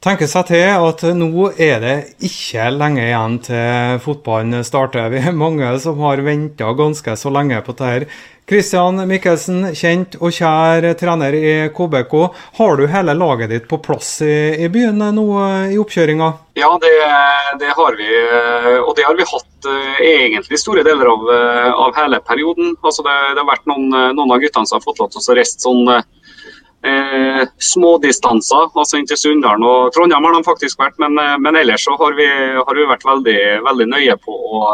Tenke 0.00 0.24
seg 0.24 0.46
til 0.48 0.62
at 0.64 1.02
nå 1.12 1.50
er 1.60 1.82
det 1.82 1.94
ikke 2.24 2.70
lenge 2.72 3.02
igjen 3.04 3.34
til 3.44 3.98
fotballen 4.00 4.62
starter. 4.64 5.10
Vi 5.12 5.18
er 5.20 5.34
mange 5.36 5.74
som 5.82 5.98
har 6.00 6.22
venta 6.24 6.70
ganske 6.72 7.16
så 7.20 7.28
lenge 7.28 7.58
på 7.66 7.74
dette. 7.76 8.08
Kristian 8.48 8.96
Mikkelsen, 9.06 9.74
kjent 9.76 10.16
og 10.16 10.32
kjær 10.32 10.86
trener 10.98 11.36
i 11.36 11.52
KBK. 11.76 12.14
Har 12.56 12.80
du 12.80 12.86
hele 12.88 13.12
laget 13.12 13.52
ditt 13.52 13.66
på 13.68 13.76
plass 13.84 14.14
i, 14.24 14.64
i 14.64 14.70
byen 14.72 15.04
nå 15.18 15.26
i 15.68 15.76
oppkjøringa? 15.78 16.30
Ja, 16.56 16.72
det, 16.80 16.94
det, 17.60 17.68
har 17.76 18.00
vi. 18.00 18.08
Og 18.80 18.96
det 18.96 19.04
har 19.04 19.20
vi 19.20 19.28
hatt 19.28 19.68
uh, 19.68 20.00
egentlig 20.00 20.62
store 20.64 20.82
deler 20.88 21.12
av, 21.12 21.28
uh, 21.28 21.68
av 21.84 22.00
hele 22.00 22.22
perioden. 22.24 22.72
Altså 22.80 23.04
det, 23.04 23.18
det, 23.36 23.44
har 23.44 23.52
vært 23.52 23.68
noen, 23.68 23.92
noen, 24.16 24.32
av 24.32 24.40
guttene 24.40 24.64
som 24.64 24.80
har 24.80 24.88
fått 24.88 25.04
lov 25.04 25.12
til 25.12 25.20
å 25.20 25.36
reise 25.36 25.60
sånn 25.60 25.84
uh, 26.86 27.42
smådistanser, 27.60 28.70
altså 28.74 28.98
inn 28.98 29.08
til 29.10 29.20
Sunndalen 29.20 29.66
og 29.66 29.92
Trondheim 29.94 30.26
har 30.26 30.36
de 30.36 30.46
faktisk 30.46 30.80
vært. 30.80 30.98
Men, 31.02 31.18
men 31.44 31.60
ellers 31.60 31.84
så 31.86 31.96
har 32.00 32.16
vi, 32.18 32.28
har 32.56 32.78
vi 32.78 32.90
vært 32.90 33.06
veldig, 33.08 33.38
veldig 33.68 33.88
nøye 33.94 34.18
på 34.24 34.36
å 34.36 34.64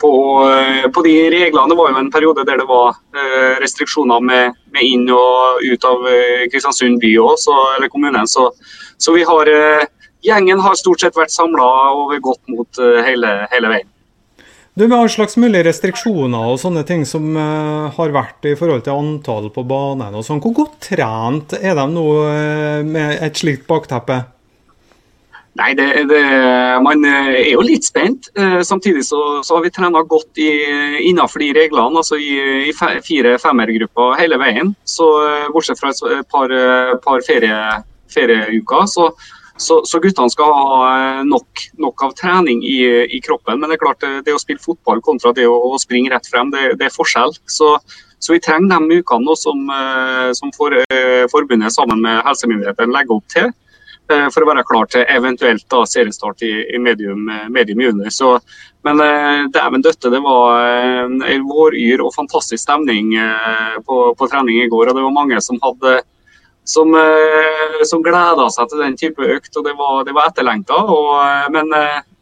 på, 0.00 0.12
eh, 0.48 0.90
på, 0.90 1.02
de 1.02 1.14
reglene. 1.30 1.68
Det 1.68 1.78
var 1.78 1.92
jo 1.92 2.00
en 2.00 2.12
periode 2.12 2.44
der 2.48 2.60
det 2.60 2.68
var 2.68 2.96
eh, 3.14 3.60
restriksjoner 3.62 4.24
med, 4.24 4.58
med 4.74 4.86
inn 4.86 5.06
og 5.12 5.60
ut 5.64 5.86
av 5.86 6.06
eh, 6.08 6.46
Kristiansund 6.52 7.00
by 7.02 7.12
også, 7.22 7.56
eller 7.76 7.92
kommunen. 7.92 8.28
Så, 8.28 8.48
så 8.98 9.14
vi 9.16 9.26
har, 9.28 9.50
gjengen 10.24 10.62
har 10.64 10.78
stort 10.80 11.04
sett 11.04 11.18
vært 11.18 11.34
samla 11.34 11.68
og 11.96 12.16
gått 12.24 12.42
mot 12.52 12.84
hele, 13.06 13.34
hele 13.52 13.74
veien. 13.74 13.90
Du, 14.80 14.88
Med 14.88 14.96
all 14.96 15.10
slags 15.12 15.36
mulige 15.36 15.66
restriksjoner 15.66 16.54
og 16.54 16.56
sånne 16.56 16.80
ting 16.88 17.02
som 17.04 17.34
uh, 17.36 17.92
har 17.92 18.12
vært 18.14 18.46
i 18.48 18.54
forhold 18.56 18.86
til 18.86 18.96
antall 18.96 19.50
på 19.52 19.60
banen, 19.68 20.14
og 20.16 20.24
sånn, 20.24 20.38
hvor 20.40 20.54
godt 20.56 20.78
trent 20.86 21.52
er 21.58 21.74
de 21.76 21.84
nå 21.92 22.04
uh, 22.24 22.78
med 22.88 23.18
et 23.20 23.36
slikt 23.36 23.66
bakteppe? 23.68 24.16
Nei, 25.60 25.74
det, 25.76 25.84
det, 26.08 26.22
man 26.80 27.04
eh, 27.04 27.28
er 27.42 27.50
jo 27.50 27.64
litt 27.66 27.84
spent. 27.84 28.30
Samtidig 28.64 29.02
så, 29.04 29.18
så 29.44 29.58
har 29.58 29.64
vi 29.66 29.72
trena 29.74 30.00
godt 30.08 30.38
innenfor 30.38 31.42
de 31.42 31.48
reglene, 31.58 32.00
altså 32.00 32.16
i, 32.16 32.70
i 32.70 32.72
fire-femmergrupper 32.72 34.14
hele 34.22 34.38
veien. 34.40 34.70
Så 34.88 35.10
Bortsett 35.52 35.82
fra 35.82 35.90
et 35.90 36.30
par, 36.30 36.54
par 37.04 37.26
ferie, 37.26 37.58
ferieuker, 38.14 38.86
så, 38.88 39.10
så, 39.60 39.80
så, 39.86 40.00
guttene 40.02 40.32
skal 40.32 40.52
ha 40.56 40.90
nok, 41.28 41.64
nok 41.82 42.04
av 42.06 42.14
trening 42.18 42.62
i, 42.66 42.80
i, 43.04 43.20
kroppen. 43.24 43.60
Men 43.60 43.70
det 43.70 43.78
er 43.78 43.84
klart, 43.84 44.06
det 44.24 44.34
å 44.34 44.40
spille 44.40 44.62
fotball 44.62 45.02
kontra 45.04 45.34
det 45.36 45.46
å, 45.48 45.56
å 45.70 45.80
springe 45.80 46.12
rett 46.12 46.28
frem, 46.30 46.52
det, 46.54 46.74
det 46.80 46.88
er 46.88 46.94
forskjell. 46.94 47.36
Så, 47.44 47.74
så, 48.18 48.32
vi 48.32 48.40
trenger 48.44 48.72
de 48.72 49.00
ukene 49.00 49.36
som, 49.38 49.68
som 50.36 50.54
for, 50.56 50.76
forbundet 51.32 51.76
sammen 51.76 52.02
med 52.04 52.22
helsemyndighetene 52.26 52.96
legger 52.96 53.20
opp 53.20 53.36
til. 53.36 53.52
Eh, 54.10 54.26
for 54.34 54.42
å 54.42 54.48
være 54.48 54.64
klar 54.66 54.88
til 54.90 55.04
eventuelt 55.12 55.66
da 55.70 55.84
seriestart 55.86 56.42
i, 56.46 56.50
i 56.74 56.78
medium, 56.82 57.28
medium 57.52 57.82
juni. 57.84 58.10
Så, 58.14 58.32
men 58.86 59.02
eh, 59.04 59.44
dæven 59.54 59.84
døtte, 59.84 60.10
det 60.10 60.22
var 60.24 60.64
en 61.06 61.46
våryr 61.46 62.02
og 62.02 62.14
fantastisk 62.16 62.62
stemning 62.64 63.12
på, 63.86 64.00
på, 64.18 64.30
trening 64.30 64.62
i 64.64 64.70
går. 64.72 64.90
og 64.90 64.98
Det 64.98 65.04
var 65.06 65.14
mange 65.14 65.40
som 65.44 65.60
hadde 65.62 66.00
som, 66.68 66.92
som 67.88 68.02
gleda 68.04 68.46
seg 68.52 68.68
til 68.70 68.82
den 68.84 68.96
type 68.98 69.24
økt, 69.36 69.50
og 69.56 69.64
det 69.66 69.72
var, 69.78 70.04
det 70.06 70.14
var 70.14 70.28
etterlengta. 70.30 70.76
Men 71.50 71.72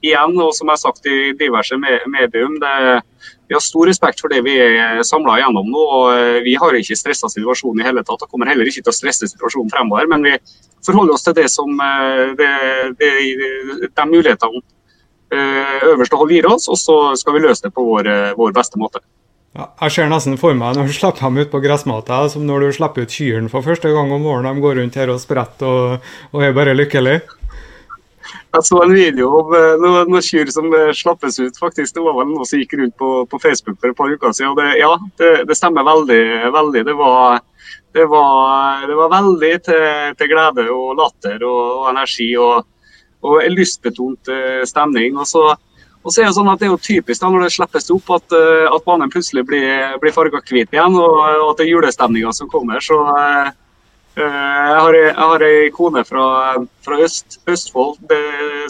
igjen, 0.05 0.37
og 0.41 0.55
som 0.57 0.69
jeg 0.69 0.77
har 0.77 0.81
sagt 0.81 1.09
i 1.11 1.19
diverse 1.39 1.77
medium, 1.79 2.57
det, 2.63 3.03
vi 3.49 3.57
har 3.57 3.65
stor 3.65 3.89
respekt 3.89 4.21
for 4.21 4.33
det 4.33 4.43
vi 4.45 4.55
er 4.61 5.03
samla 5.09 5.39
gjennom 5.41 5.71
nå. 5.73 5.83
og 5.99 6.09
eh, 6.13 6.41
Vi 6.45 6.55
har 6.61 6.77
ikke 6.77 6.99
stressa 6.99 7.31
situasjonen 7.33 7.81
i 7.81 7.87
hele 7.87 8.05
tatt, 8.05 8.23
og 8.23 8.31
kommer 8.31 8.51
heller 8.51 8.69
ikke 8.69 8.85
til 8.85 8.93
å 8.93 8.99
stresse 8.99 9.31
situasjonen 9.31 9.73
fremover. 9.73 10.09
Men 10.11 10.27
vi 10.27 10.35
forholder 10.87 11.17
oss 11.17 11.25
til 11.25 11.37
det 11.39 11.49
som 11.53 11.73
eh, 11.81 12.35
det, 12.39 12.51
det, 13.01 13.13
de 13.89 14.09
mulighetene 14.11 14.61
eh, 15.33 15.87
øverste 15.95 16.21
hold 16.21 16.35
gir 16.37 16.51
oss, 16.51 16.69
og 16.69 16.77
så 16.81 16.99
skal 17.17 17.39
vi 17.39 17.47
løse 17.47 17.65
det 17.65 17.73
på 17.75 17.87
vår, 17.89 18.13
vår 18.37 18.53
beste 18.61 18.81
måte. 18.81 19.01
Jeg 19.59 19.91
ser 19.91 20.11
nesten 20.11 20.37
for 20.39 20.55
meg 20.55 20.77
når 20.79 20.87
du 20.87 20.95
slipper 20.95 21.25
dem 21.25 21.41
ut 21.43 21.51
på 21.51 21.61
gressmata, 21.65 22.21
som 22.31 22.45
når 22.47 22.63
du 22.69 22.77
slipper 22.77 23.07
ut 23.07 23.15
kyrne 23.15 23.51
for 23.51 23.67
første 23.67 23.91
gang 23.91 24.13
om 24.15 24.23
våren. 24.23 24.47
De 24.47 24.63
går 24.63 24.79
rundt 24.79 24.99
her 25.01 25.11
og 25.11 25.19
spretter 25.23 25.67
og, 25.67 26.07
og 26.31 26.45
er 26.47 26.55
bare 26.55 26.77
lykkelige. 26.79 27.25
Jeg 28.29 28.65
så 28.65 28.79
en 28.81 28.95
video 28.95 29.29
om 29.41 29.51
eh, 29.57 29.75
noen, 29.81 30.09
noen 30.09 30.25
kyr 30.25 30.49
som 30.53 30.71
eh, 30.73 30.95
slappes 30.97 31.37
ut. 31.41 31.59
faktisk. 31.61 31.97
Det 31.97 32.05
var 32.05 32.17
vel 32.17 32.31
noe 32.31 32.47
som 32.49 32.61
gikk 32.61 32.77
rundt 32.79 32.97
på, 33.01 33.11
på 33.29 33.41
Facebook 33.43 33.81
for 33.81 33.91
et 33.91 33.99
par 33.99 34.13
uker 34.13 34.33
siden. 34.37 34.55
og 34.55 34.61
det, 34.61 34.79
Ja, 34.81 34.95
det, 35.21 35.33
det 35.51 35.57
stemmer 35.59 35.87
veldig. 35.89 36.23
veldig. 36.55 36.85
Det 36.89 36.97
var, 36.97 37.41
det 37.99 38.07
var, 38.09 38.87
det 38.89 38.97
var 38.97 39.15
veldig 39.17 39.55
til, 39.69 39.87
til, 40.17 40.33
glede 40.33 40.69
og 40.73 40.97
latter 41.01 41.45
og 41.49 41.89
energi 41.91 42.31
og, 42.41 42.69
og 43.27 43.41
en 43.43 43.57
lystbetont 43.59 44.33
eh, 44.33 44.63
stemning. 44.69 45.19
og 45.19 45.29
så 45.29 45.51
og 46.03 46.13
så 46.13 46.23
er 46.23 46.29
Det 46.29 46.37
sånn 46.37 46.49
at 46.49 46.61
det 46.61 46.69
er 46.69 46.73
jo 46.73 46.81
typisk 46.81 47.21
da 47.21 47.31
når 47.33 47.47
det 47.47 47.55
slippes 47.57 47.91
opp 47.93 48.11
at, 48.17 48.35
at 48.73 48.85
banen 48.87 49.11
plutselig 49.13 49.43
blir, 49.49 49.97
blir 50.01 50.15
farga 50.15 50.41
hvit 50.41 50.73
igjen, 50.73 50.95
og, 50.95 51.17
og, 51.21 51.49
at 51.51 51.59
det 51.59 51.67
er 51.67 51.73
julestemninga 51.75 52.33
som 52.37 52.51
kommer. 52.53 52.81
så 52.85 53.03
Uh, 54.19 54.25
jeg 54.25 54.79
har, 54.83 54.97
jeg 54.99 55.27
har 55.31 55.43
ei 55.47 55.67
kone 55.71 56.03
fra, 56.07 56.25
fra 56.83 56.97
Øst, 57.05 57.39
Østfold 57.47 58.01
det, 58.11 58.19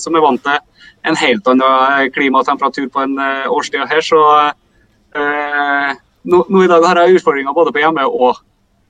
som 0.02 0.16
er 0.18 0.20
vant 0.20 0.42
til 0.44 0.58
en 1.08 1.16
helt 1.16 1.48
annen 1.48 2.10
klima 2.12 2.42
og 2.42 2.48
temperatur 2.50 2.90
på 2.92 3.04
en 3.06 3.14
årstid 3.48 3.86
her. 3.88 4.02
Så 4.04 4.18
uh, 4.18 5.88
nå, 6.28 6.42
nå, 6.42 6.64
i 6.64 6.68
dag 6.68 6.84
har 6.84 7.00
jeg 7.00 7.16
utfordringer 7.16 7.56
både 7.56 7.72
på 7.72 7.80
hjemme 7.80 8.04
og 8.04 8.42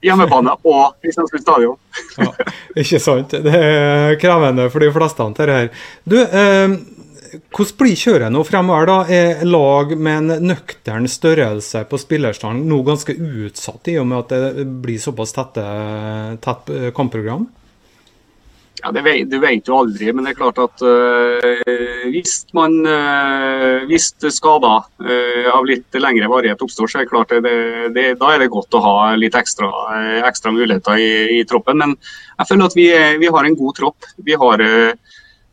hjemmebane 0.02 0.56
og 0.72 0.98
Kristiansund 1.04 1.44
stadion. 1.44 1.78
ja, 2.18 2.32
ikke 2.82 3.02
sant. 3.06 3.38
Det 3.46 3.54
er 3.54 4.18
krevende 4.18 4.66
for 4.72 4.82
de 4.82 4.90
fleste. 4.94 5.30
Her. 5.38 5.70
Du, 6.10 6.18
uh, 6.18 6.74
hvordan 7.54 7.76
blir 7.80 7.98
kjøret 7.98 8.32
nå 8.34 8.42
fremover? 8.46 8.88
da? 8.88 8.98
Er 9.08 9.44
lag 9.46 9.94
med 9.96 10.18
en 10.32 10.48
nøktern 10.50 11.08
størrelse 11.10 11.84
på 11.90 12.00
spillerstanden 12.00 12.68
nå 12.70 12.82
ganske 12.86 13.14
utsatt, 13.14 13.92
i 13.92 13.98
og 14.00 14.08
med 14.10 14.24
at 14.24 14.34
det 14.34 14.66
blir 14.82 15.00
såpass 15.02 15.34
tette, 15.36 15.64
tett 16.44 16.74
eh, 16.74 16.90
kampprogram? 16.96 17.48
Ja, 18.78 18.92
det 18.94 19.02
vet, 19.02 19.30
Du 19.30 19.38
vet 19.42 19.66
jo 19.66 19.80
aldri, 19.80 20.12
men 20.14 20.24
det 20.24 20.32
er 20.32 20.38
klart 20.38 20.58
at 20.62 20.82
øh, 20.86 22.10
hvis 22.12 22.44
man 22.54 22.76
øh, 22.86 23.86
hvis 23.90 24.12
skader 24.36 24.86
øh, 25.02 25.48
av 25.50 25.66
litt 25.66 25.98
lengre 25.98 26.28
varighet 26.30 26.62
oppstår, 26.62 26.90
så 26.90 27.00
er 27.00 27.06
det 27.06 27.10
klart 27.10 27.34
det, 27.34 27.54
det, 27.96 28.06
da 28.20 28.30
er 28.34 28.44
det 28.44 28.52
godt 28.54 28.78
å 28.78 28.82
ha 28.84 28.94
litt 29.18 29.34
ekstra, 29.38 29.70
ekstra 30.28 30.54
muligheter 30.54 31.00
i, 31.02 31.40
i, 31.40 31.44
troppen. 31.48 31.82
Men 31.82 31.96
jeg 32.38 32.50
føler 32.52 32.70
at 32.70 32.78
vi, 32.78 32.88
vi 33.24 33.32
har 33.34 33.48
en 33.48 33.58
god 33.58 33.78
tropp. 33.80 34.12
Vi 34.22 34.38
har 34.38 34.62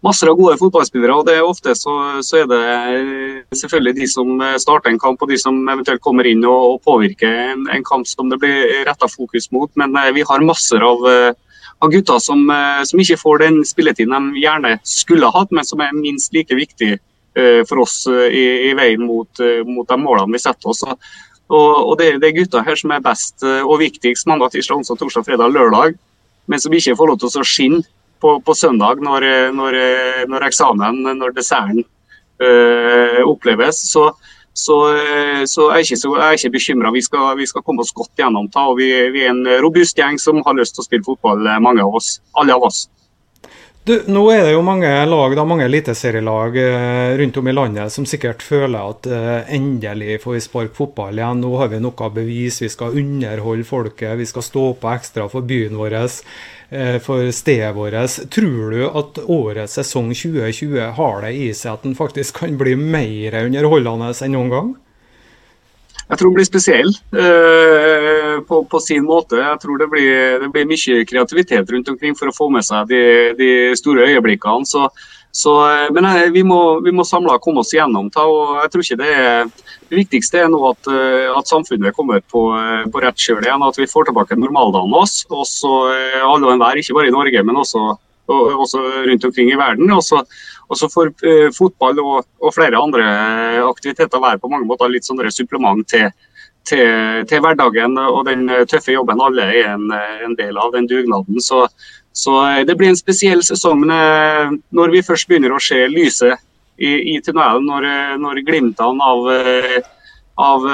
masser 0.06 0.30
av 0.30 0.38
gode 0.38 0.58
fotballspillere. 0.60 1.14
og 1.16 1.26
det 1.28 1.38
er 1.38 1.48
Ofte 1.48 1.74
så, 1.78 1.96
så, 2.26 2.44
er 2.44 2.50
det 2.50 2.62
eh, 2.74 3.40
selvfølgelig 3.58 3.96
de 4.00 4.10
som 4.10 4.42
eh, 4.42 4.58
starter 4.62 4.92
en 4.92 5.02
kamp 5.02 5.22
og 5.22 5.32
de 5.32 5.40
som 5.42 5.58
eventuelt 5.72 6.04
kommer 6.06 6.28
inn 6.30 6.46
og, 6.46 6.76
og 6.76 6.84
påvirker 6.86 7.32
en, 7.54 7.66
en, 7.74 7.86
kamp 7.86 8.08
som 8.10 8.30
det 8.30 8.40
blir 8.44 8.86
retta 8.88 9.10
fokus 9.12 9.50
mot. 9.56 9.72
Men 9.80 9.96
eh, 10.02 10.14
vi 10.16 10.26
har 10.28 10.46
masser 10.46 10.86
av, 10.86 11.06
av 11.06 11.92
gutter 11.94 12.22
som, 12.24 12.46
som, 12.86 13.02
ikke 13.02 13.20
får 13.22 13.44
den 13.46 13.60
spilletiden 13.68 14.32
de 14.34 14.46
gjerne 14.46 14.78
skulle 14.88 15.32
hatt, 15.34 15.54
men 15.56 15.68
som 15.68 15.82
er 15.84 15.96
minst 15.98 16.34
like 16.36 16.56
viktig 16.56 16.96
for 17.68 17.82
oss 17.84 18.06
i, 18.08 18.70
i 18.70 18.76
veien 18.80 19.02
mot, 19.04 19.42
mot, 19.68 19.84
de 19.90 19.96
målene 20.00 20.38
vi 20.38 20.40
setter 20.40 20.70
oss. 20.72 20.86
Og, 20.88 21.02
og 21.52 21.98
det, 22.00 22.14
det, 22.22 22.30
er 22.30 22.38
gutter 22.38 22.64
her 22.64 22.80
som 22.80 22.94
er 22.96 23.04
best 23.04 23.44
og 23.44 23.76
viktigst 23.82 24.30
mandag, 24.32 24.54
tirsdag, 24.54 24.80
onsdag, 24.80 25.02
torsdag, 25.02 25.26
fredag, 25.28 25.52
lørdag, 25.52 25.98
men 26.48 26.64
som 26.64 26.74
ikke 26.78 26.96
får 26.96 27.12
lov 27.12 27.20
til 27.20 27.44
å 27.44 27.44
skinne 27.44 27.84
på, 28.26 28.38
på 28.42 28.56
søndag 28.58 29.04
når, 29.06 29.28
når, 29.54 29.78
når, 30.32 30.48
eksamen, 30.48 31.04
når 31.20 31.36
desserten 31.38 31.84
øh, 32.42 33.22
oppleves. 33.28 33.84
Så, 33.92 34.08
så, 34.56 34.80
så 35.46 35.70
jeg 35.70 35.76
er 35.76 35.86
ikke, 35.86 36.02
så, 36.02 36.16
ikke 36.40 36.54
bekymra. 36.58 36.94
Vi, 36.96 37.06
vi, 37.42 37.48
skal 37.52 37.62
komme 37.62 37.86
oss 37.86 37.94
godt 37.94 38.18
gjennom 38.18 38.50
det. 38.50 38.66
vi, 38.82 38.90
vi, 39.14 39.28
er 39.28 39.36
en 39.36 39.46
robust 39.62 40.02
gjeng 40.02 40.18
som 40.22 40.42
har 40.48 40.58
lyst 40.58 40.78
til 40.80 40.86
å 40.86 40.90
spille 40.90 41.06
fotball, 41.06 41.46
mange 41.62 41.86
av 41.86 42.02
oss. 42.02 42.18
Alle 42.42 42.58
av 42.58 42.66
oss. 42.66 42.88
Du, 43.86 43.94
nå 44.10 44.24
er 44.34 44.40
det 44.42 44.54
jo 44.56 44.64
mange 44.66 44.90
lag, 45.06 45.34
da, 45.38 45.44
mange 45.46 45.68
eliteserielag 45.68 46.56
eh, 46.58 47.12
rundt 47.20 47.36
om 47.38 47.50
i 47.52 47.54
landet 47.54 47.94
som 47.94 48.08
sikkert 48.10 48.42
føler 48.42 48.80
at 48.82 49.06
eh, 49.06 49.52
endelig 49.54 50.24
får 50.24 50.34
vi 50.34 50.42
sparke 50.42 50.74
fotball 50.74 51.22
igjen. 51.22 51.44
Nå 51.44 51.52
har 51.60 51.70
vi 51.70 51.78
noe 51.84 52.08
bevis, 52.16 52.58
vi 52.64 52.72
skal 52.74 52.98
underholde 52.98 53.68
folket, 53.70 54.16
vi 54.18 54.26
skal 54.26 54.48
stå 54.48 54.64
på 54.82 54.90
ekstra 54.90 55.28
for 55.30 55.46
byen 55.46 55.78
vår, 55.78 56.00
eh, 56.00 56.18
for 57.06 57.30
stedet 57.36 57.76
vårt. 57.76 58.16
Tror 58.34 58.72
du 58.74 58.80
at 58.88 59.20
årets 59.22 59.78
sesong 59.78 60.10
2020 60.14 60.80
har 60.98 61.22
det 61.22 61.34
i 61.38 61.52
seg 61.54 61.76
at 61.76 61.86
den 61.86 61.94
faktisk 61.98 62.42
kan 62.42 62.58
bli 62.58 62.74
mer 62.80 63.38
underholdende 63.44 64.10
enn 64.26 64.36
noen 64.36 64.52
gang? 64.54 64.74
Jeg 66.06 66.20
tror 66.20 66.30
den 66.30 66.38
blir 66.38 66.46
spesiell 66.46 66.92
eh, 67.18 68.36
på, 68.46 68.60
på, 68.70 68.82
sin 68.84 69.06
måte. 69.08 69.40
Jeg 69.42 69.62
tror 69.62 69.80
det 69.82 69.88
blir, 69.90 70.38
det 70.44 70.50
blir, 70.54 70.68
mye 70.70 71.06
kreativitet 71.10 71.72
rundt 71.74 71.90
omkring 71.90 72.18
for 72.18 72.30
å 72.30 72.36
få 72.36 72.50
med 72.54 72.66
seg 72.68 72.92
de, 72.92 73.02
de 73.40 73.50
store 73.80 74.06
øyeblikkene. 74.12 74.70
Så, 74.70 74.86
så, 75.36 75.54
eh, 75.68 75.90
men 75.92 76.06
jeg, 76.08 76.30
vi 76.32 76.46
må, 76.48 76.58
vi 76.80 76.94
må 76.96 77.04
samla 77.04 77.34
komme 77.44 77.60
oss 77.60 77.74
gjennom 77.76 78.08
det. 78.08 78.24
og 78.24 78.54
jeg 78.62 78.70
tror 78.72 78.84
ikke 78.86 78.98
Det 79.02 79.08
er, 79.12 79.50
det 79.90 79.98
viktigste 80.00 80.40
er 80.40 80.52
nå 80.52 80.62
at, 80.70 80.88
eh, 80.88 81.28
at 81.28 81.50
samfunnet 81.52 81.96
kommer 81.98 82.22
på, 82.24 82.44
eh, 82.56 82.86
på 82.88 83.02
rett 83.04 83.20
kjøl 83.20 83.44
igjen. 83.44 83.66
At 83.68 83.76
vi 83.76 83.90
får 83.92 84.08
tilbake 84.08 84.38
normaldagen 84.40 84.96
oss. 84.96 85.26
Også 85.28 85.72
alle 86.24 86.48
og 86.48 86.54
enhver, 86.54 86.80
ikke 86.80 86.96
bare 86.96 87.12
i 87.12 87.16
Norge, 87.18 87.44
men 87.44 87.60
også, 87.60 87.84
også 88.32 88.86
rundt 89.10 89.28
omkring 89.28 89.52
i 89.52 89.60
verden. 89.60 89.92
Og 89.92 90.06
så 90.08 90.88
får 90.94 91.12
uh, 91.28 91.50
fotball 91.54 92.00
og, 92.02 92.16
og, 92.40 92.54
flere 92.56 92.80
andre 92.80 93.04
aktiviteter 93.68 94.24
være 94.24 94.40
på 94.42 94.50
mange 94.50 94.66
måter 94.66 94.90
litt 94.90 95.06
sånn 95.06 95.20
supplement 95.30 95.84
til, 95.86 96.08
til, 96.66 97.22
til, 97.30 97.44
hverdagen 97.44 98.00
og 98.02 98.24
den 98.26 98.48
tøffe 98.72 98.96
jobben 98.96 99.22
alle 99.22 99.46
er 99.52 99.76
en, 99.76 99.92
en 99.94 100.34
del 100.40 100.58
av, 100.58 100.72
den 100.74 100.88
dugnaden. 100.90 101.44
Så, 101.44 101.68
så, 102.16 102.38
det 102.68 102.78
blir 102.80 102.94
en 102.94 103.00
spesiell 103.00 103.44
sesong. 103.44 103.84
Uh, 103.90 104.56
når 104.76 104.94
vi 104.94 105.04
først 105.06 105.28
begynner 105.30 105.56
å 105.56 105.62
se 105.64 105.82
lyset 105.92 106.40
i, 106.80 107.16
i 107.16 107.20
tunnelen, 107.24 107.68
når, 107.68 107.90
når 108.24 108.46
glimtene 108.48 109.12
av 109.12 109.92
av 110.36 110.66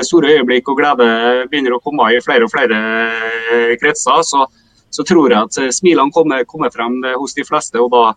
store 0.00 0.30
øyeblikk 0.38 0.70
og 0.72 0.78
glede 0.78 1.06
begynner 1.50 1.74
å 1.76 1.80
komme 1.84 2.06
i 2.08 2.22
flere 2.24 2.46
og 2.46 2.48
flere 2.48 2.78
kretser, 3.76 4.22
så, 4.24 4.46
så 4.88 5.04
tror 5.04 5.28
jeg 5.28 5.42
at 5.42 5.74
smilene 5.76 6.14
kommer, 6.14 6.46
kommer, 6.48 6.72
frem 6.72 6.96
hos 7.20 7.36
de 7.36 7.44
fleste. 7.44 7.76
og 7.76 7.90
da, 7.92 8.14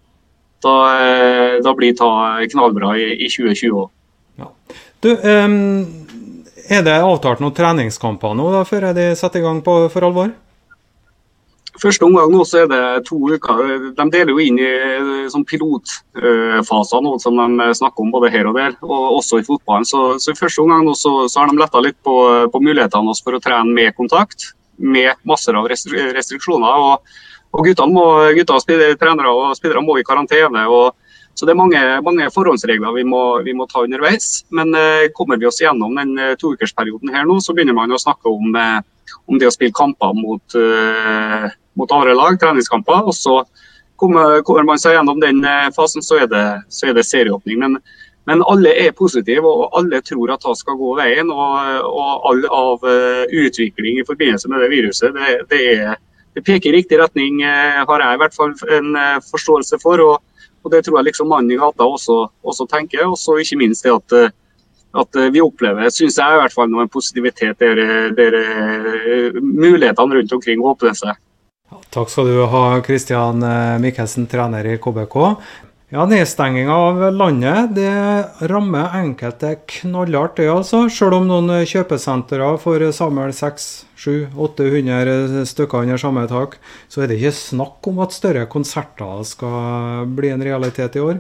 da, 0.62 0.76
eh, 1.02 1.58
da 1.64 1.74
blir 1.76 1.96
det 1.98 2.52
knallbra 2.54 2.94
i, 2.98 3.10
i 3.26 3.30
2020 3.30 3.82
òg. 3.82 3.90
Ja. 4.42 4.50
Du, 5.02 5.10
um, 5.18 5.86
er 6.70 6.86
det 6.86 7.00
avtalt 7.02 7.42
noen 7.42 7.56
treningskamper 7.58 8.36
nå 8.38 8.52
da, 8.54 8.64
før 8.68 8.92
de 8.96 9.12
setter 9.18 9.42
i 9.42 9.46
gang 9.46 9.62
på, 9.66 9.78
for 9.94 10.08
alvor? 10.08 10.32
Første 11.80 12.04
omgang 12.04 12.34
nå 12.34 12.44
så 12.44 12.66
er 12.66 12.68
det 12.68 12.82
to 13.08 13.16
uker. 13.32 13.92
De 13.96 14.06
deler 14.12 14.34
jo 14.34 14.44
inn 14.44 14.58
i 14.60 14.68
eh, 14.68 15.12
sånn 15.32 15.46
pilotfaser 15.48 17.04
nå 17.06 17.14
som 17.24 17.40
de 17.40 17.70
snakker 17.80 18.04
om 18.04 18.12
både 18.12 18.32
her 18.34 18.50
og 18.50 18.58
der, 18.60 18.76
og 18.84 19.22
også 19.22 19.40
i 19.40 19.46
fotballen. 19.48 19.88
Så, 19.88 20.02
så 20.20 20.34
i 20.34 20.40
første 20.40 20.66
omgang 20.66 20.84
nå 20.86 20.98
så, 21.00 21.14
så 21.32 21.42
har 21.42 21.52
de 21.52 21.62
letta 21.62 21.84
litt 21.84 21.98
på, 22.04 22.16
på 22.52 22.64
mulighetene 22.64 23.16
for 23.24 23.40
å 23.40 23.44
trene 23.44 23.72
med 23.78 23.96
kontakt, 23.96 24.52
med 24.76 25.16
masser 25.24 25.56
av 25.56 25.70
restriksjoner. 25.72 26.88
og 26.92 27.30
og 27.52 27.68
guttene, 27.68 27.92
må, 27.92 28.04
spillere, 28.64 28.96
trenere 29.00 29.32
og 29.36 29.56
spillere 29.58 29.84
må 29.84 29.98
i 30.00 30.06
karantene. 30.08 30.64
og 30.72 30.96
så 31.36 31.46
Det 31.46 31.54
er 31.54 31.60
mange, 31.60 31.82
mange 32.04 32.30
forhåndsregler 32.32 32.94
vi 32.96 33.04
må, 33.04 33.42
vi 33.44 33.54
må, 33.54 33.68
ta 33.68 33.84
underveis. 33.84 34.46
Men 34.52 34.74
eh, 34.76 35.10
kommer 35.16 35.40
vi 35.40 35.48
oss 35.50 35.62
gjennom 35.62 35.96
den 35.96 36.18
eh, 36.20 36.36
toukersperioden 36.40 37.12
her 37.14 37.26
nå, 37.28 37.40
så 37.42 37.56
begynner 37.56 37.76
man 37.76 37.92
å 37.92 38.00
snakke 38.00 38.32
om, 38.32 38.56
eh, 38.56 38.80
om 39.28 39.40
det 39.40 39.50
å 39.50 39.54
spille 39.56 39.76
kamper 39.76 40.16
mot, 40.16 40.56
eh, 40.56 41.50
mot, 41.80 41.92
andre 41.92 42.16
lag, 42.16 42.40
treningskamper. 42.40 43.08
og 43.08 43.16
så 43.16 43.42
kommer, 44.02 44.42
kommer, 44.46 44.66
man 44.68 44.82
seg 44.82 44.98
gjennom 44.98 45.22
den 45.22 45.44
eh, 45.46 45.70
fasen, 45.76 46.04
så 46.06 46.24
er 46.24 46.32
det, 46.32 46.46
så 46.74 46.90
er 46.90 46.98
det 46.98 47.06
serieåpning. 47.08 47.60
Men, 47.62 47.78
men, 48.30 48.44
alle 48.50 48.74
er 48.86 48.96
positive, 48.98 49.46
og 49.46 49.78
alle 49.78 50.02
tror 50.06 50.34
at 50.34 50.46
det 50.46 50.58
skal 50.60 50.80
gå 50.80 50.96
veien. 51.00 51.30
Og, 51.30 51.92
og 51.92 52.28
all 52.32 52.48
av 52.48 52.88
uh, 52.88 53.24
utvikling 53.30 54.02
i 54.02 54.08
forbindelse 54.08 54.50
med 54.52 54.64
det 54.64 54.72
viruset, 54.74 55.16
det, 55.18 55.38
det 55.54 55.62
er 55.76 56.00
det 56.32 56.46
peker 56.48 56.72
i 56.72 56.78
riktig 56.78 56.96
retning, 56.96 57.42
har 57.44 58.00
jeg 58.00 58.16
i 58.16 58.20
hvert 58.22 58.36
fall 58.38 58.54
en 58.72 58.94
forståelse 59.28 59.82
for. 59.82 60.00
og, 60.00 60.46
og 60.64 60.72
Det 60.72 60.80
tror 60.86 61.02
jeg 61.02 61.10
liksom 61.10 61.28
mannen 61.28 61.52
i 61.52 61.58
gata 61.60 61.84
også, 61.84 62.22
også 62.48 62.70
tenker. 62.72 63.04
Og 63.04 63.18
så 63.20 63.36
ikke 63.42 63.58
minst 63.60 63.84
det 63.84 63.92
at, 63.92 64.32
at 65.04 65.20
vi 65.36 65.44
opplever, 65.44 65.92
syns 65.92 66.22
jeg 66.22 66.38
i 66.38 66.40
hvert 66.40 66.56
fall, 66.56 66.72
noen 66.72 66.88
positivitet 66.88 67.60
der, 67.60 67.84
der 68.16 68.40
mulighetene 69.44 70.22
rundt 70.22 70.38
omkring 70.38 70.64
åpner 70.64 70.96
seg. 70.96 71.20
Takk 71.92 72.08
skal 72.08 72.30
du 72.32 72.38
ha, 72.48 72.80
Kristian 72.86 73.44
Mikkelsen, 73.84 74.24
trener 74.32 74.64
i 74.64 74.78
KBK. 74.80 75.16
Ja, 75.92 76.06
Nedstenginga 76.08 76.72
av 76.72 77.02
landet 77.12 77.74
det 77.76 77.92
rammer 78.48 78.96
enkelte 78.96 79.60
knallhardt, 79.68 80.40
det 80.40 80.48
altså. 80.48 80.88
Selv 80.88 81.18
om 81.18 81.28
noen 81.28 81.66
kjøpesentre 81.68 82.48
får 82.64 82.96
samle 82.96 83.36
600-800 83.36 85.44
stykker 85.52 85.84
under 85.84 86.00
samme 86.00 86.24
tak, 86.32 86.56
så 86.88 87.04
er 87.04 87.12
det 87.12 87.20
ikke 87.20 87.36
snakk 87.36 87.84
om 87.92 88.00
at 88.06 88.16
større 88.16 88.46
konserter 88.48 89.28
skal 89.28 90.08
bli 90.16 90.32
en 90.32 90.46
realitet 90.48 90.96
i 90.96 91.04
år. 91.04 91.20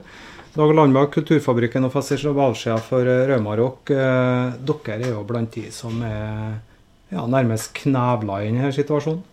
Dag 0.55 0.71
Landbakk, 0.79 1.11
Kulturfabrikken 1.17 1.83
og 1.89 1.91
festivalsjef 1.97 2.87
for 2.93 3.03
Raumarock, 3.27 3.91
eh, 3.91 4.55
dere 4.55 4.95
er 5.01 5.11
jo 5.17 5.27
blant 5.27 5.51
de 5.51 5.67
som 5.75 5.99
er 5.99 6.63
ja, 7.11 7.27
nærmest 7.27 7.75
knevla 7.83 8.39
i 8.39 8.47
denne 8.53 8.71
situasjonen? 8.71 9.27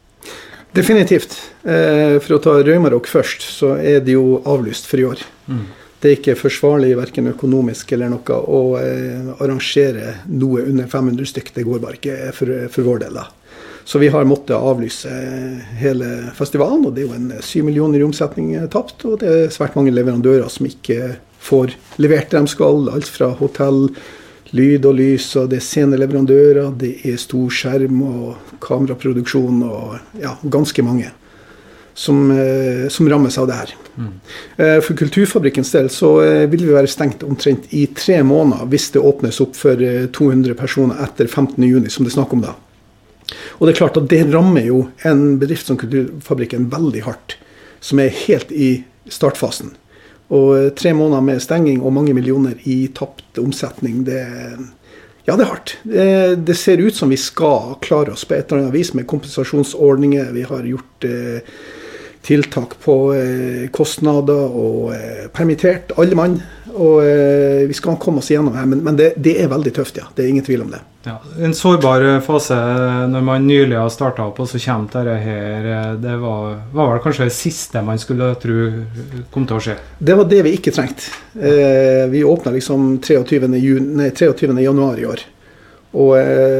Definitivt. 0.76 1.34
Eh, 1.64 2.18
for 2.22 2.36
å 2.36 2.42
ta 2.42 2.58
Røymarok 2.60 3.08
først, 3.08 3.42
så 3.42 3.74
er 3.80 4.02
det 4.04 4.16
jo 4.16 4.40
avlyst 4.48 4.88
for 4.88 5.00
i 5.00 5.06
år. 5.08 5.24
Mm. 5.48 5.64
Det 5.98 6.10
er 6.10 6.18
ikke 6.18 6.36
forsvarlig 6.38 6.92
verken 6.98 7.30
økonomisk 7.32 7.90
eller 7.96 8.12
noe 8.12 8.36
å 8.38 8.60
eh, 8.78 9.32
arrangere 9.42 10.12
noe 10.30 10.62
under 10.68 10.86
500 10.90 11.32
stykk. 11.32 11.50
Det 11.56 11.66
går 11.66 11.82
bare 11.82 11.98
ikke 11.98 12.32
for, 12.36 12.54
for 12.74 12.90
vår 12.92 13.02
del. 13.06 13.18
da. 13.18 13.26
Så 13.88 13.98
vi 13.98 14.10
har 14.12 14.28
måttet 14.28 14.52
avlyse 14.52 15.08
hele 15.80 16.08
festivalen, 16.36 16.84
og 16.84 16.92
det 16.92 17.06
er 17.06 17.08
jo 17.08 17.16
en 17.16 17.30
syv 17.40 17.64
millioner 17.70 18.02
i 18.02 18.04
omsetning 18.04 18.52
tapt. 18.68 19.00
Og 19.08 19.22
det 19.22 19.30
er 19.32 19.54
svært 19.54 19.78
mange 19.78 19.94
leverandører 19.96 20.50
som 20.52 20.68
ikke 20.68 21.14
får 21.40 21.72
levert 21.96 22.28
det 22.30 22.42
de 22.44 22.52
skal. 22.52 22.84
Alt 22.92 23.08
fra 23.08 23.30
hotell, 23.40 23.86
lyd 24.56 24.86
og 24.88 24.96
lys, 24.96 25.30
og 25.36 25.50
det 25.52 25.60
er 25.60 25.66
sceneleverandører, 25.66 26.72
det 26.80 26.92
er 27.06 27.18
stor 27.20 27.50
skjerm 27.52 28.02
og 28.06 28.52
kameraproduksjon 28.64 29.64
og 29.66 30.20
ja, 30.22 30.36
ganske 30.48 30.84
mange 30.86 31.10
som, 31.98 32.30
eh, 32.30 32.88
som 32.88 33.08
rammes 33.08 33.38
av 33.38 33.46
det 33.46 33.54
her. 33.58 33.74
Mm. 33.98 34.12
Eh, 34.56 34.80
for 34.80 34.94
Kulturfabrikkens 34.94 35.72
del 35.74 35.88
så 35.90 36.12
eh, 36.22 36.44
vil 36.50 36.62
vi 36.68 36.76
være 36.76 36.90
stengt 36.90 37.24
omtrent 37.26 37.66
i 37.74 37.88
tre 37.90 38.20
måneder 38.22 38.70
hvis 38.70 38.92
det 38.94 39.02
åpnes 39.02 39.40
opp 39.42 39.58
for 39.58 39.82
200 40.14 40.54
personer 40.58 41.02
etter 41.02 41.26
15.6, 41.26 41.88
som 41.90 42.06
det 42.06 42.12
er 42.12 42.16
snakk 42.20 42.36
om 42.36 42.44
da. 42.46 42.54
Og 43.58 43.66
det 43.66 43.74
er 43.74 43.80
klart 43.80 43.98
at 43.98 44.06
det 44.12 44.22
rammer 44.30 44.68
jo 44.68 44.84
en 45.08 45.24
bedrift 45.42 45.66
som 45.66 45.80
Kulturfabrikken 45.80 46.70
veldig 46.70 47.02
hardt, 47.08 47.34
som 47.82 47.98
er 47.98 48.14
helt 48.14 48.54
i 48.54 48.70
startfasen. 49.10 49.74
Og 50.34 50.50
eh, 50.58 50.70
tre 50.76 50.92
måneder 50.96 51.24
med 51.24 51.40
stenging 51.42 51.80
og 51.82 51.94
mange 51.96 52.14
millioner 52.16 52.58
i 52.68 52.82
tapt 52.94 53.40
omsetning, 53.40 54.02
det, 54.06 54.20
ja, 55.24 55.36
det 55.36 55.44
er 55.44 55.50
hardt. 55.52 55.74
Det, 55.84 56.06
det, 56.48 56.56
ser 56.56 56.82
ut 56.84 56.96
som 56.96 57.12
vi 57.12 57.20
skal 57.20 57.78
klare 57.84 58.12
oss 58.14 58.26
på 58.28 58.36
et 58.36 58.48
eller 58.48 58.66
annet 58.66 58.76
vis 58.76 58.94
med 58.96 59.08
kompensasjonsordninger. 59.08 60.32
Vi 60.36 60.44
har 60.48 60.68
gjort 60.68 61.08
eh, 61.08 61.56
tiltak 62.28 62.76
på 62.84 62.98
eh, 63.16 63.66
kostnader 63.72 64.52
og 64.52 64.92
eh, 64.96 65.26
permittert 65.32 65.96
alle 65.96 66.18
mann. 66.18 66.38
Og 66.74 67.00
eh, 67.04 67.64
vi 67.68 67.74
skal 67.76 67.96
komme 68.00 68.22
oss 68.22 68.30
igjennom 68.30 68.56
her, 68.56 68.66
men, 68.68 68.82
men 68.84 68.96
det, 68.98 69.12
det, 69.16 69.36
er 69.42 69.50
veldig 69.50 69.72
tøft, 69.74 70.00
ja. 70.00 70.08
Det 70.14 70.24
er 70.24 70.32
ingen 70.32 70.44
tvil 70.44 70.64
om 70.66 70.72
det. 70.72 70.80
Ja, 71.06 71.16
en 71.44 71.54
sårbar 71.56 72.04
fase 72.26 72.56
når 73.08 73.24
man 73.24 73.46
nylig 73.48 73.78
har 73.78 73.88
starta 73.92 74.26
opp, 74.28 74.40
og 74.42 74.50
så 74.50 74.60
kommer 74.60 74.90
dette 74.92 75.16
her. 75.24 75.70
Det 76.02 76.18
var, 76.20 76.58
var, 76.74 76.92
vel 76.92 77.02
kanskje 77.04 77.30
det 77.30 77.36
siste 77.36 77.82
man 77.86 78.00
skulle 78.02 78.30
tro 78.42 78.68
kom 79.32 79.48
til 79.48 79.58
å 79.58 79.62
skje? 79.68 79.78
Det 79.98 80.18
var 80.18 80.28
det 80.28 80.42
vi 80.46 80.54
ikke 80.58 80.74
trengte. 80.74 81.08
Eh, 81.38 82.04
vi 82.12 82.24
åpna 82.26 82.52
liksom 82.54 82.98
23. 83.04 83.48
Juni, 83.56 84.10
23. 84.10 84.52
januar 84.66 85.00
i 85.00 85.08
år. 85.08 85.24
Og 85.98 86.14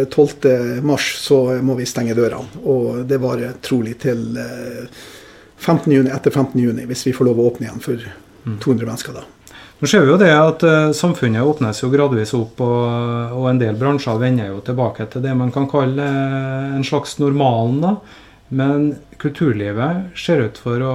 12. 0.08 0.28
Eh, 0.48 0.76
mars 0.86 1.10
så 1.20 1.42
må 1.62 1.76
vi 1.78 1.88
stenge 1.88 2.16
dørene. 2.16 2.62
Og 2.64 3.04
det 3.08 3.20
varer 3.22 3.58
trolig 3.64 3.98
til 4.06 4.24
15. 5.58 5.92
Juni, 5.92 6.14
etter 6.14 6.30
15. 6.30 6.56
juni, 6.62 6.86
hvis 6.88 7.04
vi 7.10 7.16
får 7.16 7.28
lov 7.28 7.42
å 7.42 7.50
åpne 7.50 7.68
igjen 7.68 7.84
for 7.84 8.08
200 8.46 8.78
mm. 8.78 8.86
mennesker 8.86 9.18
da. 9.18 9.26
Nå 9.78 9.86
ser 9.86 10.02
vi 10.02 10.10
jo 10.10 10.18
det 10.18 10.32
at 10.34 10.64
uh, 10.66 10.90
Samfunnet 10.96 11.46
åpnes 11.46 11.84
jo 11.84 11.90
gradvis 11.92 12.32
opp, 12.34 12.58
og, 12.64 13.34
og, 13.36 13.44
en 13.46 13.60
del 13.60 13.76
bransjer 13.78 14.18
vender 14.18 14.50
jo 14.50 14.62
tilbake 14.66 15.06
til 15.12 15.22
det 15.22 15.34
man 15.38 15.52
kan 15.54 15.68
kalle 15.70 16.02
uh, 16.02 16.74
en 16.74 16.86
slags 16.86 17.18
normalen. 17.22 17.78
da. 17.84 17.92
Men 18.48 18.88
kulturlivet 19.22 20.16
ser 20.18 20.42
ut 20.48 20.58
for 20.58 20.82
å 20.82 20.94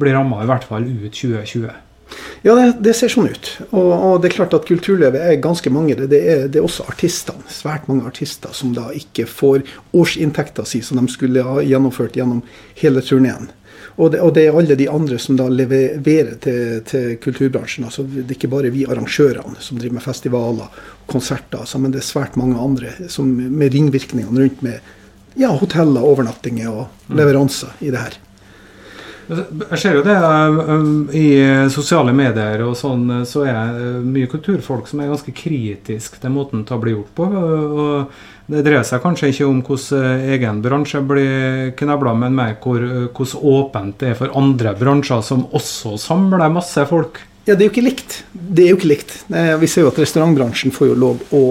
bli 0.00 0.14
ramma 0.14 0.44
i 0.44 0.48
hvert 0.48 0.64
fall 0.68 0.86
ut 0.86 1.10
2020. 1.12 1.72
Ja, 2.44 2.54
det, 2.56 2.64
det 2.84 2.94
ser 2.96 3.10
sånn 3.12 3.28
ut. 3.32 3.50
Og, 3.70 3.90
og, 3.92 4.14
det 4.22 4.30
er 4.30 4.36
klart 4.38 4.54
at 4.56 4.68
kulturlivet 4.68 5.20
er 5.20 5.42
ganske 5.42 5.72
mange. 5.72 5.96
Det 5.98 6.20
er, 6.20 6.46
det 6.48 6.60
er 6.60 6.66
også 6.66 6.86
artistene. 6.88 7.44
Svært 7.52 7.88
mange 7.90 8.06
artister 8.08 8.54
som 8.56 8.72
da 8.76 8.90
ikke 8.96 9.26
får 9.28 9.64
årsinntekta 9.96 10.66
si 10.68 10.80
som 10.84 11.00
de 11.00 11.08
skulle 11.12 11.44
ha 11.44 11.60
gjennomført 11.64 12.16
gjennom 12.16 12.40
hele 12.80 13.04
turneen. 13.04 13.50
Og 13.96 14.10
det, 14.12 14.20
og 14.24 14.34
det, 14.34 14.46
er 14.46 14.58
alle 14.58 14.76
de 14.78 14.88
andre 14.90 15.18
som 15.22 15.38
da 15.38 15.46
leverer 15.50 16.34
til, 16.42 16.80
til 16.88 17.14
kulturbransjen. 17.22 17.86
altså 17.86 18.02
Det 18.08 18.26
er 18.26 18.36
ikke 18.36 18.52
bare 18.52 18.72
vi 18.74 18.86
arrangørene 18.88 19.62
som 19.62 19.78
driver 19.78 20.00
med 20.00 20.06
festivaler 20.06 20.66
og 20.66 21.06
konserter, 21.10 21.62
altså, 21.62 21.78
men 21.78 21.94
det 21.94 22.02
er 22.02 22.10
svært 22.10 22.38
mange 22.40 22.58
andre 22.60 22.94
som, 23.12 23.30
med 23.30 23.74
ringvirkningene 23.74 24.46
rundt 24.46 24.62
med 24.66 24.94
ja, 25.38 25.50
hoteller, 25.50 26.04
overnattinger 26.04 26.70
og 26.70 26.86
mm. 27.08 27.18
leveranser 27.18 27.74
i 27.80 27.90
det 27.94 28.02
her. 28.02 28.20
Jeg 29.24 29.78
ser 29.80 29.96
jo 29.96 30.02
det 30.04 30.14
um, 30.68 31.06
i 31.16 31.28
sosiale 31.72 32.12
medier 32.12 32.60
og 32.66 32.74
sånn, 32.76 33.06
så 33.24 33.46
er 33.48 33.72
det 33.72 33.92
mye 34.04 34.28
kulturfolk 34.28 34.90
som 34.90 35.00
er 35.00 35.08
ganske 35.08 35.32
kritisk 35.36 36.18
til 36.20 36.34
måten 36.34 36.66
det 36.68 36.80
blir 36.82 36.98
gjort 36.98 37.14
på. 37.16 37.28
og 37.32 38.18
det 38.46 38.60
dreier 38.66 38.84
seg 38.84 39.00
kanskje 39.00 39.30
ikke 39.32 39.46
om 39.48 39.60
hvordan 39.64 40.24
egen 40.34 40.58
bransje 40.64 41.00
blir 41.08 41.70
knebla, 41.78 42.12
men 42.18 42.36
mer 42.36 42.58
hvordan 42.60 43.38
åpent 43.40 43.96
det 44.02 44.10
er 44.12 44.18
for 44.18 44.34
andre 44.36 44.74
bransjer 44.76 45.22
som 45.24 45.46
også 45.56 45.94
samler 46.02 46.44
masse 46.52 46.84
folk. 46.90 47.22
Ja, 47.44 47.54
det 47.54 47.64
er 47.64 47.68
jo 47.68 47.72
ikke 47.74 47.88
likt. 47.88 48.18
Det 48.32 48.66
er 48.66 48.70
jo 48.72 48.78
ikke 48.78 48.92
likt. 48.92 49.16
Vi 49.28 49.68
ser 49.68 49.84
jo 49.84 49.90
at 49.92 50.00
restaurantbransjen 50.00 50.72
får 50.72 50.90
jo 50.90 50.94
lov 50.96 51.24
å 51.36 51.42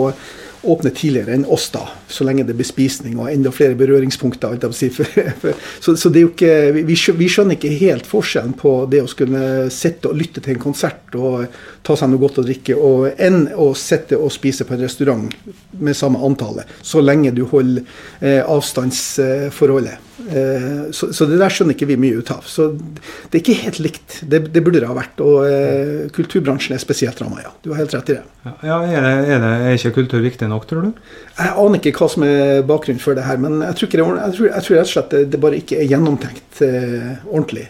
åpne 0.64 0.92
tidligere 0.96 1.36
enn 1.36 1.46
oss, 1.52 1.68
da, 1.74 1.82
så 2.08 2.26
lenge 2.28 2.46
det 2.48 2.56
blir 2.56 2.68
spisning 2.68 3.18
og 3.20 3.30
enda 3.32 3.52
flere 3.52 3.76
berøringspunkter. 3.80 4.56
så, 5.84 5.96
så, 5.96 6.10
er 6.10 6.20
jo 6.22 6.32
ikke, 6.32 6.54
vi, 6.78 6.96
vi 7.20 7.30
skjønner 7.30 7.58
ikke 7.58 7.74
helt 7.82 8.08
forskjellen 8.08 8.56
på 8.60 8.76
det 8.92 9.04
å 9.04 9.10
skulle 9.12 9.70
sitte 9.74 10.12
og 10.12 10.20
lytte 10.20 10.44
til 10.44 10.56
en 10.56 10.64
konsert 10.64 11.18
og 11.20 11.46
ta 11.84 11.98
seg 12.00 12.12
noe 12.12 12.22
godt 12.22 12.40
å 12.40 12.48
drikke, 12.48 12.78
og 12.80 13.20
enn 13.22 13.50
å 13.60 13.74
sitte 13.78 14.20
og 14.20 14.32
spise 14.34 14.68
på 14.68 14.78
en 14.78 14.86
restaurant 14.86 15.36
med 15.84 15.98
samme 15.98 16.22
antallet, 16.24 16.70
så 16.82 17.04
lenge 17.04 17.34
du 17.36 17.44
holder 17.52 17.84
eh, 18.22 18.42
avstandsforholdet. 18.42 20.13
Eh, 20.30 20.92
så, 20.96 21.10
så, 21.14 21.28
det 21.28 21.40
der 21.42 21.54
skjønner 21.54 21.76
ikke 21.76 21.88
vi 21.90 21.98
mye 22.00 22.22
ut 22.22 22.32
av. 22.34 22.46
Så 22.48 22.70
det 22.78 23.38
er 23.38 23.42
ikke 23.42 23.58
helt 23.64 23.80
likt. 23.84 24.18
Det, 24.30 24.40
det 24.54 24.64
burde 24.64 24.82
det 24.84 24.90
ha 24.90 24.96
vært. 24.98 25.20
Og 25.24 25.44
eh, 25.48 26.08
kulturbransjen 26.16 26.78
er 26.78 26.84
spesielt 26.84 27.20
ramma, 27.22 27.44
ja. 27.44 27.54
Du 27.66 27.72
har 27.74 27.84
helt 27.84 27.96
rett 27.98 28.14
i 28.14 28.18
det. 28.18 28.24
Ja, 28.64 28.80
er, 28.80 29.06
det, 29.06 29.14
er, 29.36 29.44
det, 29.44 29.52
er 29.68 29.78
ikke 29.78 29.96
kultur 30.00 30.24
viktig 30.24 30.50
nok, 30.52 30.68
tror 30.70 30.88
du? 30.88 31.06
Jeg 31.38 31.54
aner 31.66 31.80
ikke 31.80 31.96
hva 32.00 32.10
som 32.12 32.26
er 32.28 32.66
bakgrunnen 32.68 33.04
for 33.04 33.18
det 33.18 33.28
her, 33.28 33.40
men 33.42 33.62
jeg 33.66 33.80
tror, 33.80 33.94
det, 33.94 34.04
jeg 34.04 34.38
tror, 34.38 34.50
jeg 34.50 34.68
tror 34.68 34.80
rett 34.80 34.90
og 34.90 34.94
slett 34.96 35.16
det, 35.16 35.24
det 35.34 35.44
bare 35.44 35.62
ikke 35.62 35.80
er 35.80 35.90
gjennomtenkt 35.92 36.66
eh, 36.66 37.14
ordentlig. 37.30 37.70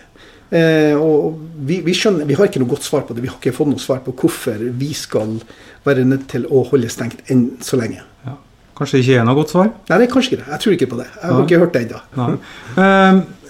Eh, 0.53 0.93
og 0.93 1.39
vi, 1.65 1.79
vi, 1.81 1.95
skjønner, 1.97 2.27
vi 2.29 2.37
har 2.37 2.49
ikke 2.49 2.61
noe 2.61 2.73
godt 2.75 2.85
svar 2.85 3.07
på 3.07 3.15
det. 3.15 3.23
Vi 3.25 3.31
har 3.31 3.39
ikke 3.39 3.55
fått 3.55 3.71
noe 3.71 3.81
svar 3.81 4.03
på 4.05 4.13
hvorfor 4.13 4.61
vi 4.77 4.91
skal 4.97 5.39
være 5.87 6.05
nødt 6.05 6.27
til 6.33 6.45
å 6.45 6.61
holde 6.69 6.91
stengt 6.93 7.23
enn 7.33 7.47
så 7.65 7.79
lenge. 7.79 8.03
Ja. 8.27 8.37
Kanskje 8.77 9.03
ikke 9.03 9.21
er 9.21 9.27
noe 9.27 9.37
godt 9.37 9.53
svar? 9.53 9.71
Nei, 9.89 9.97
det 10.01 10.07
er 10.07 10.11
kanskje 10.13 10.33
ikke 10.33 10.41
det. 10.43 10.49
Jeg 10.51 10.63
tror 10.63 10.75
ikke 10.77 10.89
på 10.93 10.99
det. 10.99 11.07
Jeg 11.13 11.29
har 11.29 11.37
Nei. 11.37 11.45
ikke 11.45 11.61
hørt 11.61 11.73
det 11.77 11.85
ennå. 11.85 12.35
Uh, 12.77 13.43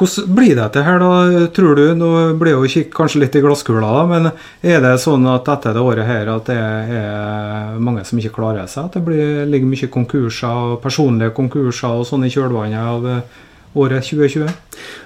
hvordan 0.00 0.32
blir 0.32 0.54
dette 0.56 0.82
her, 0.84 1.02
da, 1.02 1.46
tror 1.52 1.76
du? 1.76 1.82
Nå 1.98 2.10
blir 2.40 2.54
jo 2.54 2.68
kikk 2.72 2.92
kanskje 2.96 3.20
litt 3.20 3.36
i 3.36 3.42
glasskula, 3.44 3.90
da, 3.98 4.04
men 4.08 4.30
er 4.64 4.80
det 4.80 4.94
sånn 5.02 5.26
at 5.28 5.48
etter 5.52 5.76
det 5.76 5.82
året 5.84 6.08
her 6.08 6.30
at 6.32 6.48
det 6.48 6.56
er 6.56 7.76
mange 7.84 8.06
som 8.08 8.20
ikke 8.20 8.32
klarer 8.38 8.70
seg? 8.70 8.88
At 8.88 8.96
det 8.96 9.04
blir, 9.04 9.44
ligger 9.50 9.68
mye 9.68 9.90
konkurser, 9.92 10.78
personlige 10.80 11.34
konkurser 11.36 12.00
og 12.00 12.08
sånn 12.08 12.24
i 12.24 12.32
kjølvannet 12.32 12.80
av 12.80 13.08
eh, 13.12 13.38
året 13.76 14.08
2020? 14.08 14.48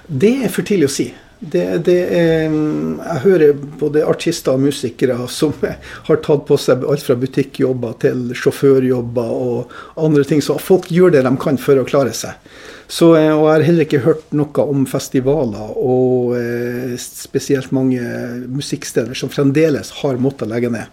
Det 0.07 0.33
er 0.47 0.53
for 0.53 0.67
tidlig 0.67 0.87
å 0.87 0.95
si. 0.95 1.09
Det, 1.39 1.63
det 1.83 1.97
er, 2.15 2.53
jeg 2.53 3.21
hører 3.25 3.57
både 3.79 4.05
artister 4.07 4.55
og 4.55 4.63
musikere 4.63 5.17
som 5.31 5.51
har 5.61 6.21
tatt 6.23 6.45
på 6.47 6.57
seg 6.59 6.85
alt 6.87 7.03
fra 7.03 7.17
butikkjobber 7.19 7.97
til 8.05 8.29
sjåførjobber 8.39 9.33
og 9.35 9.75
andre 9.99 10.23
ting. 10.27 10.41
Så 10.41 10.55
folk 10.63 10.87
gjør 10.91 11.17
det 11.17 11.25
de 11.27 11.33
kan 11.41 11.59
for 11.61 11.81
å 11.81 11.87
klare 11.87 12.15
seg. 12.15 12.39
Så, 12.87 13.15
eh, 13.17 13.33
og 13.33 13.47
jeg 13.49 13.51
har 13.51 13.65
heller 13.65 13.87
ikke 13.87 14.03
hørt 14.05 14.33
noe 14.37 14.65
om 14.69 14.85
festivaler 14.89 15.75
og 15.75 16.35
eh, 16.37 16.95
spesielt 17.01 17.73
mange 17.75 18.01
musikksteder 18.45 19.17
som 19.17 19.31
fremdeles 19.33 19.91
har 20.03 20.21
måttet 20.21 20.51
legge 20.51 20.71
ned. 20.73 20.91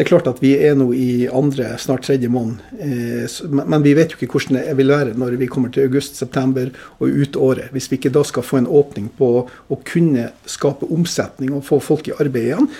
Det 0.00 0.06
er 0.06 0.14
klart 0.14 0.28
at 0.30 0.38
vi 0.40 0.54
er 0.56 0.78
nå 0.80 0.86
i 0.96 1.26
andre, 1.28 1.74
snart 1.76 2.06
tredje 2.06 2.28
måned. 2.32 2.62
Eh, 2.80 3.26
men 3.52 3.82
vi 3.84 3.90
vet 3.92 4.14
jo 4.14 4.16
ikke 4.16 4.30
hvordan 4.32 4.56
det 4.56 4.76
vil 4.78 4.92
være 4.94 5.12
når 5.20 5.34
vi 5.36 5.48
kommer 5.52 5.68
til 5.74 5.90
august-september 5.90 6.70
og 7.04 7.18
ut 7.20 7.36
året. 7.36 7.66
Hvis 7.74 7.90
vi 7.90 7.98
ikke 7.98 8.12
da 8.14 8.22
skal 8.24 8.46
få 8.48 8.62
en 8.62 8.68
åpning 8.80 9.10
på 9.18 9.28
å 9.44 9.78
kunne 9.84 10.30
skape 10.48 10.88
omsetning 10.88 11.52
og 11.52 11.66
få 11.66 11.82
folk 11.84 12.08
i 12.08 12.14
arbeid 12.16 12.46
igjen, 12.46 12.70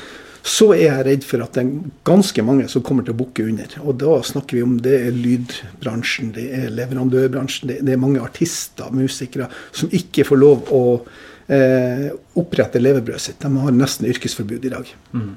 så 0.41 0.71
er 0.73 0.81
jeg 0.87 1.05
redd 1.11 1.27
for 1.29 1.45
at 1.45 1.59
det 1.59 1.67
er 1.67 1.93
ganske 2.09 2.47
mange 2.49 2.71
som 2.73 2.87
kommer 2.89 3.05
til 3.05 3.13
å 3.13 3.21
bukke 3.21 3.45
under. 3.51 3.77
Og 3.85 4.01
da 4.01 4.17
snakker 4.31 4.57
vi 4.57 4.65
om 4.65 4.81
det 4.81 4.97
er 5.11 5.21
lydbransjen, 5.21 6.33
det 6.39 6.47
er 6.57 6.73
leverandørbransjen, 6.73 7.75
det, 7.75 7.83
er 7.85 8.01
mange 8.01 8.25
artister, 8.25 8.89
musikere, 8.97 9.51
som 9.77 9.93
ikke 9.93 10.25
får 10.25 10.41
lov 10.41 10.73
å 10.73 10.83
eh, 11.53 12.09
opprette 12.41 12.81
levebrødet 12.81 13.27
sitt. 13.29 13.45
De 13.45 13.53
har 13.69 13.77
nesten 13.77 14.09
yrkesforbud 14.09 14.65
i 14.65 14.77
dag. 14.79 14.97
Mm. 15.13 15.31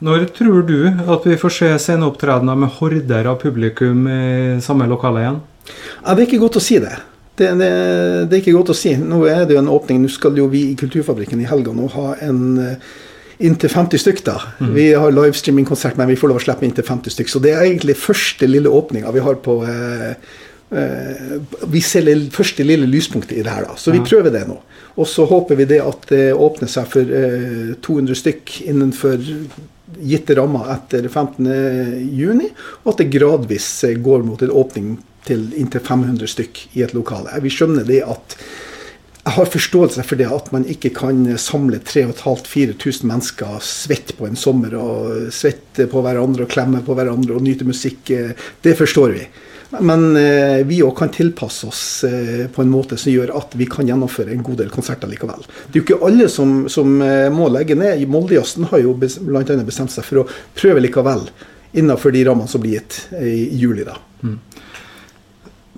Når 0.00 0.30
tror 0.36 0.62
du 0.64 0.78
at 0.88 1.26
vi 1.28 1.36
får 1.36 1.52
se 1.56 1.70
sceneopptredener 1.84 2.56
med 2.56 2.72
horder 2.78 3.28
av 3.28 3.40
publikum 3.42 4.06
i 4.08 4.58
samme 4.64 4.88
lokale 4.88 5.24
igjen? 5.24 5.40
Ja, 6.00 6.14
det 6.14 6.22
er 6.22 6.26
ikke 6.28 6.42
godt 6.46 6.56
å 6.56 6.64
si 6.64 6.80
det. 6.80 6.96
Det, 7.36 7.50
det. 7.60 7.70
det, 8.28 8.34
er 8.34 8.40
ikke 8.40 8.56
godt 8.56 8.72
å 8.72 8.76
si. 8.76 8.94
Nå 8.96 9.22
er 9.28 9.44
det 9.44 9.56
jo 9.56 9.62
en 9.62 9.72
åpning. 9.72 10.02
Nå 10.02 10.10
skal 10.12 10.36
jo 10.40 10.48
vi 10.52 10.70
i 10.70 10.76
Kulturfabrikken 10.78 11.40
i 11.40 11.48
helga 11.48 11.72
nå 11.76 11.88
ha 11.94 12.14
en 12.24 12.42
eh, 12.64 12.90
inntil 13.40 13.72
50 13.72 14.02
stykk. 14.02 14.22
da. 14.24 14.36
Mm. 14.60 14.74
Vi 14.76 14.86
har 14.92 15.16
livestreaming-konsert, 15.16 15.96
men 15.96 16.08
vi 16.08 16.18
får 16.20 16.32
lov 16.32 16.40
å 16.40 16.44
slippe 16.44 16.68
inntil 16.68 16.86
50 16.86 17.16
stykk. 17.16 17.32
Så 17.32 17.42
det 17.44 17.54
er 17.56 17.66
egentlig 17.66 17.98
første 18.00 18.48
lille 18.48 18.72
åpninga 18.72 19.12
vi 19.16 19.24
har 19.24 19.40
på 19.44 19.60
eh, 19.68 20.12
eh, 20.76 21.34
Vi 21.72 21.84
ser 21.84 22.08
det 22.08 22.18
første 22.36 22.66
lille 22.66 22.88
lyspunktet 22.88 23.38
i 23.38 23.44
det 23.44 23.52
her, 23.52 23.68
da. 23.68 23.76
Så 23.80 23.94
vi 23.94 24.04
prøver 24.04 24.32
det 24.34 24.46
nå. 24.48 24.60
Og 25.00 25.08
så 25.08 25.24
håper 25.28 25.60
vi 25.60 25.68
det 25.70 25.80
at 25.84 26.08
det 26.10 26.30
åpner 26.34 26.68
seg 26.68 26.88
for 26.92 27.20
eh, 27.20 27.76
200 27.84 28.20
stykk 28.20 28.56
innenfor 28.68 29.20
gitte 30.02 30.36
rammer 30.38 30.70
etter 30.74 31.06
15.6, 31.08 32.50
og 32.82 32.92
at 32.92 33.02
det 33.02 33.12
gradvis 33.12 33.68
går 34.02 34.26
mot 34.26 34.42
en 34.42 34.56
åpning 34.62 34.96
til 35.28 35.50
inntil 35.60 35.82
500 35.84 36.30
stykk 36.32 36.64
i 36.78 36.84
et 36.86 36.96
lokale. 36.96 37.32
Vi 37.44 37.52
skjønner 37.52 37.86
det 37.88 38.02
at 38.06 38.36
jeg 39.20 39.34
har 39.36 39.50
forståelse 39.52 40.02
for 40.08 40.16
det 40.16 40.30
at 40.32 40.48
man 40.54 40.64
ikke 40.72 40.90
kan 40.96 41.18
samle 41.38 41.78
3500-4000 41.84 43.04
mennesker 43.06 43.58
svett 43.62 44.14
på 44.16 44.26
en 44.26 44.38
sommer 44.38 44.72
og 44.80 45.28
svette 45.34 45.84
på 45.92 46.00
hverandre 46.02 46.46
og 46.46 46.50
klemme 46.50 46.80
på 46.86 46.96
hverandre 46.96 47.36
og 47.36 47.44
nyte 47.44 47.68
musikk. 47.68 48.10
Det 48.64 48.74
forstår 48.78 49.14
vi. 49.18 49.26
Men 49.78 50.16
eh, 50.18 50.60
vi 50.66 50.80
òg 50.82 50.96
kan 50.98 51.12
tilpasse 51.14 51.68
oss 51.68 51.82
eh, 52.04 52.46
på 52.50 52.62
en 52.62 52.72
måte 52.72 52.98
som 52.98 53.12
gjør 53.12 53.30
at 53.38 53.54
vi 53.58 53.68
kan 53.70 53.86
gjennomføre 53.86 54.34
en 54.34 54.42
god 54.46 54.58
del 54.64 54.72
konserter 54.74 55.10
likevel. 55.10 55.44
Det 55.68 55.78
er 55.78 55.78
jo 55.78 55.84
ikke 55.86 56.00
alle 56.08 56.26
som, 56.32 56.64
som 56.72 56.96
eh, 57.06 57.28
må 57.30 57.46
legge 57.54 57.78
ned. 57.78 58.02
Moldejazzen 58.10 58.66
har 58.72 58.82
jo 58.82 58.96
bl.a. 58.98 59.44
bestemt 59.62 59.94
seg 59.94 60.06
for 60.06 60.24
å 60.24 60.28
prøve 60.58 60.82
likevel 60.82 61.28
innenfor 61.78 62.10
de 62.14 62.24
rammene 62.26 62.50
som 62.50 62.62
blir 62.62 62.80
gitt 62.80 62.98
i 63.22 63.46
juli. 63.60 63.86
da. 63.86 63.94
Mm. 64.26 64.40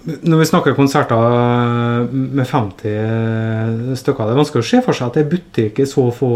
Når 0.02 0.40
vi 0.40 0.46
snakker 0.48 0.74
konserter 0.74 2.08
med 2.10 2.46
50 2.48 3.92
stykker, 4.00 4.24
det 4.24 4.32
er 4.32 4.40
vanskelig 4.40 4.64
å 4.64 4.70
se 4.72 4.80
for 4.82 4.98
seg 4.98 5.12
at 5.12 5.18
det 5.18 5.26
er 5.26 5.34
butikk 5.36 5.82
i 5.84 5.86
så 5.86 6.08
få 6.16 6.32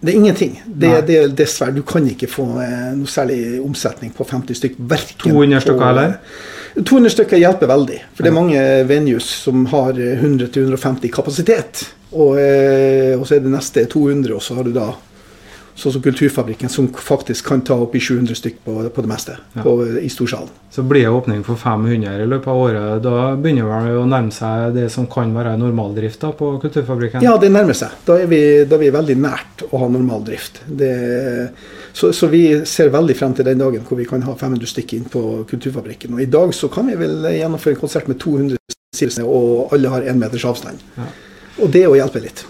Det 0.00 0.12
er 0.12 0.18
ingenting. 0.18 0.62
Det, 0.66 0.90
det, 1.08 1.20
dessverre, 1.38 1.72
Du 1.72 1.82
kan 1.86 2.04
ikke 2.08 2.28
få 2.30 2.44
noe 2.52 3.08
særlig 3.10 3.60
omsetning 3.64 4.12
på 4.14 4.26
50 4.28 4.60
stykker. 4.60 5.06
200 5.24 5.64
stykker, 5.64 5.88
eller? 5.88 6.18
200 6.76 7.14
stykker 7.14 7.40
hjelper 7.40 7.70
veldig. 7.70 7.98
For 8.14 8.24
det 8.24 8.30
er 8.30 8.36
mange 8.36 8.64
venues 8.88 9.28
som 9.46 9.64
har 9.72 9.96
100-150 9.96 11.12
kapasitet. 11.14 11.86
Og, 12.12 12.36
eh, 12.40 13.16
og, 13.16 13.24
så 13.26 13.36
er 13.36 13.44
det 13.44 13.52
neste 13.52 13.86
200, 13.92 14.34
og 14.36 14.44
så 14.44 14.58
har 14.58 14.68
du 14.68 14.74
da 14.76 14.90
sånn 15.76 15.92
som 15.92 16.02
Kulturfabrikken, 16.02 16.70
som 16.72 16.88
faktisk 16.88 17.46
kan 17.50 17.60
ta 17.60 17.76
opp 17.84 17.94
i 17.94 18.00
700 18.00 18.38
stykk 18.38 18.62
på, 18.64 18.76
på 18.88 19.04
det 19.04 19.10
meste 19.10 19.36
ja. 19.52 19.62
på, 19.62 19.74
i 20.00 20.08
storsalen. 20.12 20.48
Så 20.72 20.84
blir 20.88 21.04
det 21.04 21.12
åpning 21.12 21.42
for 21.44 21.60
500 21.60 22.22
i 22.22 22.28
løpet 22.28 22.48
av 22.52 22.60
året. 22.60 23.02
Da 23.04 23.34
begynner 23.36 23.84
det 23.84 23.98
å 24.00 24.06
nærme 24.08 24.32
seg 24.34 24.72
det 24.76 24.88
som 24.92 25.08
kan 25.12 25.34
være 25.36 25.56
normaldrift 25.60 26.24
da, 26.24 26.32
på 26.36 26.54
Kulturfabrikken? 26.64 27.24
Ja, 27.24 27.36
det 27.40 27.52
nærmer 27.52 27.76
seg. 27.76 27.92
Da 28.08 28.16
er 28.22 28.32
vi, 28.32 28.40
da 28.64 28.78
er 28.78 28.84
vi 28.86 28.90
veldig 28.96 29.18
nært 29.20 29.66
å 29.68 29.82
ha 29.84 29.90
normaldrift. 29.92 30.62
Så, 31.96 32.12
så, 32.12 32.28
vi 32.32 32.42
ser 32.68 32.92
veldig 32.92 33.16
frem 33.16 33.36
til 33.36 33.48
den 33.48 33.60
dagen 33.60 33.84
hvor 33.88 34.00
vi 34.00 34.08
kan 34.08 34.24
ha 34.24 34.34
500 34.36 34.72
stykk 34.72 34.96
inn 34.96 35.06
på 35.12 35.22
Kulturfabrikken. 35.52 36.16
Og 36.16 36.24
i 36.24 36.30
dag 36.32 36.56
så 36.56 36.72
kan 36.72 36.88
vi 36.88 36.96
vel 37.00 37.20
gjennomføre 37.36 37.76
en 37.76 37.84
konsert 37.84 38.08
med 38.08 38.20
200 38.24 38.56
og 39.28 39.72
alle 39.76 39.92
har 39.92 40.06
én 40.08 40.16
meters 40.16 40.44
avstand. 40.48 40.80
Ja. 40.96 41.08
Og 41.60 41.72
det 41.72 41.84
å 41.84 41.96
hjelpe 41.98 42.22
litt. 42.24 42.46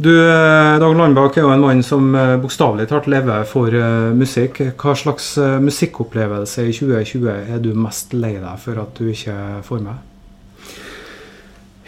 Du, 0.00 0.14
eh, 0.16 0.78
Dag 0.80 0.94
Landbakk 0.96 1.34
er 1.36 1.44
jo 1.44 1.50
en 1.52 1.60
mann 1.60 1.82
som 1.84 2.14
eh, 2.16 2.38
bokstavelig 2.40 2.86
talt 2.88 3.04
lever 3.12 3.42
for 3.44 3.74
uh, 3.76 4.14
musikk. 4.16 4.62
Hva 4.80 4.94
slags 4.96 5.34
musikkopplevelse 5.60 6.64
i 6.64 6.72
2020 6.72 7.28
er 7.28 7.60
du 7.60 7.74
mest 7.76 8.14
lei 8.16 8.38
deg 8.38 8.62
for 8.62 8.80
at 8.80 8.96
du 8.96 9.10
ikke 9.12 9.34
får 9.66 9.82
med? 9.84 10.00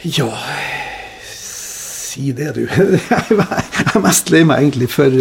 Ja 0.04 0.28
Si 1.24 2.34
det, 2.36 2.50
du. 2.58 2.66
Jeg 2.68 3.86
er 3.94 4.04
mest 4.04 4.28
lei 4.34 4.42
meg 4.44 4.60
egentlig 4.66 4.90
for 4.92 5.16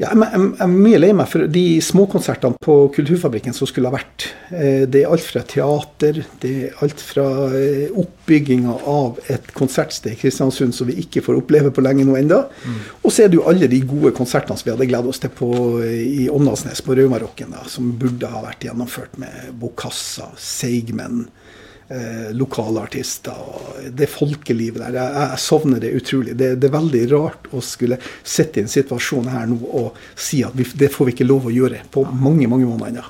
ja, 0.00 0.14
jeg 0.16 0.50
er 0.64 0.70
mye 0.70 0.98
lei 1.00 1.10
meg 1.12 1.28
for 1.28 1.44
de 1.52 1.64
småkonsertene 1.84 2.56
på 2.64 2.76
Kulturfabrikken 2.94 3.52
som 3.56 3.68
skulle 3.68 3.90
ha 3.90 3.98
vært. 3.98 4.30
Eh, 4.48 4.86
det 4.88 5.02
er 5.02 5.12
alt 5.12 5.26
fra 5.26 5.42
teater, 5.44 6.22
det 6.40 6.52
er 6.70 6.78
alt 6.84 7.02
fra 7.04 7.26
eh, 7.56 7.90
oppbygginga 8.00 8.78
av 8.88 9.20
et 9.32 9.50
konsertsted 9.56 10.14
i 10.14 10.20
Kristiansund 10.22 10.72
som 10.76 10.88
vi 10.88 10.96
ikke 11.02 11.20
får 11.26 11.42
oppleve 11.42 11.72
på 11.76 11.84
lenge 11.84 12.06
nå 12.08 12.16
enda. 12.16 12.46
Mm. 12.64 12.78
Og 13.02 13.12
så 13.12 13.26
er 13.26 13.32
det 13.32 13.40
jo 13.42 13.44
alle 13.50 13.68
de 13.68 13.82
gode 13.84 14.14
konsertene 14.16 14.56
som 14.56 14.70
vi 14.70 14.74
hadde 14.74 14.88
gleda 14.88 15.12
oss 15.12 15.20
til 15.20 15.34
på, 15.36 15.50
eh, 15.84 16.00
i 16.24 16.30
Åndalsnes, 16.32 16.80
på 16.86 16.96
Raumarocken, 16.96 17.52
som 17.68 17.92
burde 18.00 18.32
ha 18.32 18.40
vært 18.46 18.64
gjennomført 18.70 19.20
med 19.20 19.52
Bokassa, 19.60 20.30
Seigmen 20.40 21.26
eh, 21.90 22.30
lokale 22.36 22.84
artister. 22.86 23.36
og 23.36 23.92
Det 23.96 24.08
folkelivet 24.10 24.80
der. 24.86 24.98
Jeg, 24.98 25.14
jeg 25.20 25.44
savner 25.44 25.82
det 25.82 25.94
utrolig. 25.98 26.36
Det, 26.38 26.54
det, 26.60 26.70
er 26.70 26.76
veldig 26.78 27.04
rart 27.14 27.48
å 27.52 27.62
skulle 27.64 28.00
sitte 28.22 28.60
i 28.60 28.66
en 28.66 28.72
situasjon 28.72 29.30
her 29.30 29.48
nå 29.50 29.60
og 29.70 29.98
si 30.14 30.44
at 30.46 30.56
vi, 30.56 30.68
det 30.78 30.92
får 30.94 31.10
vi 31.10 31.16
ikke 31.18 31.30
lov 31.30 31.48
å 31.50 31.54
gjøre 31.54 31.84
på 31.90 32.06
mange 32.10 32.48
mange 32.50 32.68
måneder 32.68 32.94
ennå. 32.94 33.08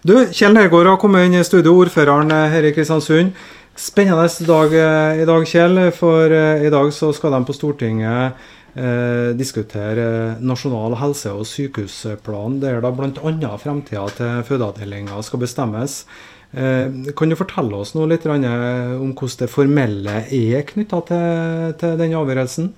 Du, 0.00 0.14
Kjell 0.32 0.54
Nergård 0.56 0.88
har 0.88 0.96
kommet 0.96 1.26
inn 1.28 1.36
i 1.36 1.44
studio, 1.44 1.74
ordføreren 1.76 2.32
her 2.32 2.64
i 2.64 2.72
Kristiansund. 2.72 3.34
Spennende 3.80 4.44
dag 4.44 4.74
eh, 4.74 5.22
i 5.22 5.26
dag, 5.28 5.46
Kjell. 5.48 5.78
For 5.96 6.32
eh, 6.32 6.66
i 6.66 6.72
dag 6.72 6.90
så 6.92 7.12
skal 7.16 7.32
de 7.32 7.44
på 7.48 7.54
Stortinget 7.56 8.40
eh, 8.74 9.30
diskutere 9.38 10.36
nasjonal 10.40 10.98
helse- 11.00 11.32
og 11.32 11.46
sykehusplan, 11.48 12.58
der 12.60 12.82
da 12.84 12.90
bl.a. 12.92 13.54
fremtida 13.62 14.04
til 14.18 14.42
fødeavdelinga 14.48 15.22
skal 15.24 15.40
bestemmes. 15.46 16.02
Eh, 16.50 17.12
kan 17.16 17.30
du 17.30 17.38
fortelle 17.38 17.78
oss 17.78 17.94
noe 17.94 18.08
litt 18.10 18.26
om 18.26 18.42
hvordan 18.42 19.36
det 19.44 19.50
formelle 19.50 20.16
er 20.34 20.64
knytta 20.66 21.02
til, 21.10 21.74
til 21.78 21.98
den 22.00 22.16
avgjørelsen? 22.18 22.72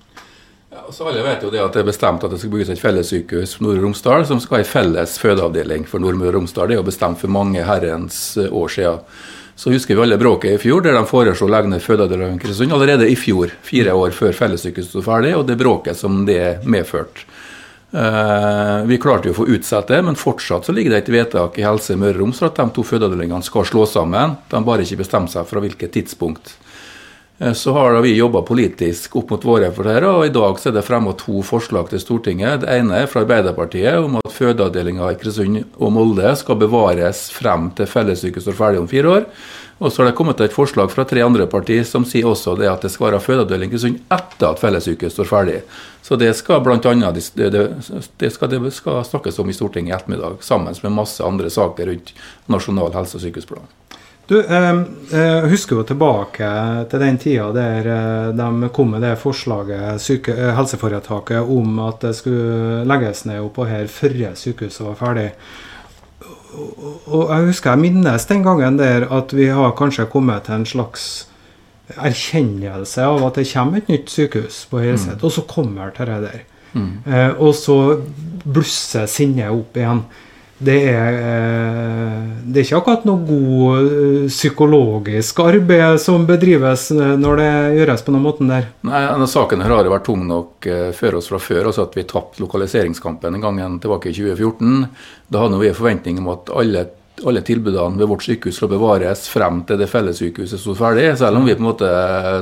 Ja, 0.73 0.87
så 0.93 1.05
Alle 1.09 1.21
vet 1.25 1.43
jo 1.45 1.51
det 1.53 1.61
at 1.61 1.75
det 1.77 1.83
er 1.83 1.89
bestemt 1.89 2.25
at 2.25 2.33
det 2.33 2.39
skal 2.41 2.53
bygges 2.53 2.73
et 2.73 2.81
fellessykehus 2.81 3.59
for 3.59 3.67
Nordre 3.67 3.85
Romsdal, 3.85 4.25
som 4.29 4.41
skal 4.41 4.59
ha 4.59 4.65
en 4.65 4.71
felles 4.71 5.19
fødeavdeling 5.21 5.85
for 5.89 6.01
Nordmøre 6.01 6.33
og 6.33 6.39
Romsdal. 6.41 6.71
Det 6.71 6.79
er 6.79 6.81
jo 6.81 6.89
bestemt 6.89 7.21
for 7.21 7.33
mange 7.33 7.65
herrens 7.69 8.39
eh, 8.41 8.49
år 8.49 8.73
siden. 8.73 9.07
Så 9.63 9.73
husker 9.73 9.95
vi 9.95 10.05
alle 10.05 10.17
bråket 10.21 10.57
i 10.57 10.61
fjor, 10.61 10.81
der 10.85 10.97
de 10.97 11.05
foreslo 11.09 11.45
å 11.45 11.53
legge 11.53 11.69
ned 11.69 11.85
fødeavdelingen 11.85 12.39
i 12.39 12.41
Kristiansund 12.41 12.77
allerede 12.77 13.09
i 13.09 13.17
fjor. 13.21 13.53
Fire 13.65 13.93
år 13.97 14.17
før 14.17 14.33
fellessykehuset 14.37 14.95
sto 14.95 15.05
ferdig, 15.05 15.35
og 15.37 15.45
det 15.49 15.59
bråket 15.61 16.01
som 16.01 16.25
det 16.29 16.65
medførte. 16.65 17.29
Uh, 17.93 18.87
vi 18.89 18.97
klarte 18.97 19.29
jo 19.29 19.35
å 19.35 19.41
få 19.43 19.47
utsatt 19.53 19.91
det, 19.93 19.99
men 20.05 20.17
fortsatt 20.17 20.65
så 20.65 20.73
ligger 20.73 20.95
det 20.95 21.03
et 21.03 21.13
vedtak 21.13 21.59
i 21.61 21.67
Helse 21.67 21.93
Møre 22.01 22.17
og 22.17 22.23
Romsdal 22.23 22.49
at 22.49 22.61
de 22.63 22.65
to 22.73 22.85
fødeavdelingene 22.89 23.45
skal 23.45 23.67
slås 23.69 23.93
sammen. 23.99 24.39
De 24.49 24.63
bare 24.65 24.87
ikke 24.87 25.03
bestemt 25.03 25.33
seg 25.35 25.45
fra 25.49 25.61
hvilket 25.61 25.93
tidspunkt. 25.99 26.55
Uh, 27.41 27.53
så 27.53 27.73
har 27.73 28.01
vi 28.03 28.17
jobba 28.17 28.43
politisk 28.43 29.17
opp 29.17 29.31
mot 29.31 29.45
våre 29.45 29.71
for 29.73 29.89
og 30.09 30.27
i 30.27 30.33
dag 30.35 30.59
er 30.67 30.75
det 30.77 30.85
fremma 30.87 31.15
to 31.19 31.43
forslag 31.47 31.89
til 31.91 32.01
Stortinget. 32.03 32.61
Det 32.63 32.77
ene 32.77 33.03
er 33.03 33.11
fra 33.11 33.25
Arbeiderpartiet 33.25 33.99
om 33.99 34.19
at 34.21 34.33
fødeavdelinga 34.33 35.11
i 35.11 35.19
Kristiansund 35.21 35.77
og 35.79 35.93
Molde 35.97 36.37
skal 36.37 36.61
bevares 36.61 37.31
frem 37.33 37.71
til 37.77 37.89
fellessykehuset 37.91 38.51
står 38.51 38.59
ferdig 38.59 38.83
om 38.83 38.89
fire 38.91 39.17
år. 39.17 39.29
Og 39.83 39.91
så 39.91 40.03
har 40.03 40.13
det 40.13 40.17
kommet 40.19 40.41
et 40.45 40.55
forslag 40.55 40.93
fra 40.93 41.03
tre 41.09 41.25
andre 41.25 41.49
partier 41.51 41.83
som 41.89 42.05
sier 42.07 42.29
også 42.31 42.55
det 42.61 42.69
at 42.71 42.85
det 42.85 42.93
skal 42.95 43.09
være 43.09 43.25
fødeavdeling 43.25 43.73
i 43.73 43.75
Kristiansund 43.75 44.15
etter 44.15 44.53
at 44.53 44.63
fellessykehuset 44.63 45.17
står 45.17 45.31
ferdig. 45.33 45.59
Så 46.03 46.19
det 46.19 46.31
skal 46.39 46.63
blant 46.63 46.87
annet, 46.87 47.19
snakkes 49.11 49.39
om 49.39 49.51
i 49.51 49.57
Stortinget 49.57 49.91
i 49.91 49.97
ettermiddag, 49.97 50.39
sammen 50.43 50.75
med 50.83 50.95
masse 50.95 51.25
andre 51.25 51.51
saker 51.51 51.91
rundt 51.91 52.15
nasjonal 52.51 52.95
helse- 52.95 53.19
og 53.19 53.25
sykehusplan. 53.25 53.71
Du, 54.33 54.39
eh, 54.41 54.69
eh, 55.13 55.49
husker 55.53 55.77
jo 55.77 55.83
tilbake 55.85 56.47
til 56.89 57.03
den 57.03 57.19
tida 57.21 57.51
der 57.53 57.89
eh, 57.93 58.31
de 58.39 58.71
kom 58.73 58.95
med 58.95 59.05
det 59.05 59.19
forslaget, 59.21 60.01
syke, 60.01 60.33
eh, 60.33 60.55
helseforetaket, 60.57 61.43
om 61.53 61.83
at 61.85 62.01
det 62.07 62.15
skulle 62.17 62.87
legges 62.89 63.27
ned 63.29 63.43
oppå 63.45 63.69
her 63.69 63.91
før 63.93 64.33
sykehuset 64.39 64.87
var 64.87 64.97
ferdig 65.03 65.29
og 66.53 67.31
jeg 67.31 67.49
husker 67.49 67.73
jeg 67.73 67.81
minnes 67.81 68.27
den 68.29 68.43
gangen 68.45 68.79
der 68.81 69.07
at 69.15 69.33
vi 69.37 69.49
har 69.53 69.77
kanskje 69.77 70.09
kommet 70.13 70.47
til 70.47 70.59
en 70.59 70.67
slags 70.69 71.07
erkjennelse 71.97 73.05
av 73.05 73.23
at 73.27 73.41
det 73.41 73.49
kommer 73.51 73.81
et 73.81 73.89
nytt 73.93 74.13
sykehus 74.13 74.63
på 74.71 74.81
Høyeset, 74.83 75.19
mm. 75.19 75.25
og 75.25 75.33
så 75.35 75.45
kommer 75.49 75.93
dette 75.93 76.19
der. 76.25 76.45
Mm. 76.73 76.93
Eh, 77.05 77.33
og 77.37 77.55
så 77.57 77.79
blusser 78.45 79.09
sinnet 79.11 79.53
opp 79.53 79.77
igjen. 79.77 80.05
Det 80.63 80.79
er, 80.87 81.17
eh, 81.19 82.19
det 82.47 82.61
er 82.61 82.67
ikke 82.67 82.79
akkurat 82.79 83.07
noe 83.09 83.25
god 83.27 83.89
eh, 83.89 84.29
psykologisk 84.31 85.43
arbeid 85.43 85.99
som 86.03 86.27
bedrives 86.29 86.87
eh, 86.95 87.15
når 87.19 87.41
det 87.41 87.51
gjøres 87.81 88.07
på 88.07 88.15
den 88.15 88.23
måten 88.23 88.53
der. 88.53 88.69
Nei, 88.87 89.03
denne 89.09 89.29
Saken 89.31 89.65
her 89.65 89.75
har 89.75 89.91
vært 89.91 90.07
tung 90.07 90.23
nok 90.29 90.71
for 90.95 91.19
oss 91.19 91.31
fra 91.33 91.43
før. 91.43 91.71
altså 91.71 91.89
At 91.89 91.99
vi 91.99 92.07
tapte 92.07 92.43
lokaliseringskampen 92.45 93.39
en 93.39 93.43
gang 93.43 93.61
tilbake 93.83 94.13
i 94.13 94.17
2014. 94.17 94.87
Da 95.33 95.43
hadde 95.43 95.63
vi 95.63 95.73
en 95.73 95.79
forventning 95.79 96.23
om 96.23 96.31
at 96.37 96.55
alle, 96.55 96.87
alle 97.27 97.43
tilbudene 97.47 97.99
ved 97.99 98.13
vårt 98.13 98.27
sykehus 98.29 98.61
skal 98.61 98.71
bevares 98.71 99.27
frem 99.33 99.65
til 99.67 99.83
det 99.83 99.91
fellessykehuset 99.91 100.63
sto 100.63 100.77
ferdig, 100.79 101.11
selv 101.19 101.41
om 101.41 101.49
vi 101.49 101.57
på 101.57 101.65
en 101.65 101.71
måte 101.73 101.91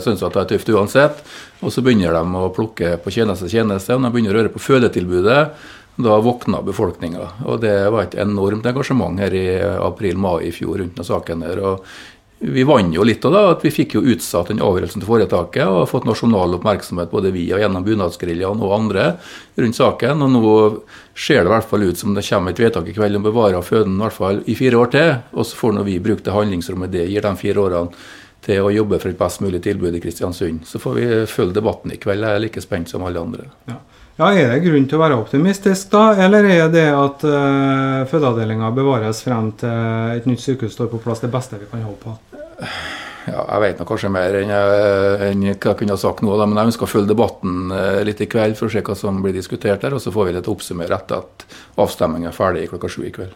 syns 0.04 0.24
at 0.26 0.36
det 0.36 0.44
er 0.44 0.52
tøft 0.52 0.74
uansett. 0.76 1.24
Og 1.64 1.72
så 1.72 1.84
begynner 1.84 2.16
de 2.16 2.40
å 2.40 2.52
plukke 2.52 2.98
på 3.00 3.12
tjeneste 3.16 3.48
tjeneste, 3.48 3.96
og 3.96 4.04
de 4.04 4.12
begynner 4.12 4.36
å 4.36 4.42
røre 4.42 4.52
på 4.52 4.66
fødetilbudet. 4.68 5.42
Da 6.00 6.20
våkna 6.22 6.62
befolkninga. 6.64 7.26
Og 7.44 7.60
det 7.64 7.74
var 7.92 8.06
et 8.06 8.16
enormt 8.22 8.66
engasjement 8.66 9.20
her 9.20 9.34
i 9.36 9.44
april-mai 9.60 10.46
i 10.48 10.54
fjor 10.54 10.80
rundt 10.80 10.96
denne 10.96 11.06
saken. 11.06 11.42
her, 11.44 11.60
og 11.60 11.84
vi 12.40 12.62
vant 12.64 12.94
jo 12.94 13.04
litt 13.04 13.24
av 13.28 13.34
det, 13.34 13.40
at 13.52 13.64
vi 13.66 13.70
fikk 13.74 13.98
jo 13.98 14.00
utsatt 14.14 14.48
den 14.48 14.62
avgjørelsen 14.64 15.02
til 15.02 15.08
foretaket 15.10 15.68
og 15.68 15.90
fått 15.90 16.06
nasjonal 16.08 16.56
oppmerksomhet, 16.56 17.10
både 17.12 17.34
vi 17.34 17.42
og 17.52 17.60
gjennom 17.60 17.84
Bunadsgeriljaen 17.84 18.62
og 18.64 18.72
andre 18.78 19.10
rundt 19.60 19.76
saken. 19.76 20.24
Og 20.24 20.32
nå 20.32 20.54
ser 21.12 21.42
det 21.42 21.50
i 21.50 21.52
hvert 21.52 21.68
fall 21.68 21.84
ut 21.84 22.00
som 22.00 22.16
det 22.16 22.24
kommer 22.24 22.56
et 22.56 22.62
vedtak 22.64 22.88
i 22.88 22.96
kveld 22.96 23.18
om 23.18 23.26
å 23.26 23.28
bevare 23.28 23.60
føden 23.60 23.98
i 23.98 24.04
hvert 24.06 24.16
fall 24.16 24.40
i 24.48 24.56
fire 24.56 24.80
år 24.80 24.92
til. 24.96 25.12
Og 25.36 25.44
så 25.50 25.60
får 25.60 25.76
nå 25.76 25.84
vi 25.90 26.00
bruke 26.00 26.24
det 26.24 26.36
handlingsrommet 26.38 26.96
det 26.96 27.04
gir 27.10 27.28
de 27.28 27.36
fire 27.42 27.60
årene 27.66 28.08
til 28.40 28.64
å 28.64 28.72
jobbe 28.72 29.02
for 29.02 29.12
et 29.12 29.20
best 29.20 29.44
mulig 29.44 29.60
tilbud 29.66 29.92
i 29.92 30.00
Kristiansund. 30.00 30.64
Så 30.64 30.80
får 30.80 30.96
vi 30.96 31.08
følge 31.28 31.58
debatten 31.60 31.92
i 31.92 32.00
kveld. 32.00 32.24
Jeg 32.24 32.40
er 32.40 32.44
like 32.46 32.64
spent 32.64 32.88
som 32.88 33.04
alle 33.04 33.20
andre. 33.20 33.50
Ja. 33.68 33.82
Ja, 34.20 34.34
Er 34.36 34.50
det 34.52 34.66
grunn 34.66 34.84
til 34.84 34.98
å 34.98 35.00
være 35.00 35.16
optimistisk, 35.16 35.86
da? 35.94 36.10
Eller 36.20 36.44
er 36.44 36.66
det 36.68 36.88
at 36.92 37.22
uh, 37.24 38.02
fødeavdelinga 38.10 38.68
bevares 38.76 39.22
frem 39.24 39.46
til 39.56 40.12
et 40.12 40.26
nytt 40.28 40.42
sykehus 40.44 40.74
står 40.76 40.90
på 40.92 41.00
plass, 41.00 41.22
det 41.24 41.30
beste 41.32 41.56
vi 41.56 41.68
kan 41.70 41.86
håpe 41.86 42.04
på? 42.04 42.42
Ja, 43.30 43.46
jeg 43.46 43.62
vet 43.64 43.80
nok 43.80 43.88
kanskje 43.88 44.10
mer 44.12 44.36
enn 44.42 44.52
jeg, 44.52 44.74
enn 45.24 45.46
jeg 45.48 45.56
kunne 45.62 45.96
ha 45.96 46.02
sagt 46.02 46.20
nå, 46.20 46.36
da, 46.36 46.44
men 46.44 46.60
jeg 46.60 46.68
ønsker 46.68 46.84
å 46.84 46.92
følge 46.92 47.14
debatten 47.14 47.72
uh, 47.72 48.02
litt 48.04 48.20
i 48.20 48.28
kveld 48.28 48.60
for 48.60 48.68
å 48.68 48.74
se 48.76 48.84
hva 48.84 49.00
som 49.06 49.24
blir 49.24 49.38
diskutert 49.40 49.80
der. 49.86 49.96
Og 49.96 50.04
så 50.04 50.12
får 50.12 50.28
vi 50.28 50.36
litt 50.36 50.52
oppsummere 50.52 51.00
etter 51.00 51.24
at 51.24 51.48
avstemningen 51.80 52.28
er 52.28 52.36
ferdig 52.36 52.68
klokka 52.74 52.92
sju 52.92 53.06
i 53.08 53.16
kveld. 53.16 53.32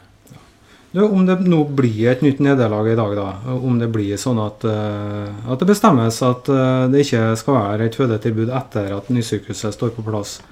Du, 0.93 1.01
om 1.07 1.25
det 1.25 1.41
nå 1.49 1.65
blir 1.65 2.11
et 2.13 2.21
nytt 2.21 2.45
nederlag 2.45 2.93
i 2.93 2.99
dag, 3.01 3.17
da, 3.17 3.31
om 3.57 3.81
det 3.81 3.89
blir 3.95 4.21
sånn 4.21 4.45
at, 4.45 4.69
uh, 4.69 5.49
at 5.49 5.65
det 5.65 5.73
bestemmes 5.73 6.21
at 6.29 6.57
det 6.93 7.07
ikke 7.09 7.31
skal 7.41 7.63
være 7.63 7.89
et 7.89 8.03
fødetilbud 8.03 8.53
etter 8.53 8.93
at 9.01 9.09
nysykehuset 9.09 9.81
står 9.81 9.97
på 9.97 10.05
plass, 10.05 10.43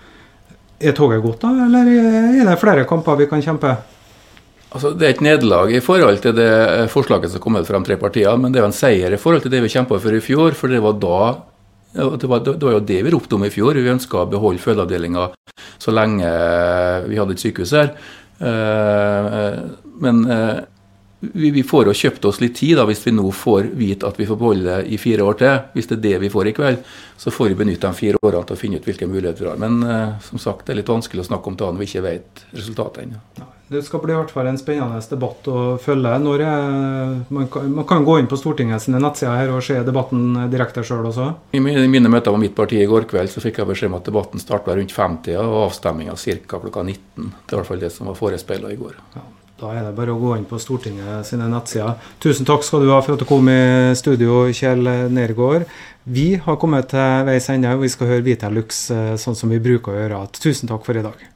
er 0.83 0.97
toget 0.97 1.23
godt, 1.23 1.45
da, 1.45 1.67
eller 1.67 1.91
er 2.43 2.51
det 2.51 2.59
flere 2.61 2.87
kamper 2.89 3.19
vi 3.21 3.29
kan 3.31 3.43
kjempe? 3.45 3.77
Altså, 4.73 4.93
Det 4.97 5.07
er 5.07 5.15
et 5.15 5.25
nederlag 5.25 5.73
i 5.73 5.81
forhold 5.85 6.19
til 6.25 6.35
det 6.37 6.89
forslaget 6.91 7.31
som 7.31 7.41
kom 7.41 7.57
ut 7.57 7.67
fra 7.69 7.79
de 7.79 7.85
tre 7.91 7.97
partiene, 8.01 8.39
men 8.41 8.53
det 8.53 8.61
er 8.61 8.65
jo 8.67 8.73
en 8.73 8.77
seier 8.77 9.13
i 9.13 9.21
forhold 9.21 9.43
til 9.45 9.53
det 9.53 9.63
vi 9.63 9.73
kjempa 9.73 10.01
for 10.01 10.17
i 10.17 10.21
fjor. 10.25 10.57
For 10.57 10.73
det 10.73 10.81
var 10.83 10.97
da 10.97 11.19
det 11.93 12.25
var, 12.25 12.41
det 12.41 12.63
var, 12.63 12.73
jo 12.73 12.81
det 12.81 13.03
vi 13.05 13.11
ropte 13.13 13.37
om 13.37 13.45
i 13.45 13.53
fjor. 13.53 13.77
Vi 13.77 13.93
ønska 13.93 14.23
å 14.23 14.29
beholde 14.31 14.63
fødeavdelinga 14.63 15.27
så 15.77 15.93
lenge 15.93 16.29
vi 17.05 17.19
hadde 17.21 17.37
et 17.37 17.43
sykehus 17.43 17.75
her. 17.77 17.93
Eh, 18.41 19.59
men 20.03 20.23
eh, 20.25 20.63
vi, 21.23 21.51
vi, 21.51 21.63
får 21.63 21.87
jo 21.87 21.95
kjøpt 21.95 22.25
oss 22.27 22.41
litt 22.43 22.57
tid 22.59 22.75
da, 22.81 22.87
hvis 22.89 23.05
vi 23.07 23.15
nå 23.15 23.29
får 23.31 23.71
vite 23.79 24.09
at 24.09 24.19
vi 24.19 24.27
får 24.27 24.39
beholde 24.41 24.81
i 24.91 24.99
fire 24.99 25.23
år 25.23 25.39
til. 25.39 25.55
Hvis 25.77 25.89
det 25.93 26.01
er 26.01 26.05
det 26.09 26.17
vi 26.25 26.31
får 26.33 26.51
i 26.51 26.55
kveld, 26.57 26.83
så 27.17 27.31
får 27.31 27.53
vi 27.53 27.59
benytte 27.63 27.87
de 27.87 27.95
fire 27.99 28.19
årene 28.19 28.49
til 28.49 28.59
å 28.59 28.59
finne 28.59 28.81
ut 28.81 28.89
hvilke 28.89 29.07
muligheter 29.07 29.47
vi 29.47 29.51
har. 29.53 29.61
Men 29.63 29.83
eh, 29.87 30.17
som 30.27 30.43
sagt, 30.43 30.67
det 30.67 30.75
er 30.75 30.81
litt 30.81 30.91
vanskelig 30.91 31.23
å 31.23 31.29
snakke 31.31 31.53
om 31.53 31.59
det 31.59 31.69
når 31.69 31.85
vi 31.85 31.91
ikke 31.93 32.07
vet 32.09 32.47
resultatet 32.57 33.05
ennå. 33.05 33.51
Det 33.73 33.81
skal 33.87 34.03
bli 34.03 34.13
i 34.13 34.17
hvert 34.19 34.33
fall 34.35 34.51
en 34.51 34.59
spennende 34.61 34.99
debatt 35.09 35.47
å 35.49 35.61
følge. 35.81 36.17
Når 36.21 36.43
jeg, 36.43 37.13
man, 37.33 37.47
kan, 37.55 37.71
man, 37.73 37.87
kan, 37.89 38.03
gå 38.05 38.19
inn 38.21 38.29
på 38.29 38.37
Stortingets 38.37 38.91
nettsider 38.93 39.39
her 39.39 39.53
og 39.55 39.63
se 39.65 39.79
debatten 39.87 40.35
direkte 40.53 40.83
sjøl 40.85 41.07
også? 41.09 41.29
I 41.57 41.63
mine 41.63 42.11
møter 42.13 42.35
med 42.35 42.49
mitt 42.49 42.57
parti 42.59 42.83
i 42.83 42.89
går 42.91 43.07
kveld 43.09 43.33
så 43.33 43.41
fikk 43.41 43.63
jeg 43.63 43.71
beskjed 43.71 43.95
om 43.95 44.01
at 44.01 44.11
debatten 44.11 44.43
starta 44.43 44.75
rundt 44.77 44.93
femtida 44.93 45.47
og 45.47 45.69
avstemminga 45.71 46.19
ca. 46.19 46.59
klokka 46.59 46.83
19. 46.85 47.31
Det 47.31 47.55
er 47.55 47.57
i 47.57 47.61
hvert 47.63 47.71
fall 47.71 47.87
det 47.87 47.95
som 47.95 48.11
var 48.11 48.19
forespeila 48.19 48.75
i 48.75 48.81
går. 48.83 48.99
Ja. 49.15 49.25
Da 49.63 49.71
er 49.79 49.85
det 49.87 49.95
bare 49.95 50.11
å 50.11 50.19
gå 50.19 50.33
inn 50.35 50.47
på 50.49 50.59
Stortinget 50.59 51.29
sine 51.29 51.47
nettsider. 51.51 51.95
Tusen 52.23 52.49
takk 52.49 52.65
skal 52.67 52.83
du 52.83 52.91
ha 52.91 52.99
for 53.05 53.15
at 53.15 53.23
du 53.23 53.29
kom 53.29 53.47
i 53.47 53.95
studio, 53.99 54.49
Kjell 54.51 54.89
Nergård. 55.15 55.69
Vi 56.03 56.33
har 56.43 56.59
kommet 56.59 56.91
til 56.91 57.29
veis 57.29 57.47
ende, 57.53 57.71
og 57.71 57.85
vi 57.85 57.93
skal 57.93 58.11
høre 58.11 58.27
Vita 58.27 58.51
Lux 58.51 58.89
eh, 58.91 59.13
sånn 59.23 59.39
som 59.39 59.55
vi 59.55 59.63
bruker 59.63 59.95
å 59.95 60.01
gjøre. 60.01 60.25
Tusen 60.43 60.71
takk 60.71 60.83
for 60.89 60.99
i 60.99 61.05
dag. 61.07 61.29